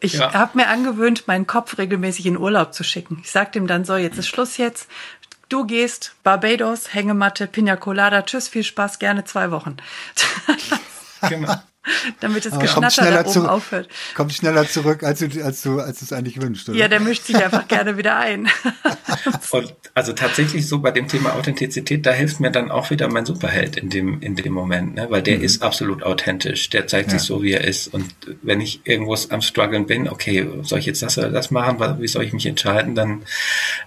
Ich 0.00 0.14
ja. 0.14 0.32
habe 0.32 0.56
mir 0.56 0.68
angewöhnt, 0.68 1.26
meinen 1.26 1.46
Kopf 1.46 1.76
regelmäßig 1.76 2.26
in 2.26 2.38
Urlaub 2.38 2.72
zu 2.72 2.84
schicken. 2.84 3.18
Ich 3.22 3.30
sage 3.30 3.50
dem 3.52 3.66
dann 3.66 3.84
so, 3.84 3.96
jetzt 3.96 4.18
ist 4.18 4.28
Schluss 4.28 4.56
jetzt. 4.56 4.88
Du 5.50 5.66
gehst, 5.66 6.14
Barbados, 6.22 6.94
Hängematte, 6.94 7.48
Pina 7.48 7.74
Colada, 7.74 8.22
tschüss, 8.22 8.46
viel 8.46 8.62
Spaß, 8.62 9.00
gerne 9.00 9.24
zwei 9.24 9.50
Wochen. 9.50 9.78
genau. 11.28 11.54
damit 12.20 12.44
das 12.44 12.58
Geschnatter 12.58 13.10
da 13.10 13.20
oben 13.20 13.30
zu, 13.30 13.48
aufhört. 13.48 13.88
Kommt 14.14 14.34
schneller 14.34 14.68
zurück, 14.68 15.02
als 15.02 15.20
du, 15.20 15.42
als 15.42 15.62
du, 15.62 15.80
als 15.80 16.00
du 16.00 16.04
es 16.04 16.12
eigentlich 16.12 16.40
wünschst, 16.40 16.68
oder? 16.68 16.78
Ja, 16.78 16.88
der 16.88 17.00
mischt 17.00 17.24
sich 17.24 17.36
einfach 17.36 17.66
gerne 17.68 17.96
wieder 17.96 18.16
ein. 18.16 18.48
Und 19.50 19.74
also 19.94 20.12
tatsächlich 20.12 20.68
so 20.68 20.80
bei 20.80 20.90
dem 20.90 21.08
Thema 21.08 21.34
Authentizität, 21.34 22.04
da 22.04 22.12
hilft 22.12 22.40
mir 22.40 22.50
dann 22.50 22.70
auch 22.70 22.90
wieder 22.90 23.08
mein 23.08 23.24
Superheld 23.24 23.76
in 23.76 23.88
dem, 23.88 24.20
in 24.20 24.36
dem 24.36 24.52
Moment, 24.52 24.94
ne? 24.94 25.06
weil 25.10 25.22
der 25.22 25.38
mhm. 25.38 25.44
ist 25.44 25.62
absolut 25.62 26.02
authentisch. 26.02 26.68
Der 26.70 26.86
zeigt 26.86 27.12
ja. 27.12 27.18
sich 27.18 27.26
so, 27.26 27.42
wie 27.42 27.52
er 27.52 27.64
ist. 27.64 27.88
Und 27.88 28.14
wenn 28.42 28.60
ich 28.60 28.82
irgendwo 28.84 29.16
am 29.30 29.40
struggeln 29.40 29.86
bin, 29.86 30.08
okay, 30.08 30.46
soll 30.62 30.80
ich 30.80 30.86
jetzt 30.86 31.02
das 31.02 31.16
oder 31.16 31.30
das 31.30 31.50
machen? 31.50 31.78
Wie 32.00 32.08
soll 32.08 32.24
ich 32.24 32.32
mich 32.32 32.46
entscheiden? 32.46 32.94
Dann, 32.94 33.22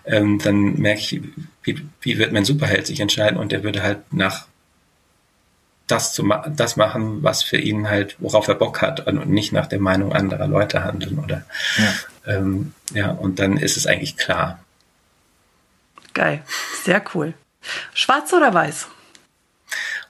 ähm, 0.05 0.39
dann 0.43 0.80
merke 0.80 0.99
ich, 0.99 1.22
wie, 1.62 1.82
wie 2.01 2.18
wird 2.18 2.34
mein 2.34 2.45
Superheld 2.45 2.88
sich 2.88 2.99
entscheiden? 2.99 3.38
Und 3.38 3.51
der 3.51 3.64
würde 3.64 3.84
halt 3.84 3.99
nach 4.12 4.47
das 5.88 6.14
zu 6.14 6.24
ma 6.24 6.48
das 6.48 6.76
machen, 6.76 7.24
was 7.24 7.44
für 7.44 7.58
ihn 7.58 7.90
halt, 7.90 8.16
worauf 8.20 8.48
er 8.48 8.56
Bock 8.56 8.82
hat 8.82 9.06
und 9.06 9.30
nicht 9.30 9.52
nach 9.52 9.68
der 9.68 9.80
Meinung 9.80 10.14
anderer 10.14 10.48
Leute 10.48 10.84
handeln 10.84 11.20
oder 11.20 11.46
ja, 11.78 12.36
ähm, 12.36 12.74
ja 12.94 13.12
und 13.12 13.40
dann 13.40 13.58
ist 13.58 13.78
es 13.78 13.86
eigentlich 13.86 14.18
klar. 14.18 14.60
Geil, 16.14 16.44
sehr 16.84 17.04
cool. 17.14 17.34
Schwarz 17.94 18.32
oder 18.34 18.54
weiß? 18.54 18.88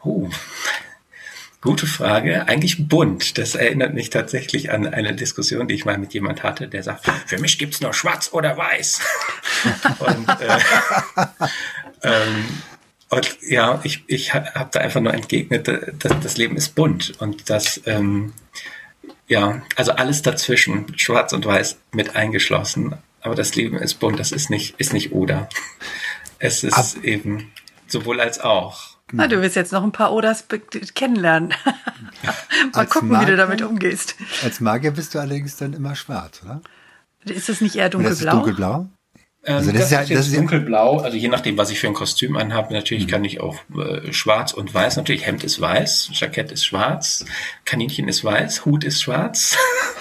Uh, 0.03 0.29
gute 1.61 1.87
Frage. 1.87 2.47
Eigentlich 2.47 2.89
bunt. 2.89 3.37
Das 3.37 3.55
erinnert 3.55 3.93
mich 3.93 4.09
tatsächlich 4.09 4.71
an 4.71 4.85
eine 4.85 5.15
Diskussion, 5.15 5.67
die 5.67 5.75
ich 5.75 5.85
mal 5.85 5.97
mit 5.97 6.13
jemand 6.13 6.43
hatte, 6.43 6.67
der 6.67 6.83
sagt, 6.83 7.09
für 7.25 7.39
mich 7.39 7.57
gibt's 7.57 7.79
nur 7.79 7.93
schwarz 7.93 8.29
oder 8.33 8.57
weiß. 8.57 8.99
und, 9.99 10.29
äh, 10.29 10.59
ähm, 12.03 12.45
und 13.15 13.37
ja, 13.41 13.79
ich, 13.83 14.03
ich 14.07 14.33
habe 14.33 14.69
da 14.71 14.79
einfach 14.79 15.01
nur 15.01 15.13
entgegnet, 15.13 15.67
dass 15.67 16.19
das 16.21 16.37
Leben 16.37 16.55
ist 16.55 16.75
bunt 16.75 17.13
und 17.19 17.49
das, 17.49 17.81
ähm, 17.85 18.33
ja, 19.27 19.61
also 19.75 19.91
alles 19.93 20.21
dazwischen, 20.21 20.97
schwarz 20.97 21.33
und 21.33 21.45
weiß 21.45 21.77
mit 21.91 22.15
eingeschlossen. 22.15 22.95
Aber 23.21 23.35
das 23.35 23.55
Leben 23.55 23.77
ist 23.77 23.95
bunt, 23.95 24.19
das 24.19 24.31
ist 24.31 24.49
nicht, 24.49 24.75
ist 24.79 24.93
nicht 24.93 25.11
oder. 25.11 25.49
Es 26.39 26.63
ist 26.63 26.77
Ab 26.77 27.03
eben 27.03 27.51
sowohl 27.87 28.19
als 28.19 28.39
auch. 28.39 28.97
Ah, 29.17 29.27
du 29.27 29.41
wirst 29.41 29.55
jetzt 29.55 29.71
noch 29.71 29.83
ein 29.83 29.91
paar 29.91 30.11
Oders 30.11 30.45
kennenlernen. 30.95 31.53
Mal 32.23 32.35
als 32.73 32.89
gucken, 32.89 33.09
Magier, 33.09 33.27
wie 33.27 33.31
du 33.31 33.37
damit 33.37 33.61
umgehst. 33.61 34.15
Als 34.43 34.59
Magier 34.59 34.91
bist 34.91 35.13
du 35.13 35.19
allerdings 35.19 35.55
dann 35.55 35.73
immer 35.73 35.95
schwarz, 35.95 36.41
oder? 36.43 36.61
Ist 37.25 37.47
das 37.47 37.61
nicht 37.61 37.75
eher 37.75 37.89
dunkelblau? 37.89 38.31
Ist 38.31 38.37
dunkelblau? 38.37 38.89
Ähm, 39.45 39.55
also 39.55 39.71
das, 39.71 39.81
das, 39.81 39.85
ist, 39.85 39.91
ja, 39.91 40.01
ist 40.01 40.27
jetzt 40.27 40.37
dunkelblau, 40.37 40.99
also 40.99 41.17
je 41.17 41.27
nachdem, 41.27 41.57
was 41.57 41.69
ich 41.69 41.79
für 41.79 41.87
ein 41.87 41.93
Kostüm 41.93 42.37
anhabe, 42.37 42.73
natürlich 42.73 43.07
mhm. 43.07 43.09
kann 43.09 43.25
ich 43.25 43.41
auch 43.41 43.57
äh, 43.77 44.13
schwarz 44.13 44.53
und 44.53 44.73
weiß, 44.73 44.95
natürlich 44.95 45.25
Hemd 45.25 45.43
ist 45.43 45.59
weiß, 45.59 46.11
Jackett 46.13 46.51
ist 46.51 46.65
schwarz, 46.65 47.25
Kaninchen 47.65 48.07
ist 48.07 48.23
weiß, 48.23 48.63
Hut 48.65 48.85
ist 48.85 49.01
schwarz, 49.01 49.57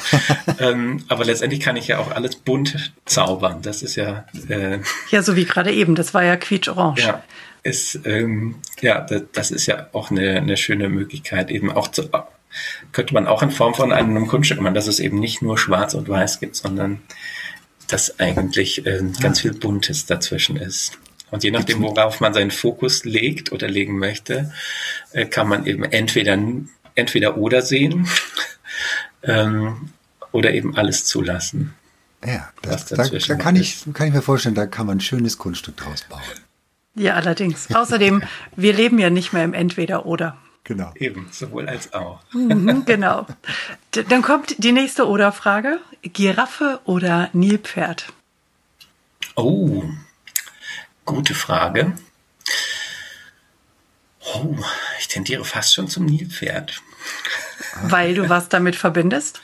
ähm, 0.61 1.05
aber 1.09 1.25
letztendlich 1.25 1.61
kann 1.61 1.77
ich 1.77 1.89
ja 1.89 1.99
auch 1.99 2.13
alles 2.13 2.37
bunt 2.37 2.93
zaubern, 3.05 3.63
das 3.63 3.83
ist 3.83 3.97
ja... 3.97 4.27
Äh, 4.49 4.79
ja, 5.11 5.23
so 5.23 5.35
wie 5.35 5.45
gerade 5.45 5.73
eben, 5.73 5.97
das 5.97 6.15
war 6.15 6.23
ja 6.23 6.37
quietsch-orange. 6.37 7.03
Ja, 7.03 7.25
ist, 7.65 7.99
ähm, 8.05 8.57
ja, 8.81 9.01
das, 9.01 9.23
das 9.33 9.51
ist 9.51 9.67
ja 9.67 9.89
auch 9.93 10.13
eine, 10.13 10.37
eine 10.37 10.57
schöne 10.57 10.89
Möglichkeit, 10.89 11.51
eben 11.51 11.73
auch 11.73 11.89
zu, 11.89 12.09
könnte 12.93 13.15
man 13.15 13.27
auch 13.27 13.43
in 13.43 13.51
Form 13.51 13.75
von 13.75 13.93
einem 13.93 14.27
Kunststück 14.29 14.61
machen, 14.61 14.75
dass 14.75 14.87
es 14.87 15.01
eben 15.01 15.19
nicht 15.19 15.43
nur 15.43 15.59
schwarz 15.59 15.95
und 15.95 16.09
weiß 16.09 16.39
gibt, 16.39 16.55
sondern 16.55 17.03
dass 17.87 18.19
eigentlich 18.19 18.87
äh, 18.87 19.03
ganz 19.21 19.41
viel 19.41 19.55
Buntes 19.55 20.07
dazwischen 20.07 20.57
ist. 20.57 20.99
Und 21.31 21.45
je 21.45 21.51
nachdem, 21.51 21.81
worauf 21.81 22.21
man 22.21 22.35
seinen 22.35 22.51
Fokus 22.51 23.05
legt 23.05 23.53
oder 23.53 23.67
legen 23.67 23.99
möchte, 23.99 24.53
äh, 25.13 25.25
kann 25.25 25.49
man 25.49 25.65
eben 25.65 25.85
entweder, 25.85 26.39
entweder 26.95 27.39
oder 27.39 27.63
sehen 27.63 28.07
ähm, 29.23 29.91
oder 30.31 30.53
eben 30.53 30.77
alles 30.77 31.07
zulassen. 31.07 31.75
Ja, 32.25 32.51
das, 32.63 32.87
da, 32.87 32.97
da 33.09 33.35
kann, 33.35 33.57
ich, 33.57 33.85
kann 33.95 34.09
ich 34.09 34.15
mir 34.15 34.23
vorstellen, 34.23 34.55
da 34.55 34.67
kann 34.67 34.87
man 34.87 34.99
ein 34.99 35.01
schönes 35.01 35.39
Kunststück 35.39 35.77
draus 35.79 36.03
bauen. 36.03 36.21
Ja, 36.95 37.15
allerdings. 37.15 37.75
Außerdem, 37.75 38.23
wir 38.57 38.75
leben 38.75 38.99
ja 38.99 39.11
nicht 39.11 39.33
mehr 39.33 39.45
im 39.45 39.55
Entweder-Oder. 39.55 40.37
Genau. 40.65 40.93
Eben, 40.95 41.29
sowohl 41.33 41.69
als 41.69 41.93
auch. 41.93 42.21
Mhm, 42.33 42.85
genau. 42.85 43.27
Dann 43.91 44.23
kommt 44.23 44.63
die 44.63 44.73
nächste 44.73 45.09
Oder-Frage. 45.09 45.81
Giraffe 46.03 46.81
oder 46.85 47.31
Nilpferd? 47.33 48.13
Oh, 49.37 49.85
gute 51.05 51.35
Frage. 51.35 51.93
Oh, 54.35 54.57
ich 54.99 55.09
tendiere 55.09 55.45
fast 55.45 55.75
schon 55.75 55.89
zum 55.89 56.07
Nilpferd. 56.07 56.81
Weil 57.83 58.15
du 58.15 58.29
was 58.29 58.49
damit 58.49 58.77
verbindest? 58.77 59.41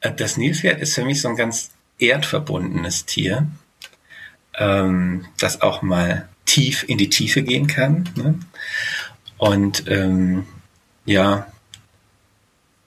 Äh, 0.00 0.12
das 0.12 0.36
Nilpferd 0.36 0.80
ist 0.80 0.94
für 0.94 1.04
mich 1.04 1.20
so 1.20 1.28
ein 1.28 1.36
ganz 1.36 1.70
erdverbundenes 1.98 3.06
Tier, 3.06 3.46
ähm, 4.54 5.26
das 5.38 5.60
auch 5.62 5.82
mal 5.82 6.28
tief 6.44 6.84
in 6.86 6.98
die 6.98 7.10
Tiefe 7.10 7.42
gehen 7.42 7.66
kann. 7.66 8.08
Ne? 8.16 8.38
Und 9.38 9.88
ähm, 9.88 10.46
ja, 11.04 11.51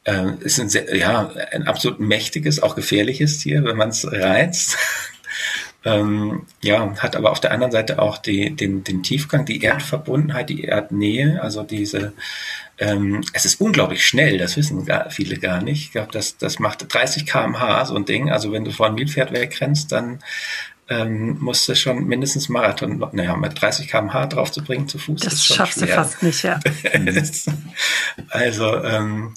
äh, 0.06 0.32
ist 0.40 0.60
ein 0.60 0.70
sehr, 0.70 0.96
ja, 0.96 1.32
ein 1.52 1.68
absolut 1.68 2.00
mächtiges, 2.00 2.64
auch 2.64 2.76
gefährliches 2.76 3.40
Tier, 3.40 3.64
wenn 3.66 3.78
man 3.78 3.90
es 3.90 4.10
reizt. 4.10 4.78
ähm, 5.86 6.46
ja, 6.62 6.96
hat 6.98 7.16
aber 7.16 7.32
auf 7.32 7.40
der 7.40 7.52
anderen 7.52 7.72
Seite 7.72 8.00
auch 8.00 8.18
die, 8.18 8.56
den, 8.56 8.84
den 8.84 9.04
Tiefgang, 9.04 9.46
die 9.46 9.62
Erdverbundenheit, 9.62 10.50
die 10.50 10.64
Erdnähe, 10.64 11.42
also 11.42 11.64
diese, 11.64 12.14
ähm, 12.78 13.24
es 13.34 13.46
ist 13.46 13.62
unglaublich 13.62 14.06
schnell, 14.06 14.38
das 14.38 14.58
wissen 14.58 14.86
gar, 14.86 15.10
viele 15.10 15.38
gar 15.38 15.62
nicht. 15.62 15.86
Ich 15.86 15.92
glaube, 15.92 16.12
das, 16.12 16.38
das 16.38 16.60
macht 16.60 16.94
30 16.94 17.26
kmh 17.26 17.86
so 17.86 17.96
ein 17.96 18.06
Ding. 18.06 18.32
Also 18.32 18.52
wenn 18.52 18.66
du 18.66 18.72
vor 18.72 18.88
einem 18.88 18.96
Nilpferd 18.96 19.32
wegrennst, 19.32 19.92
dann 19.92 20.20
ähm, 20.88 21.38
musste 21.40 21.76
schon 21.76 22.06
mindestens 22.06 22.50
Marathon, 22.50 23.04
naja, 23.12 23.36
mit 23.36 23.60
30 23.60 23.88
km/h 23.88 24.28
drauf 24.28 24.52
zu 24.52 24.64
bringen 24.64 24.88
zu 24.88 25.00
Fuß. 25.00 25.22
Das 25.22 25.44
schaffst 25.44 25.80
schwer. 25.80 25.88
du 25.88 25.94
fast 25.94 26.22
nicht, 26.22 26.44
ja. 26.44 26.60
also, 28.30 28.84
ähm, 28.84 29.34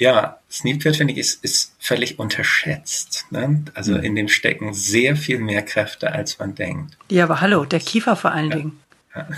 ja, 0.00 0.40
Sneakpad, 0.50 0.96
finde 0.96 1.12
ich, 1.12 1.18
ist, 1.18 1.44
ist 1.44 1.74
völlig 1.78 2.18
unterschätzt. 2.18 3.26
Ne? 3.30 3.62
Also 3.74 3.92
mhm. 3.92 4.02
in 4.02 4.14
dem 4.16 4.28
stecken 4.28 4.72
sehr 4.72 5.14
viel 5.14 5.38
mehr 5.38 5.62
Kräfte, 5.62 6.10
als 6.10 6.38
man 6.38 6.54
denkt. 6.54 6.96
Ja, 7.10 7.24
aber 7.24 7.42
hallo, 7.42 7.66
der 7.66 7.80
Kiefer 7.80 8.16
vor 8.16 8.32
allen 8.32 8.50
ja. 8.50 8.56
Dingen. 8.56 8.80
Ja. 9.14 9.28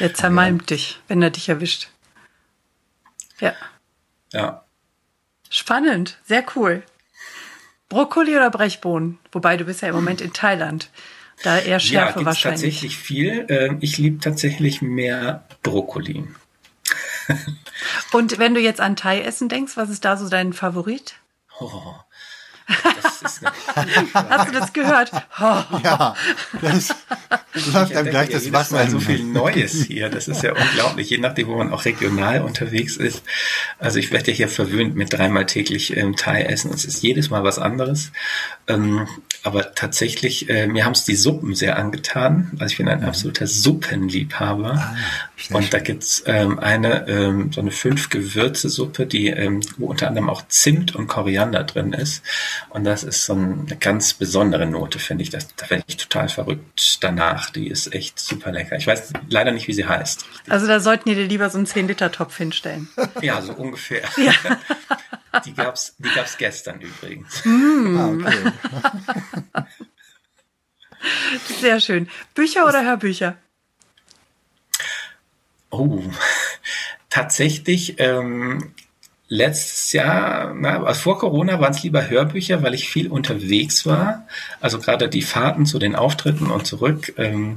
Der 0.00 0.14
zermalmt 0.14 0.70
ja. 0.70 0.76
dich, 0.76 1.00
wenn 1.06 1.20
er 1.20 1.28
dich 1.28 1.50
erwischt. 1.50 1.90
Ja. 3.40 3.54
Ja. 4.32 4.64
Spannend, 5.50 6.18
sehr 6.24 6.46
cool. 6.56 6.82
Brokkoli 7.90 8.34
oder 8.34 8.50
Brechbohnen? 8.50 9.18
Wobei 9.32 9.58
du 9.58 9.64
bist 9.64 9.82
ja 9.82 9.88
im 9.88 9.96
Moment 9.96 10.22
in 10.22 10.32
Thailand. 10.32 10.88
Da 11.42 11.58
eher 11.58 11.78
Schärfe 11.78 12.20
ja, 12.20 12.24
wahrscheinlich. 12.24 12.62
tatsächlich 12.62 12.96
viel. 12.96 13.44
Ähm, 13.50 13.78
ich 13.82 13.98
liebe 13.98 14.18
tatsächlich 14.20 14.80
mehr 14.80 15.44
Brokkoli. 15.62 16.24
Und 18.12 18.38
wenn 18.38 18.54
du 18.54 18.60
jetzt 18.60 18.80
an 18.80 18.96
Thai-Essen 18.96 19.48
denkst, 19.48 19.76
was 19.76 19.90
ist 19.90 20.04
da 20.04 20.16
so 20.16 20.28
dein 20.28 20.52
Favorit? 20.52 21.14
Oh, 21.58 21.94
Hast 24.14 24.48
du 24.48 24.52
das 24.52 24.72
gehört? 24.72 25.10
Oh. 25.40 25.62
Ja, 25.82 26.14
das 26.60 26.94
läuft 27.72 27.94
einem 27.96 28.10
gleich 28.10 28.30
das 28.30 28.52
Wasser. 28.52 28.76
Mal 28.76 28.90
so 28.90 29.00
viel 29.00 29.22
Neues 29.24 29.84
hier. 29.86 30.08
Das 30.08 30.28
ist 30.28 30.42
ja 30.42 30.52
unglaublich, 30.52 31.10
je 31.10 31.18
nachdem, 31.18 31.48
wo 31.48 31.56
man 31.56 31.72
auch 31.72 31.84
regional 31.84 32.42
unterwegs 32.42 32.96
ist. 32.96 33.22
Also 33.78 33.98
ich 33.98 34.12
werde 34.12 34.30
ja 34.30 34.36
hier 34.36 34.48
verwöhnt 34.48 34.94
mit 34.94 35.12
dreimal 35.12 35.46
täglich 35.46 35.96
ähm, 35.96 36.16
Thai 36.16 36.42
essen. 36.42 36.72
Es 36.72 36.84
ist 36.84 37.02
jedes 37.02 37.30
Mal 37.30 37.42
was 37.42 37.58
anderes. 37.58 38.12
Ähm, 38.68 39.08
aber 39.42 39.74
tatsächlich, 39.74 40.48
äh, 40.50 40.66
mir 40.66 40.84
haben 40.84 40.92
es 40.92 41.04
die 41.04 41.16
Suppen 41.16 41.54
sehr 41.54 41.78
angetan. 41.78 42.50
Also 42.58 42.72
ich 42.72 42.78
bin 42.78 42.88
ein 42.88 43.00
mhm. 43.00 43.06
absoluter 43.06 43.46
Suppenliebhaber. 43.46 44.74
Ah, 44.74 44.96
und 45.54 45.72
da 45.72 45.78
gibt's 45.78 46.22
ähm, 46.26 46.58
eine, 46.58 47.08
ähm, 47.08 47.52
so 47.52 47.60
eine 47.60 47.70
fünf 47.70 48.10
Gewürze-Suppe, 48.10 49.06
die, 49.06 49.28
ähm, 49.28 49.60
wo 49.78 49.86
unter 49.86 50.08
anderem 50.08 50.28
auch 50.28 50.46
Zimt 50.48 50.94
und 50.94 51.06
Koriander 51.06 51.64
drin 51.64 51.92
ist. 51.92 52.22
Und 52.68 52.84
das 52.84 53.02
ist 53.02 53.24
so 53.24 53.34
eine 53.34 53.76
ganz 53.78 54.14
besondere 54.14 54.66
Note, 54.66 54.98
finde 54.98 55.22
ich. 55.22 55.30
Das, 55.30 55.48
da 55.56 55.70
werde 55.70 55.84
ich 55.86 55.96
total 55.96 56.28
verrückt 56.28 56.98
danach. 57.00 57.50
Die 57.50 57.68
ist 57.68 57.94
echt 57.94 58.18
super 58.18 58.52
lecker. 58.52 58.76
Ich 58.76 58.86
weiß 58.86 59.12
leider 59.28 59.52
nicht, 59.52 59.68
wie 59.68 59.74
sie 59.74 59.86
heißt. 59.86 60.26
Also 60.48 60.66
da 60.66 60.80
sollten 60.80 61.08
ihr 61.08 61.14
dir 61.14 61.26
lieber 61.26 61.48
so 61.48 61.58
einen 61.58 61.66
10-Liter-Topf 61.66 62.36
hinstellen. 62.36 62.88
Ja, 63.22 63.40
so 63.40 63.52
ungefähr. 63.52 64.02
Ja. 64.16 64.32
Die 65.44 65.54
gab's, 65.54 65.94
die 65.98 66.10
gab's 66.10 66.36
gestern 66.36 66.80
übrigens. 66.80 67.44
Mm. 67.44 67.96
Ah, 67.96 68.08
okay. 68.08 69.66
Sehr 71.60 71.80
schön. 71.80 72.08
Bücher 72.34 72.66
oder 72.66 72.84
Hörbücher? 72.84 73.36
Oh, 75.70 76.02
tatsächlich 77.08 77.94
ähm, 77.98 78.74
letztes 79.28 79.92
Jahr, 79.92 80.52
na, 80.54 80.82
also 80.82 81.00
vor 81.00 81.18
Corona 81.18 81.60
waren 81.60 81.72
es 81.72 81.82
lieber 81.84 82.10
Hörbücher, 82.10 82.62
weil 82.62 82.74
ich 82.74 82.90
viel 82.90 83.08
unterwegs 83.08 83.86
war. 83.86 84.26
Also 84.60 84.80
gerade 84.80 85.08
die 85.08 85.22
Fahrten 85.22 85.64
zu 85.64 85.78
den 85.78 85.94
Auftritten 85.94 86.50
und 86.50 86.66
zurück. 86.66 87.14
Ähm, 87.16 87.54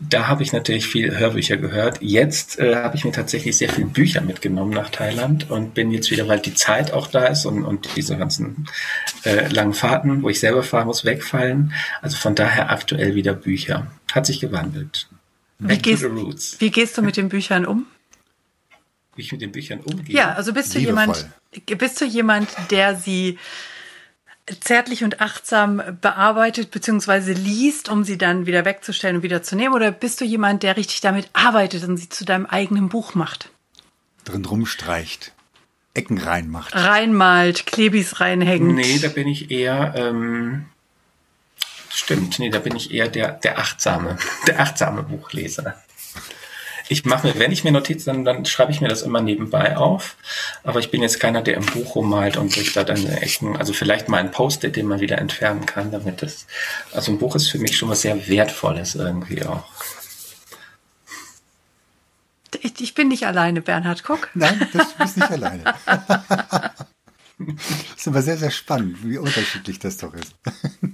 da 0.00 0.28
habe 0.28 0.42
ich 0.42 0.52
natürlich 0.52 0.86
viel 0.86 1.16
Hörbücher 1.16 1.58
gehört. 1.58 1.98
Jetzt 2.00 2.58
äh, 2.58 2.74
habe 2.76 2.96
ich 2.96 3.04
mir 3.04 3.12
tatsächlich 3.12 3.56
sehr 3.56 3.68
viel 3.68 3.84
Bücher 3.84 4.22
mitgenommen 4.22 4.72
nach 4.72 4.88
Thailand 4.88 5.50
und 5.50 5.74
bin 5.74 5.90
jetzt 5.90 6.10
wieder, 6.10 6.26
weil 6.26 6.40
die 6.40 6.54
Zeit 6.54 6.92
auch 6.92 7.06
da 7.06 7.26
ist 7.26 7.44
und, 7.44 7.64
und 7.64 7.88
diese 7.96 8.16
ganzen 8.16 8.66
äh, 9.24 9.48
langen 9.48 9.74
Fahrten, 9.74 10.22
wo 10.22 10.30
ich 10.30 10.40
selber 10.40 10.62
fahren 10.62 10.86
muss, 10.86 11.04
wegfallen. 11.04 11.74
Also 12.00 12.16
von 12.16 12.34
daher 12.34 12.70
aktuell 12.70 13.14
wieder 13.14 13.34
Bücher. 13.34 13.90
Hat 14.12 14.26
sich 14.26 14.40
gewandelt. 14.40 15.08
Wie 15.58 15.78
gehst, 15.78 16.60
wie 16.60 16.70
gehst 16.70 16.96
du 16.96 17.02
mit 17.02 17.18
den 17.18 17.28
Büchern 17.28 17.66
um? 17.66 17.86
Wie 19.14 19.22
ich 19.22 19.32
mit 19.32 19.42
den 19.42 19.52
Büchern 19.52 19.80
umgehe? 19.80 20.16
Ja, 20.16 20.32
also 20.32 20.54
bist 20.54 20.74
du 20.74 20.78
jemand, 20.78 21.28
bist 21.66 22.00
du 22.00 22.06
jemand, 22.06 22.48
der 22.70 22.96
sie 22.96 23.38
zärtlich 24.58 25.04
und 25.04 25.20
achtsam 25.20 25.82
bearbeitet 26.00 26.70
bzw. 26.70 27.32
liest, 27.32 27.88
um 27.88 28.04
sie 28.04 28.18
dann 28.18 28.46
wieder 28.46 28.64
wegzustellen 28.64 29.16
und 29.16 29.22
wieder 29.22 29.42
zu 29.42 29.56
nehmen? 29.56 29.74
Oder 29.74 29.92
bist 29.92 30.20
du 30.20 30.24
jemand, 30.24 30.62
der 30.62 30.76
richtig 30.76 31.00
damit 31.00 31.30
arbeitet 31.32 31.84
und 31.84 31.96
sie 31.96 32.08
zu 32.08 32.24
deinem 32.24 32.46
eigenen 32.46 32.88
Buch 32.88 33.14
macht? 33.14 33.50
Drin 34.24 34.44
rumstreicht. 34.44 35.32
Ecken 35.94 36.18
reinmacht. 36.18 36.74
Reinmalt, 36.74 37.66
Klebis 37.66 38.20
reinhängt. 38.20 38.74
Nee, 38.74 38.98
da 38.98 39.08
bin 39.08 39.26
ich 39.26 39.50
eher, 39.50 39.92
ähm, 39.96 40.66
stimmt, 41.90 42.38
nee, 42.38 42.50
da 42.50 42.60
bin 42.60 42.76
ich 42.76 42.92
eher 42.92 43.08
der, 43.08 43.32
der 43.32 43.58
achtsame, 43.58 44.16
der 44.46 44.60
achtsame 44.60 45.02
Buchleser. 45.02 45.82
Ich 46.90 47.04
mache 47.04 47.28
mir, 47.28 47.38
wenn 47.38 47.52
ich 47.52 47.62
mir 47.62 47.70
Notizen, 47.70 48.06
dann, 48.06 48.24
dann 48.24 48.44
schreibe 48.46 48.72
ich 48.72 48.80
mir 48.80 48.88
das 48.88 49.02
immer 49.02 49.20
nebenbei 49.20 49.76
auf. 49.76 50.16
Aber 50.64 50.80
ich 50.80 50.90
bin 50.90 51.02
jetzt 51.02 51.20
keiner, 51.20 51.40
der 51.40 51.54
im 51.54 51.64
Buch 51.64 51.94
rummalt 51.94 52.36
und 52.36 52.52
sich 52.52 52.72
da 52.72 52.82
dann 52.82 53.06
Ecken, 53.06 53.56
also 53.56 53.72
vielleicht 53.72 54.08
mal 54.08 54.18
ein 54.18 54.32
Post-it, 54.32 54.74
den 54.74 54.86
man 54.86 54.98
wieder 54.98 55.18
entfernen 55.18 55.66
kann, 55.66 55.92
damit 55.92 56.20
das, 56.20 56.48
also 56.92 57.12
ein 57.12 57.18
Buch 57.18 57.36
ist 57.36 57.48
für 57.48 57.58
mich 57.58 57.76
schon 57.76 57.90
was 57.90 58.00
sehr 58.00 58.26
Wertvolles 58.26 58.96
irgendwie 58.96 59.44
auch. 59.46 59.62
Ich, 62.60 62.80
ich 62.80 62.94
bin 62.94 63.06
nicht 63.06 63.24
alleine, 63.24 63.62
Bernhard, 63.62 64.02
guck. 64.02 64.28
Nein, 64.34 64.68
das 64.72 64.94
bist 64.94 65.16
nicht 65.16 65.30
alleine. 65.30 65.62
Das 67.40 67.96
ist 67.96 68.08
aber 68.08 68.22
sehr, 68.22 68.36
sehr 68.36 68.50
spannend, 68.50 68.98
wie 69.02 69.18
unterschiedlich 69.18 69.78
das 69.78 69.96
doch 69.98 70.14
ist. 70.14 70.34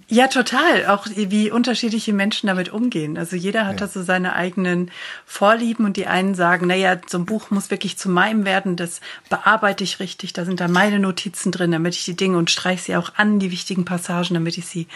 Ja, 0.08 0.28
total. 0.28 0.86
Auch 0.86 1.08
wie 1.16 1.50
unterschiedliche 1.50 2.12
Menschen 2.12 2.46
damit 2.46 2.68
umgehen. 2.68 3.18
Also 3.18 3.34
jeder 3.34 3.66
hat 3.66 3.80
ja. 3.80 3.86
da 3.86 3.88
so 3.88 4.04
seine 4.04 4.36
eigenen 4.36 4.92
Vorlieben 5.24 5.84
und 5.84 5.96
die 5.96 6.06
einen 6.06 6.36
sagen, 6.36 6.68
naja, 6.68 6.96
so 7.08 7.18
ein 7.18 7.26
Buch 7.26 7.50
muss 7.50 7.72
wirklich 7.72 7.98
zu 7.98 8.08
meinem 8.08 8.44
werden, 8.44 8.76
das 8.76 9.00
bearbeite 9.28 9.82
ich 9.82 9.98
richtig, 9.98 10.32
da 10.32 10.44
sind 10.44 10.60
da 10.60 10.68
meine 10.68 11.00
Notizen 11.00 11.50
drin, 11.50 11.72
damit 11.72 11.96
ich 11.96 12.04
die 12.04 12.14
Dinge 12.14 12.38
und 12.38 12.52
streiche 12.52 12.84
sie 12.84 12.96
auch 12.96 13.14
an, 13.16 13.40
die 13.40 13.50
wichtigen 13.50 13.84
Passagen, 13.84 14.34
damit 14.34 14.56
ich 14.58 14.66
sie 14.66 14.86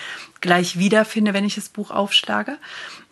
gleich 0.40 0.78
wiederfinde, 0.78 1.34
wenn 1.34 1.44
ich 1.44 1.56
das 1.56 1.70
Buch 1.70 1.90
aufschlage. 1.90 2.56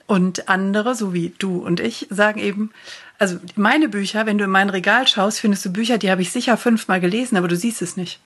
Und 0.06 0.48
andere, 0.48 0.94
so 0.94 1.12
wie 1.12 1.34
du 1.38 1.58
und 1.58 1.80
ich, 1.80 2.06
sagen 2.10 2.38
eben, 2.38 2.70
also 3.18 3.38
meine 3.56 3.88
Bücher, 3.88 4.26
wenn 4.26 4.38
du 4.38 4.44
in 4.44 4.50
mein 4.50 4.70
Regal 4.70 5.06
schaust, 5.06 5.40
findest 5.40 5.64
du 5.64 5.72
Bücher, 5.72 5.98
die 5.98 6.10
habe 6.10 6.22
ich 6.22 6.32
sicher 6.32 6.56
fünfmal 6.56 7.00
gelesen, 7.00 7.36
aber 7.36 7.48
du 7.48 7.56
siehst 7.56 7.82
es 7.82 7.96
nicht. 7.96 8.20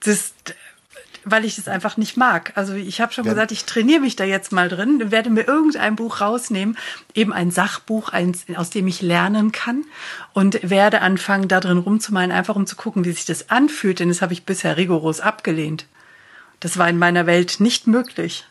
Das 0.00 0.14
ist, 0.14 0.54
weil 1.24 1.44
ich 1.44 1.58
es 1.58 1.68
einfach 1.68 1.96
nicht 1.96 2.16
mag. 2.16 2.52
Also 2.54 2.74
ich 2.74 3.00
habe 3.00 3.12
schon 3.12 3.24
ja. 3.24 3.32
gesagt, 3.32 3.50
ich 3.50 3.64
trainiere 3.64 4.00
mich 4.00 4.14
da 4.14 4.24
jetzt 4.24 4.52
mal 4.52 4.68
drin, 4.68 5.10
werde 5.10 5.30
mir 5.30 5.48
irgendein 5.48 5.96
Buch 5.96 6.20
rausnehmen, 6.20 6.76
eben 7.14 7.32
ein 7.32 7.50
Sachbuch, 7.50 8.10
eins, 8.10 8.44
aus 8.54 8.70
dem 8.70 8.86
ich 8.86 9.02
lernen 9.02 9.50
kann 9.50 9.84
und 10.32 10.68
werde 10.68 11.00
anfangen, 11.00 11.48
da 11.48 11.60
drin 11.60 11.78
rumzumalen, 11.78 12.30
einfach 12.30 12.56
um 12.56 12.66
zu 12.66 12.76
gucken, 12.76 13.04
wie 13.04 13.12
sich 13.12 13.24
das 13.24 13.50
anfühlt, 13.50 13.98
denn 13.98 14.08
das 14.08 14.22
habe 14.22 14.32
ich 14.32 14.44
bisher 14.44 14.76
rigoros 14.76 15.20
abgelehnt. 15.20 15.86
Das 16.60 16.78
war 16.78 16.88
in 16.88 16.98
meiner 16.98 17.26
Welt 17.26 17.56
nicht 17.58 17.86
möglich. 17.86 18.44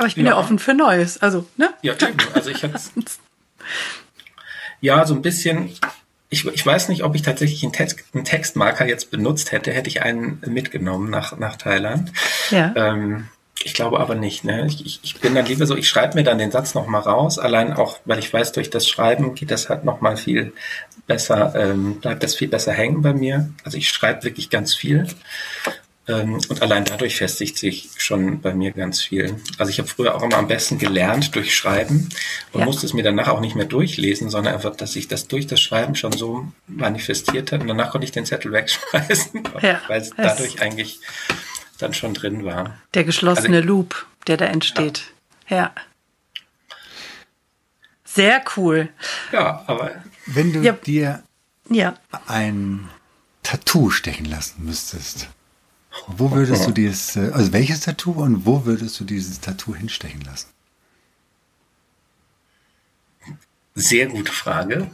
Aber 0.00 0.08
ich 0.08 0.14
bin 0.14 0.24
ja, 0.24 0.32
ja 0.32 0.38
offen 0.38 0.58
für 0.58 0.72
Neues. 0.72 1.20
Also, 1.20 1.46
ne? 1.56 1.74
Ja, 1.82 1.92
eben. 1.92 2.16
Also 2.34 2.50
ich 2.50 2.64
ja 4.80 5.04
so 5.04 5.14
ein 5.14 5.20
bisschen 5.20 5.76
ich, 6.30 6.46
ich 6.46 6.64
weiß 6.64 6.88
nicht, 6.88 7.02
ob 7.02 7.16
ich 7.16 7.22
tatsächlich 7.22 7.64
einen, 7.64 7.72
Text, 7.72 8.04
einen 8.14 8.24
Textmarker 8.24 8.86
jetzt 8.86 9.10
benutzt 9.10 9.50
hätte, 9.52 9.72
hätte 9.72 9.88
ich 9.88 10.02
einen 10.02 10.40
mitgenommen 10.46 11.10
nach, 11.10 11.36
nach 11.38 11.56
Thailand. 11.56 12.12
Ja. 12.50 12.72
Ähm, 12.76 13.28
ich 13.62 13.74
glaube 13.74 14.00
aber 14.00 14.14
nicht. 14.14 14.44
Ne? 14.44 14.66
Ich, 14.68 15.00
ich 15.02 15.20
bin 15.20 15.34
dann 15.34 15.44
lieber 15.44 15.66
so, 15.66 15.76
ich 15.76 15.88
schreibe 15.88 16.14
mir 16.14 16.22
dann 16.22 16.38
den 16.38 16.52
Satz 16.52 16.74
nochmal 16.74 17.02
raus, 17.02 17.38
allein 17.38 17.74
auch, 17.74 17.98
weil 18.04 18.20
ich 18.20 18.32
weiß, 18.32 18.52
durch 18.52 18.70
das 18.70 18.88
Schreiben 18.88 19.34
geht 19.34 19.50
das 19.50 19.68
halt 19.68 19.84
nochmal 19.84 20.16
viel 20.16 20.52
besser, 21.06 21.52
ähm, 21.56 21.96
bleibt 22.00 22.22
das 22.22 22.36
viel 22.36 22.48
besser 22.48 22.72
hängen 22.72 23.02
bei 23.02 23.12
mir. 23.12 23.50
Also 23.64 23.76
ich 23.76 23.88
schreibe 23.88 24.22
wirklich 24.22 24.48
ganz 24.48 24.72
viel. 24.74 25.08
Ähm, 26.10 26.40
und 26.48 26.62
allein 26.62 26.84
dadurch 26.84 27.16
festigt 27.16 27.56
sich 27.56 27.90
schon 27.96 28.40
bei 28.40 28.52
mir 28.54 28.72
ganz 28.72 29.00
viel. 29.02 29.36
Also 29.58 29.70
ich 29.70 29.78
habe 29.78 29.88
früher 29.88 30.14
auch 30.14 30.22
immer 30.22 30.38
am 30.38 30.48
besten 30.48 30.78
gelernt 30.78 31.34
durch 31.34 31.54
Schreiben 31.54 32.08
und 32.52 32.60
ja. 32.60 32.66
musste 32.66 32.86
es 32.86 32.94
mir 32.94 33.02
danach 33.02 33.28
auch 33.28 33.40
nicht 33.40 33.54
mehr 33.54 33.66
durchlesen, 33.66 34.28
sondern 34.28 34.54
einfach, 34.54 34.74
dass 34.74 34.92
sich 34.92 35.08
das 35.08 35.28
durch 35.28 35.46
das 35.46 35.60
Schreiben 35.60 35.94
schon 35.94 36.12
so 36.12 36.46
manifestiert 36.66 37.52
hat 37.52 37.60
und 37.60 37.68
danach 37.68 37.90
konnte 37.90 38.04
ich 38.04 38.12
den 38.12 38.26
Zettel 38.26 38.52
wegschmeißen, 38.52 39.44
ja, 39.62 39.80
weil 39.88 40.00
es 40.00 40.10
dadurch 40.16 40.60
eigentlich 40.60 41.00
dann 41.78 41.94
schon 41.94 42.14
drin 42.14 42.44
war. 42.44 42.78
Der 42.94 43.04
geschlossene 43.04 43.58
also, 43.58 43.68
Loop, 43.68 44.06
der 44.26 44.36
da 44.36 44.46
entsteht. 44.46 45.04
ja. 45.48 45.56
ja. 45.56 45.74
Sehr 48.12 48.42
cool. 48.56 48.88
Ja, 49.30 49.62
aber. 49.68 50.02
Wenn 50.26 50.52
du 50.52 50.62
ja. 50.62 50.72
dir 50.72 51.22
ja. 51.68 51.94
ein 52.26 52.88
Tattoo 53.44 53.90
stechen 53.90 54.26
lassen 54.26 54.64
müsstest, 54.64 55.28
wo 56.06 56.30
würdest 56.30 56.66
du 56.66 56.72
dieses, 56.72 57.16
äh, 57.16 57.30
also 57.32 57.52
welches 57.52 57.80
Tattoo 57.80 58.12
und 58.12 58.46
wo 58.46 58.64
würdest 58.64 58.98
du 59.00 59.04
dieses 59.04 59.40
Tattoo 59.40 59.74
hinstechen 59.74 60.20
lassen? 60.22 60.48
Sehr 63.74 64.06
gute 64.06 64.32
Frage. 64.32 64.90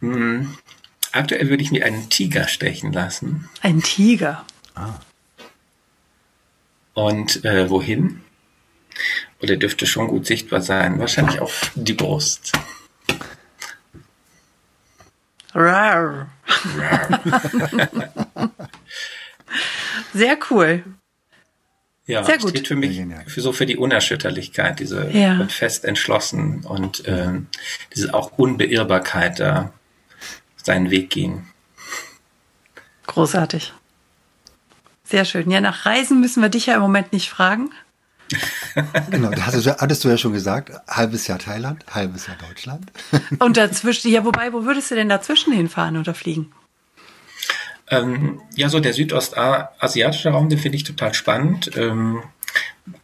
Hm. 0.00 0.56
Aktuell 1.12 1.48
würde 1.48 1.62
ich 1.62 1.70
mir 1.70 1.84
einen 1.84 2.08
Tiger 2.08 2.48
stechen 2.48 2.92
lassen. 2.92 3.48
Ein 3.62 3.82
Tiger. 3.82 4.44
Ah. 4.74 5.00
Und 6.94 7.44
äh, 7.44 7.70
wohin? 7.70 8.22
Oder 9.40 9.56
dürfte 9.56 9.86
schon 9.86 10.08
gut 10.08 10.26
sichtbar 10.26 10.60
sein? 10.60 10.98
Wahrscheinlich 10.98 11.40
auf 11.40 11.70
die 11.74 11.92
Brust. 11.92 12.52
Rar. 15.54 16.28
Rar. 16.76 18.50
Sehr 20.14 20.38
cool. 20.50 20.84
Ja, 22.06 22.24
Sehr 22.24 22.38
gut. 22.38 22.50
steht 22.50 22.68
für 22.68 22.76
mich 22.76 23.02
für 23.26 23.40
so 23.42 23.52
für 23.52 23.66
die 23.66 23.76
Unerschütterlichkeit, 23.76 24.80
diese 24.80 25.10
ja. 25.10 25.46
fest 25.48 25.84
entschlossen 25.84 26.64
und 26.64 27.02
ähm, 27.06 27.48
diese 27.94 28.14
auch 28.14 28.38
Unbeirrbarkeit 28.38 29.38
da 29.40 29.72
seinen 30.56 30.90
Weg 30.90 31.10
gehen. 31.10 31.46
Großartig. 33.06 33.74
Sehr 35.04 35.26
schön. 35.26 35.50
Ja, 35.50 35.60
nach 35.60 35.84
Reisen 35.84 36.20
müssen 36.20 36.42
wir 36.42 36.48
dich 36.48 36.66
ja 36.66 36.74
im 36.74 36.80
Moment 36.80 37.12
nicht 37.12 37.28
fragen. 37.28 37.70
genau, 39.10 39.30
da 39.30 39.46
hattest, 39.46 39.66
hattest, 39.66 40.04
du 40.04 40.08
ja 40.08 40.18
schon 40.18 40.32
gesagt, 40.32 40.70
halbes 40.88 41.26
Jahr 41.26 41.38
Thailand, 41.38 41.84
halbes 41.90 42.26
Jahr 42.26 42.36
Deutschland. 42.36 42.90
Und 43.38 43.56
dazwischen, 43.56 44.10
ja, 44.10 44.24
wobei, 44.24 44.52
wo 44.52 44.64
würdest 44.64 44.90
du 44.90 44.94
denn 44.94 45.08
dazwischen 45.08 45.52
hinfahren 45.52 45.96
oder 45.96 46.14
fliegen? 46.14 46.52
Ähm, 47.90 48.40
ja, 48.54 48.68
so 48.68 48.80
der 48.80 48.92
südostasiatische 48.92 50.30
Raum, 50.30 50.48
den 50.48 50.58
finde 50.58 50.76
ich 50.76 50.84
total 50.84 51.14
spannend. 51.14 51.70
Ähm, 51.76 52.22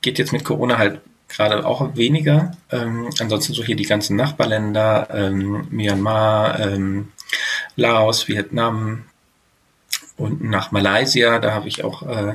geht 0.00 0.18
jetzt 0.18 0.32
mit 0.32 0.44
Corona 0.44 0.78
halt 0.78 1.00
gerade 1.28 1.64
auch 1.66 1.96
weniger. 1.96 2.56
Ähm, 2.70 3.10
ansonsten 3.18 3.54
so 3.54 3.64
hier 3.64 3.76
die 3.76 3.86
ganzen 3.86 4.16
Nachbarländer, 4.16 5.08
ähm, 5.12 5.66
Myanmar, 5.70 6.60
ähm, 6.60 7.12
Laos, 7.76 8.28
Vietnam 8.28 9.04
und 10.16 10.44
nach 10.44 10.70
Malaysia. 10.70 11.38
Da 11.38 11.52
habe 11.52 11.68
ich 11.68 11.82
auch 11.82 12.02
äh, 12.02 12.34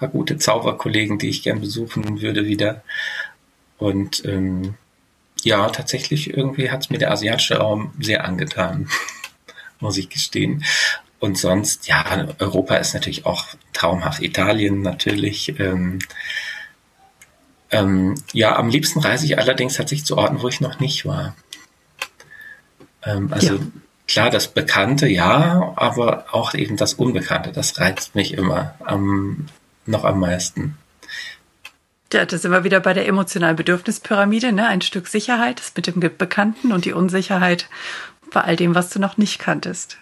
paar 0.00 0.08
gute 0.08 0.38
Zauberkollegen, 0.38 1.18
die 1.18 1.28
ich 1.28 1.42
gern 1.42 1.60
besuchen 1.60 2.20
würde 2.20 2.46
wieder. 2.46 2.82
Und 3.78 4.24
ähm, 4.24 4.74
ja, 5.42 5.68
tatsächlich 5.68 6.34
irgendwie 6.36 6.70
hat 6.70 6.80
es 6.80 6.90
mir 6.90 6.98
der 6.98 7.12
asiatische 7.12 7.58
Raum 7.58 7.92
sehr 8.00 8.24
angetan, 8.24 8.88
muss 9.80 9.98
ich 9.98 10.08
gestehen. 10.08 10.64
Und 11.20 11.36
sonst, 11.36 11.86
ja, 11.86 12.04
Europa 12.38 12.76
ist 12.76 12.94
natürlich 12.94 13.26
auch 13.26 13.44
traumhaft. 13.74 14.22
Italien 14.22 14.80
natürlich. 14.80 15.60
Ähm, 15.60 15.98
ähm, 17.70 18.14
ja, 18.32 18.56
am 18.56 18.70
liebsten 18.70 19.00
reise 19.00 19.26
ich 19.26 19.38
allerdings 19.38 19.74
tatsächlich 19.74 20.06
zu 20.06 20.16
Orten, 20.16 20.42
wo 20.42 20.48
ich 20.48 20.60
noch 20.60 20.80
nicht 20.80 21.04
war. 21.04 21.36
Ähm, 23.04 23.32
also 23.32 23.56
ja. 23.56 23.60
klar, 24.08 24.30
das 24.30 24.48
Bekannte, 24.48 25.06
ja, 25.08 25.74
aber 25.76 26.24
auch 26.32 26.54
eben 26.54 26.78
das 26.78 26.94
Unbekannte, 26.94 27.52
das 27.52 27.78
reizt 27.78 28.14
mich 28.14 28.32
immer 28.32 28.74
am, 28.84 29.46
noch 29.86 30.04
am 30.04 30.20
meisten. 30.20 30.76
Ja, 32.12 32.24
da 32.24 32.38
sind 32.38 32.50
wir 32.50 32.64
wieder 32.64 32.80
bei 32.80 32.92
der 32.92 33.06
emotionalen 33.06 33.56
Bedürfnispyramide, 33.56 34.52
ne? 34.52 34.66
Ein 34.66 34.80
Stück 34.80 35.06
Sicherheit 35.06 35.62
mit 35.76 35.86
dem 35.86 36.00
Bekannten 36.00 36.72
und 36.72 36.86
die 36.86 36.92
Unsicherheit 36.92 37.68
bei 38.32 38.40
all 38.40 38.56
dem, 38.56 38.74
was 38.74 38.90
du 38.90 38.98
noch 38.98 39.16
nicht 39.16 39.38
kanntest. 39.38 39.99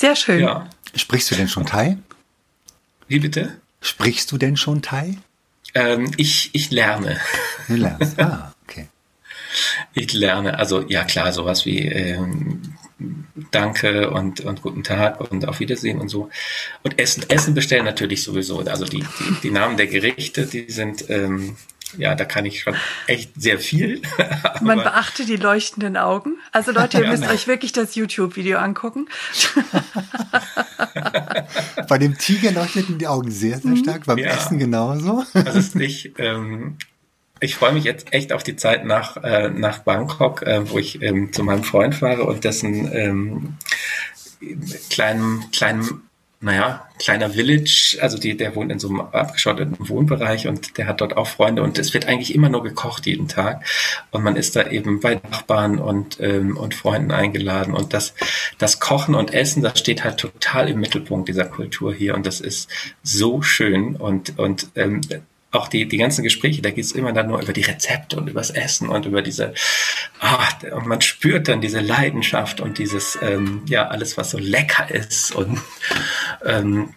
Sehr 0.00 0.16
schön. 0.16 0.40
Ja. 0.40 0.66
Sprichst 0.94 1.30
du 1.30 1.34
denn 1.34 1.46
schon 1.46 1.66
Thai? 1.66 1.98
Wie 3.06 3.18
bitte? 3.18 3.60
Sprichst 3.82 4.32
du 4.32 4.38
denn 4.38 4.56
schon 4.56 4.80
Thai? 4.80 5.18
Ähm, 5.74 6.10
ich, 6.16 6.48
ich 6.54 6.70
lerne. 6.70 7.20
Du 7.68 7.76
lernst, 7.76 8.18
ah, 8.18 8.54
okay. 8.64 8.88
Ich 9.92 10.14
lerne, 10.14 10.58
also 10.58 10.88
ja 10.88 11.04
klar, 11.04 11.34
sowas 11.34 11.66
wie 11.66 11.80
ähm, 11.80 12.62
Danke 13.50 14.10
und, 14.10 14.40
und 14.40 14.62
guten 14.62 14.84
Tag 14.84 15.20
und 15.20 15.46
auf 15.46 15.60
Wiedersehen 15.60 16.00
und 16.00 16.08
so. 16.08 16.30
Und 16.82 16.98
Essen, 16.98 17.28
Essen 17.28 17.52
bestellen 17.52 17.84
natürlich 17.84 18.22
sowieso. 18.22 18.60
Also 18.60 18.86
die, 18.86 19.00
die, 19.00 19.40
die 19.42 19.50
Namen 19.50 19.76
der 19.76 19.86
Gerichte, 19.86 20.46
die 20.46 20.70
sind 20.70 21.10
ähm, 21.10 21.58
ja, 21.98 22.14
da 22.14 22.24
kann 22.24 22.44
ich 22.46 22.60
schon 22.60 22.74
echt 23.06 23.32
sehr 23.36 23.58
viel. 23.58 24.02
Man 24.60 24.78
beachte 24.78 25.24
die 25.24 25.36
leuchtenden 25.36 25.96
Augen. 25.96 26.36
Also 26.52 26.72
Leute, 26.72 26.98
ihr 26.98 27.04
ja, 27.04 27.10
müsst 27.10 27.22
nein. 27.22 27.32
euch 27.32 27.46
wirklich 27.46 27.72
das 27.72 27.94
YouTube-Video 27.94 28.58
angucken. 28.58 29.08
Bei 31.88 31.98
dem 31.98 32.16
Tiger 32.18 32.52
leuchteten 32.52 32.98
die 32.98 33.06
Augen 33.06 33.30
sehr, 33.30 33.58
sehr 33.58 33.72
mhm. 33.72 33.76
stark. 33.76 34.06
Beim 34.06 34.18
ja. 34.18 34.30
Essen 34.30 34.58
genauso. 34.58 35.24
Das 35.32 35.56
ist 35.56 35.74
nicht, 35.74 36.14
ähm, 36.18 36.76
ich 37.40 37.54
freue 37.54 37.72
mich 37.72 37.84
jetzt 37.84 38.12
echt 38.12 38.32
auf 38.32 38.42
die 38.42 38.56
Zeit 38.56 38.84
nach, 38.84 39.16
äh, 39.18 39.48
nach 39.50 39.78
Bangkok, 39.80 40.42
äh, 40.42 40.68
wo 40.70 40.78
ich 40.78 41.02
ähm, 41.02 41.32
zu 41.32 41.42
meinem 41.42 41.64
Freund 41.64 41.94
fahre 41.94 42.24
und 42.24 42.44
dessen 42.44 42.92
ähm, 42.92 43.56
kleinem, 44.90 45.44
kleinem 45.52 46.02
naja, 46.42 46.88
kleiner 46.98 47.28
Village, 47.28 47.98
also 48.00 48.16
die, 48.16 48.34
der 48.34 48.54
wohnt 48.56 48.72
in 48.72 48.78
so 48.78 48.88
einem 48.88 49.00
abgeschotteten 49.00 49.76
Wohnbereich 49.78 50.48
und 50.48 50.78
der 50.78 50.86
hat 50.86 51.02
dort 51.02 51.14
auch 51.18 51.26
Freunde 51.26 51.62
und 51.62 51.78
es 51.78 51.92
wird 51.92 52.06
eigentlich 52.06 52.34
immer 52.34 52.48
nur 52.48 52.62
gekocht 52.62 53.06
jeden 53.06 53.28
Tag. 53.28 53.66
Und 54.10 54.22
man 54.22 54.36
ist 54.36 54.56
da 54.56 54.66
eben 54.70 55.00
bei 55.00 55.20
Nachbarn 55.30 55.78
und, 55.78 56.18
ähm, 56.20 56.56
und 56.56 56.74
Freunden 56.74 57.10
eingeladen. 57.10 57.74
Und 57.74 57.92
das, 57.92 58.14
das 58.56 58.80
Kochen 58.80 59.14
und 59.14 59.34
Essen, 59.34 59.62
das 59.62 59.78
steht 59.78 60.02
halt 60.02 60.16
total 60.16 60.70
im 60.70 60.80
Mittelpunkt 60.80 61.28
dieser 61.28 61.44
Kultur 61.44 61.92
hier. 61.92 62.14
Und 62.14 62.24
das 62.24 62.40
ist 62.40 62.70
so 63.02 63.42
schön 63.42 63.96
und, 63.96 64.38
und 64.38 64.68
ähm, 64.76 65.02
auch 65.52 65.68
die, 65.68 65.88
die 65.88 65.96
ganzen 65.96 66.22
Gespräche, 66.22 66.62
da 66.62 66.70
geht 66.70 66.84
es 66.84 66.92
immer 66.92 67.12
dann 67.12 67.28
nur 67.28 67.40
über 67.40 67.52
die 67.52 67.62
Rezepte 67.62 68.16
und 68.16 68.28
übers 68.28 68.50
Essen 68.50 68.88
und 68.88 69.06
über 69.06 69.22
diese, 69.22 69.54
ah, 70.20 70.48
und 70.72 70.86
man 70.86 71.00
spürt 71.00 71.48
dann 71.48 71.60
diese 71.60 71.80
Leidenschaft 71.80 72.60
und 72.60 72.78
dieses, 72.78 73.18
ähm, 73.20 73.62
ja, 73.66 73.88
alles, 73.88 74.16
was 74.16 74.30
so 74.30 74.38
lecker 74.38 74.90
ist 74.90 75.32
und, 75.34 75.60
ähm, 76.44 76.94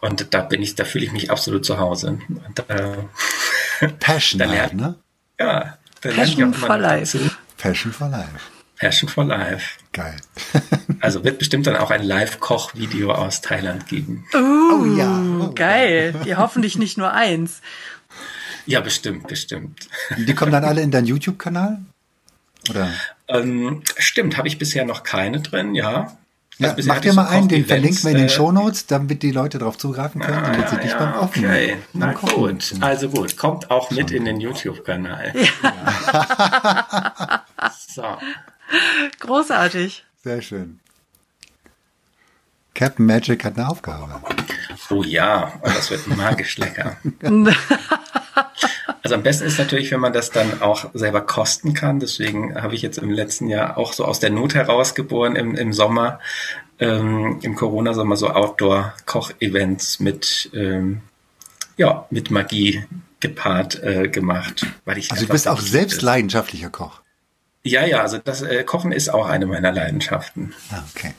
und 0.00 0.34
da 0.34 0.42
bin 0.42 0.62
ich, 0.62 0.74
da 0.74 0.84
fühle 0.84 1.06
ich 1.06 1.12
mich 1.12 1.30
absolut 1.30 1.64
zu 1.64 1.78
Hause. 1.78 2.18
Und, 2.28 2.68
äh, 2.68 3.88
Passion, 4.00 4.38
da 4.38 4.48
halt, 4.48 4.74
ne? 4.74 4.96
Ja, 5.40 5.78
da 6.02 6.10
Passion 6.10 6.52
for 6.52 6.76
life. 6.76 7.18
Dazu. 7.18 7.30
Passion 7.56 7.90
for 7.90 8.08
life. 8.08 8.54
Passion 8.78 9.08
for 9.08 9.24
Life. 9.24 9.78
Geil. 9.92 10.16
also 11.00 11.24
wird 11.24 11.38
bestimmt 11.38 11.66
dann 11.66 11.76
auch 11.76 11.90
ein 11.90 12.02
Live-Koch-Video 12.02 13.12
aus 13.12 13.40
Thailand 13.40 13.86
geben. 13.86 14.26
Uh, 14.34 14.38
oh 14.38 14.84
ja. 14.96 15.22
Oh, 15.40 15.52
geil. 15.54 16.14
Ja, 16.24 16.38
hoffentlich 16.38 16.76
nicht 16.76 16.98
nur 16.98 17.12
eins. 17.12 17.62
Ja, 18.66 18.80
bestimmt, 18.80 19.26
bestimmt. 19.28 19.88
Die 20.16 20.34
kommen 20.34 20.52
dann 20.52 20.64
alle 20.64 20.80
in 20.80 20.90
deinen 20.90 21.06
YouTube-Kanal? 21.06 21.78
Oder? 22.70 22.90
Ähm, 23.28 23.82
stimmt, 23.98 24.36
habe 24.36 24.48
ich 24.48 24.58
bisher 24.58 24.84
noch 24.84 25.02
keine 25.02 25.40
drin, 25.40 25.74
ja. 25.74 26.16
Also 26.62 26.82
ja, 26.82 26.84
mach 26.86 27.00
dir 27.00 27.12
mal 27.14 27.24
so 27.26 27.30
einen, 27.30 27.48
den 27.48 27.66
verlinken 27.66 28.04
wir 28.04 28.10
in 28.12 28.18
den 28.18 28.28
Shownotes, 28.28 28.86
damit 28.86 29.24
die 29.24 29.32
Leute 29.32 29.58
darauf 29.58 29.76
zugreifen 29.76 30.20
können, 30.20 30.38
ah, 30.38 30.52
damit 30.52 30.68
sie 30.68 30.76
dich 30.76 30.92
ja, 30.92 30.98
beim 30.98 31.14
Offenen. 31.14 31.50
Okay, 31.50 31.76
na 31.92 32.12
gut. 32.12 32.74
Also 32.80 33.08
gut, 33.08 33.36
kommt 33.36 33.70
auch 33.72 33.90
mit 33.90 34.12
in 34.12 34.24
den 34.24 34.40
YouTube-Kanal. 34.40 35.34
Ja. 35.62 37.44
so. 37.88 38.04
Großartig. 39.18 40.04
Sehr 40.22 40.42
schön. 40.42 40.78
Captain 42.74 43.06
Magic 43.06 43.44
hat 43.44 43.56
eine 43.56 43.68
Aufgabe. 43.68 44.20
Oh 44.90 45.02
ja, 45.02 45.52
und 45.60 45.76
das 45.76 45.90
wird 45.90 46.06
magisch 46.08 46.58
lecker. 46.58 46.96
Also 49.02 49.14
am 49.14 49.22
besten 49.22 49.44
ist 49.44 49.58
natürlich, 49.58 49.90
wenn 49.90 50.00
man 50.00 50.12
das 50.12 50.30
dann 50.30 50.62
auch 50.62 50.86
selber 50.94 51.20
kosten 51.20 51.74
kann. 51.74 52.00
Deswegen 52.00 52.54
habe 52.60 52.74
ich 52.74 52.82
jetzt 52.82 52.98
im 52.98 53.10
letzten 53.10 53.48
Jahr 53.48 53.76
auch 53.76 53.92
so 53.92 54.04
aus 54.04 54.20
der 54.20 54.30
Not 54.30 54.54
heraus 54.54 54.94
geboren 54.94 55.36
im, 55.36 55.54
im 55.54 55.72
Sommer, 55.72 56.20
ähm, 56.78 57.38
im 57.42 57.54
Corona-Sommer 57.54 58.16
so 58.16 58.30
Outdoor-Koch-Events 58.30 60.00
mit, 60.00 60.50
ähm, 60.54 61.00
ja, 61.76 62.06
mit 62.10 62.30
Magie 62.30 62.84
gepaart 63.20 63.82
äh, 63.82 64.08
gemacht. 64.08 64.66
Weil 64.84 64.98
ich 64.98 65.10
also 65.10 65.26
du 65.26 65.32
bist 65.32 65.48
auch 65.48 65.60
selbst 65.60 65.96
ist. 65.98 66.02
leidenschaftlicher 66.02 66.70
Koch. 66.70 67.00
Ja, 67.62 67.86
ja, 67.86 68.02
also 68.02 68.18
das 68.18 68.42
äh, 68.42 68.62
Kochen 68.64 68.92
ist 68.92 69.08
auch 69.08 69.26
eine 69.26 69.46
meiner 69.46 69.72
Leidenschaften. 69.72 70.54
Ah, 70.70 70.82
okay. 70.94 71.14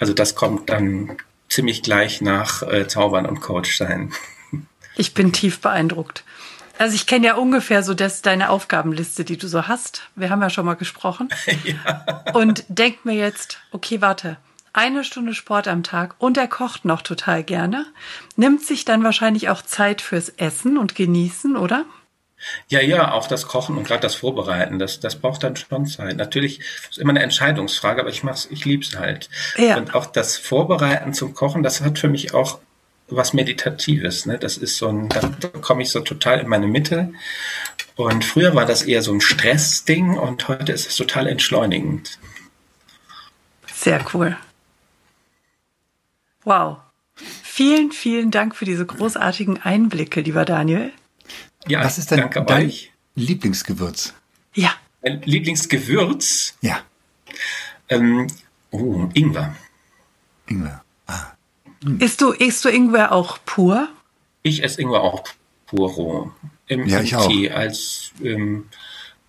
Also 0.00 0.12
das 0.12 0.34
kommt 0.34 0.68
dann 0.68 1.16
ziemlich 1.48 1.82
gleich 1.82 2.20
nach 2.20 2.62
äh, 2.62 2.86
Zaubern 2.88 3.26
und 3.26 3.40
Coach 3.40 3.76
sein. 3.76 4.12
Ich 4.96 5.14
bin 5.14 5.32
tief 5.32 5.60
beeindruckt. 5.60 6.24
Also 6.78 6.94
ich 6.94 7.06
kenne 7.06 7.26
ja 7.26 7.34
ungefähr 7.34 7.82
so 7.82 7.92
das, 7.92 8.22
deine 8.22 8.50
Aufgabenliste, 8.50 9.24
die 9.24 9.36
du 9.36 9.48
so 9.48 9.66
hast. 9.66 10.02
Wir 10.14 10.30
haben 10.30 10.40
ja 10.40 10.50
schon 10.50 10.64
mal 10.64 10.74
gesprochen. 10.74 11.28
ja. 11.64 12.24
Und 12.32 12.64
denk 12.68 13.04
mir 13.04 13.14
jetzt, 13.14 13.58
okay, 13.72 14.00
warte, 14.00 14.36
eine 14.72 15.02
Stunde 15.02 15.34
Sport 15.34 15.66
am 15.66 15.82
Tag 15.82 16.14
und 16.18 16.36
er 16.36 16.46
kocht 16.46 16.84
noch 16.84 17.02
total 17.02 17.42
gerne, 17.42 17.86
nimmt 18.36 18.64
sich 18.64 18.84
dann 18.84 19.02
wahrscheinlich 19.02 19.48
auch 19.48 19.62
Zeit 19.62 20.00
fürs 20.00 20.28
Essen 20.28 20.78
und 20.78 20.94
Genießen, 20.94 21.56
oder? 21.56 21.84
Ja, 22.68 22.80
ja, 22.80 23.10
auch 23.12 23.26
das 23.26 23.48
Kochen 23.48 23.76
und 23.76 23.84
gerade 23.84 24.02
das 24.02 24.14
Vorbereiten, 24.14 24.78
das, 24.78 25.00
das 25.00 25.16
braucht 25.16 25.42
dann 25.42 25.56
schon 25.56 25.86
Zeit. 25.86 26.16
Natürlich 26.16 26.60
ist 26.88 26.98
immer 26.98 27.10
eine 27.10 27.22
Entscheidungsfrage, 27.22 28.00
aber 28.00 28.10
ich 28.10 28.22
mach's, 28.22 28.46
ich 28.50 28.64
lieb's 28.64 28.96
halt. 28.96 29.28
Ja. 29.56 29.76
Und 29.76 29.94
auch 29.94 30.06
das 30.06 30.36
Vorbereiten 30.36 31.12
zum 31.12 31.34
Kochen, 31.34 31.64
das 31.64 31.80
hat 31.80 31.98
für 31.98 32.08
mich 32.08 32.34
auch 32.34 32.60
was 33.08 33.32
Meditatives. 33.32 34.26
Ne? 34.26 34.38
Das 34.38 34.56
ist 34.56 34.76
so 34.76 34.88
ein, 34.88 35.08
da 35.08 35.20
komme 35.60 35.82
ich 35.82 35.90
so 35.90 36.00
total 36.00 36.40
in 36.40 36.48
meine 36.48 36.66
Mitte. 36.66 37.12
Und 37.96 38.24
früher 38.24 38.54
war 38.54 38.66
das 38.66 38.82
eher 38.82 39.02
so 39.02 39.12
ein 39.12 39.20
Stressding 39.20 40.16
und 40.16 40.46
heute 40.48 40.72
ist 40.72 40.86
es 40.86 40.96
total 40.96 41.26
entschleunigend. 41.26 42.18
Sehr 43.74 44.04
cool. 44.14 44.36
Wow. 46.44 46.78
Vielen, 47.42 47.90
vielen 47.90 48.30
Dank 48.30 48.54
für 48.54 48.64
diese 48.64 48.86
großartigen 48.86 49.60
Einblicke, 49.62 50.20
lieber 50.20 50.44
Daniel. 50.44 50.92
Ja, 51.66 51.84
Was 51.84 51.98
ist 51.98 52.10
denn 52.10 52.18
danke 52.20 52.44
dein 52.44 52.66
euch. 52.66 52.92
Lieblingsgewürz? 53.16 54.14
Ja. 54.54 54.72
Mein 55.02 55.22
Lieblingsgewürz? 55.22 56.56
Ja. 56.60 56.80
Ähm, 57.88 58.28
oh, 58.70 59.08
Ingwer. 59.14 59.56
Ingwer. 60.46 60.84
Hm. 61.82 62.00
Isst 62.00 62.20
du, 62.20 62.32
isst 62.32 62.64
du 62.64 62.68
Ingwer 62.68 63.12
auch 63.12 63.38
pur? 63.44 63.88
Ich 64.42 64.62
esse 64.62 64.80
Ingwer 64.80 65.02
auch 65.02 65.24
pur 65.66 65.90
roh. 65.90 66.32
Im, 66.66 66.86
ja, 66.86 67.00
ich 67.00 67.14
auch. 67.16 67.28
Tee 67.28 67.50
als 67.50 68.12
ähm, 68.22 68.66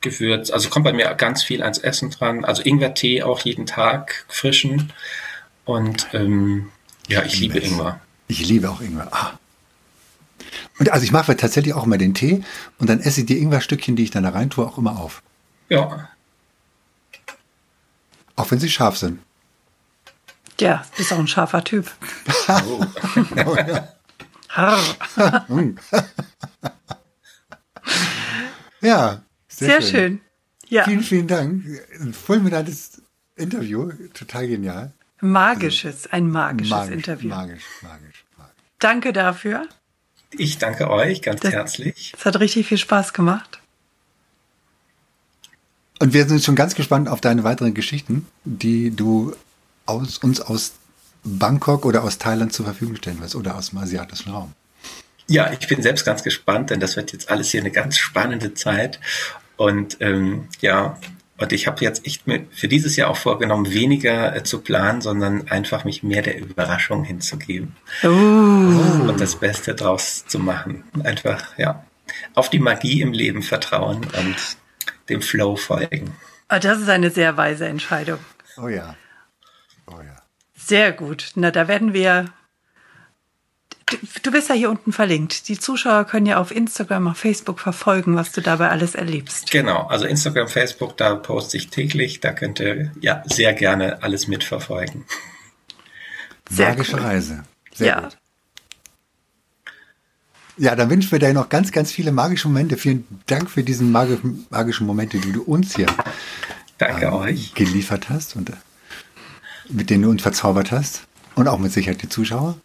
Gewürz. 0.02 0.50
Also 0.50 0.70
kommt 0.70 0.86
bei 0.86 0.94
mir 0.94 1.14
ganz 1.16 1.44
viel 1.44 1.62
ans 1.62 1.78
Essen 1.78 2.10
dran. 2.10 2.46
Also 2.46 2.64
Ingwer-Tee 2.64 3.24
auch 3.24 3.42
jeden 3.42 3.66
Tag 3.66 4.26
frischen. 4.28 4.92
Und 5.66 6.08
ähm, 6.14 6.70
ja, 7.08 7.24
ich, 7.24 7.34
ich 7.34 7.40
liebe 7.42 7.60
es. 7.60 7.72
Ingwer. 7.72 8.00
Ich 8.28 8.48
liebe 8.48 8.70
auch 8.70 8.82
Ingwer. 8.82 9.10
Ah. 9.12 9.40
Und 10.80 10.92
also 10.92 11.04
ich 11.04 11.12
mache 11.12 11.36
tatsächlich 11.36 11.74
auch 11.74 11.84
immer 11.84 11.98
den 11.98 12.14
Tee 12.14 12.44
und 12.78 12.90
dann 12.90 13.02
esse 13.02 13.22
ich 13.22 13.26
die 13.26 13.40
Ingwerstückchen, 13.40 13.96
die 13.96 14.04
ich 14.04 14.12
dann 14.12 14.24
da 14.24 14.30
rein 14.30 14.50
tue, 14.50 14.66
auch 14.66 14.78
immer 14.78 14.98
auf. 14.98 15.22
Ja. 15.68 16.10
Auch 18.36 18.50
wenn 18.50 18.60
sie 18.60 18.70
scharf 18.70 18.98
sind. 18.98 19.20
Ja, 20.60 20.86
bist 20.98 21.14
auch 21.14 21.20
ein 21.20 21.28
scharfer 21.28 21.64
Typ. 21.64 21.90
Oh. 22.48 22.86
oh 23.46 23.56
ja. 28.82 29.24
Sehr, 29.48 29.68
sehr 29.68 29.82
schön. 29.82 29.90
schön. 29.90 30.22
Ja. 30.68 30.84
Vielen, 30.84 31.04
vielen 31.04 31.28
Dank. 31.28 31.64
Fulminantes 32.14 33.02
Interview. 33.36 33.92
Total 34.14 34.48
genial. 34.48 34.94
Magisches, 35.22 36.08
ein 36.12 36.30
magisches 36.30 36.72
magisch, 36.72 36.94
Interview. 36.94 37.30
Magisch, 37.30 37.64
magisch, 37.82 38.26
magisch. 38.38 38.54
Danke 38.80 39.14
dafür. 39.14 39.68
Ich 40.32 40.58
danke 40.58 40.90
euch 40.90 41.22
ganz 41.22 41.42
das, 41.42 41.54
herzlich. 41.54 42.14
Es 42.18 42.26
hat 42.26 42.40
richtig 42.40 42.68
viel 42.68 42.78
Spaß 42.78 43.14
gemacht. 43.14 43.60
Und 46.00 46.14
wir 46.14 46.26
sind 46.28 46.44
schon 46.44 46.56
ganz 46.56 46.76
gespannt 46.76 47.10
auf 47.10 47.20
deine 47.20 47.44
weiteren 47.44 47.74
Geschichten, 47.74 48.28
die 48.46 48.96
du 48.96 49.36
aus, 49.90 50.18
uns 50.20 50.42
aus 50.42 50.74
Bangkok 51.24 51.86
oder 51.86 52.04
aus 52.04 52.18
Thailand 52.18 52.54
zur 52.54 52.66
Verfügung 52.66 52.96
stellen 52.96 53.22
wirst 53.22 53.36
oder 53.36 53.56
aus 53.56 53.72
dem 53.72 53.80
asiatischen 53.80 54.32
Raum. 54.32 54.54
Ja, 55.28 55.52
ich 55.52 55.68
bin 55.68 55.82
selbst 55.82 56.06
ganz 56.06 56.24
gespannt, 56.24 56.70
denn 56.70 56.80
das 56.80 56.96
wird 56.96 57.12
jetzt 57.14 57.30
alles 57.30 57.52
hier 57.52 57.62
eine 57.62 57.72
ganz 57.72 57.98
spannende 57.98 58.54
Zeit. 58.54 59.00
Und 59.58 59.98
ähm, 60.00 60.48
ja, 60.62 60.98
und 61.38 61.54
ich 61.54 61.68
habe 61.68 61.84
jetzt 61.84 62.06
echt 62.06 62.28
mir 62.28 62.46
für 62.52 62.68
dieses 62.68 62.96
Jahr 62.96 63.10
auch 63.10 63.18
vorgenommen, 63.18 63.72
weniger 63.72 64.36
äh, 64.36 64.44
zu 64.44 64.60
planen, 64.60 65.02
sondern 65.02 65.48
einfach 65.48 65.86
mich 65.86 66.04
mehr 66.04 66.22
der 66.22 66.38
Überraschung 66.40 67.04
hinzugeben. 67.04 67.76
Uh. 68.04 68.08
Und 68.08 69.20
das 69.20 69.36
Beste 69.36 69.74
draus 69.74 70.26
zu 70.26 70.40
machen. 70.40 70.84
Einfach, 71.04 71.58
ja, 71.58 71.86
auf 72.36 72.50
die 72.50 72.60
Magie 72.60 73.02
im 73.02 73.14
Leben 73.14 73.42
vertrauen 73.42 74.02
und 74.18 74.36
dem 75.08 75.22
Flow 75.22 75.56
folgen. 75.56 76.16
Oh, 76.52 76.58
das 76.60 76.80
ist 76.80 76.90
eine 76.90 77.10
sehr 77.10 77.38
weise 77.38 77.68
Entscheidung. 77.68 78.20
Oh 78.58 78.68
ja. 78.68 78.96
Sehr 80.70 80.92
gut. 80.92 81.32
Na, 81.36 81.50
da 81.52 81.68
werden 81.68 81.94
wir 81.94 82.32
du 84.22 84.32
bist 84.32 84.50
ja 84.50 84.56
hier 84.56 84.70
unten 84.70 84.94
verlinkt. 84.94 85.48
Die 85.48 85.60
Zuschauer 85.60 86.06
können 86.06 86.28
ja 86.28 86.38
auf 86.38 86.52
Instagram, 86.52 87.08
auf 87.08 87.18
Facebook 87.18 87.60
verfolgen, 87.60 88.16
was 88.16 88.32
du 88.32 88.42
dabei 88.42 88.70
alles 88.70 88.94
erlebst. 88.94 89.50
Genau, 89.50 89.88
also 89.88 90.06
Instagram, 90.06 90.48
Facebook, 90.48 90.96
da 90.98 91.16
poste 91.16 91.58
ich 91.58 91.70
täglich. 91.70 92.20
Da 92.20 92.32
könnt 92.34 92.60
ihr 92.60 92.92
ja 93.02 93.24
sehr 93.26 93.54
gerne 93.54 94.04
alles 94.04 94.28
mitverfolgen. 94.28 95.06
Sehr 96.50 96.70
Magische 96.70 96.98
cool. 96.98 97.02
Reise. 97.02 97.44
Sehr 97.74 97.88
ja. 97.88 98.02
gut. 98.02 98.18
Ja, 100.58 100.76
dann 100.76 100.90
wünschen 100.90 101.12
wir 101.12 101.20
dir 101.20 101.34
noch 101.34 101.50
ganz, 101.50 101.72
ganz 101.72 101.92
viele 101.92 102.12
magische 102.12 102.48
Momente. 102.48 102.78
Vielen 102.78 103.08
Dank 103.28 103.50
für 103.50 103.64
diesen 103.64 103.92
magischen, 103.92 104.46
magischen 104.50 104.86
Momente, 104.86 105.18
die 105.18 105.32
du 105.32 105.42
uns 105.42 105.76
hier 105.76 105.88
Danke 106.78 107.06
ähm, 107.06 107.14
euch. 107.14 107.56
geliefert 107.56 108.10
hast 108.10 108.36
und 108.36 108.50
äh, 108.50 108.54
mit 109.70 109.90
denen 109.90 110.04
du 110.04 110.10
uns 110.10 110.22
verzaubert 110.22 110.72
hast. 110.72 111.04
Und 111.36 111.48
auch 111.48 111.60
mit 111.60 111.72
Sicherheit 111.72 112.02
die 112.02 112.10
Zuschauer. 112.10 112.56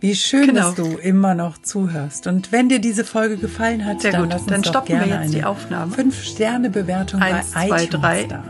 Wie 0.00 0.14
schön, 0.14 0.48
genau. 0.48 0.72
dass 0.72 0.74
du 0.74 0.96
immer 0.98 1.34
noch 1.34 1.58
zuhörst. 1.58 2.26
Und 2.26 2.52
wenn 2.52 2.68
dir 2.68 2.80
diese 2.80 3.04
Folge 3.04 3.36
gefallen 3.36 3.84
hat, 3.84 4.02
Sehr 4.02 4.12
dann 4.12 4.22
gut. 4.22 4.32
lass 4.32 4.42
uns 4.42 4.50
dann 4.50 4.64
stoppen 4.64 5.00
wir 5.00 5.06
jetzt 5.06 5.34
die 5.34 5.44
Aufnahme. 5.44 5.92
Fünf 5.92 6.22
Sterne 6.22 6.70
Bewertung 6.70 7.20
Eins, 7.20 7.52
bei 7.52 7.66
zwei, 7.66 7.84
iTunes 7.84 8.00
drei. 8.02 8.24
da. 8.24 8.44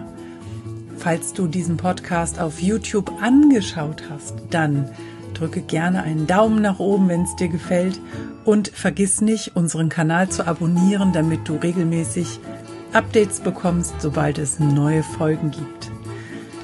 Falls 0.98 1.32
du 1.32 1.46
diesen 1.46 1.76
Podcast 1.76 2.40
auf 2.40 2.60
YouTube 2.60 3.12
angeschaut 3.22 4.02
hast, 4.10 4.34
dann 4.50 4.90
drücke 5.34 5.60
gerne 5.60 6.02
einen 6.02 6.26
Daumen 6.26 6.62
nach 6.62 6.78
oben, 6.78 7.08
wenn 7.08 7.22
es 7.22 7.36
dir 7.36 7.48
gefällt 7.48 8.00
und 8.44 8.68
vergiss 8.68 9.20
nicht, 9.20 9.54
unseren 9.54 9.88
Kanal 9.88 10.28
zu 10.28 10.46
abonnieren, 10.46 11.12
damit 11.12 11.48
du 11.48 11.56
regelmäßig 11.56 12.40
Updates 12.92 13.40
bekommst, 13.40 13.94
sobald 14.00 14.38
es 14.38 14.58
neue 14.58 15.02
Folgen 15.02 15.50
gibt. 15.50 15.95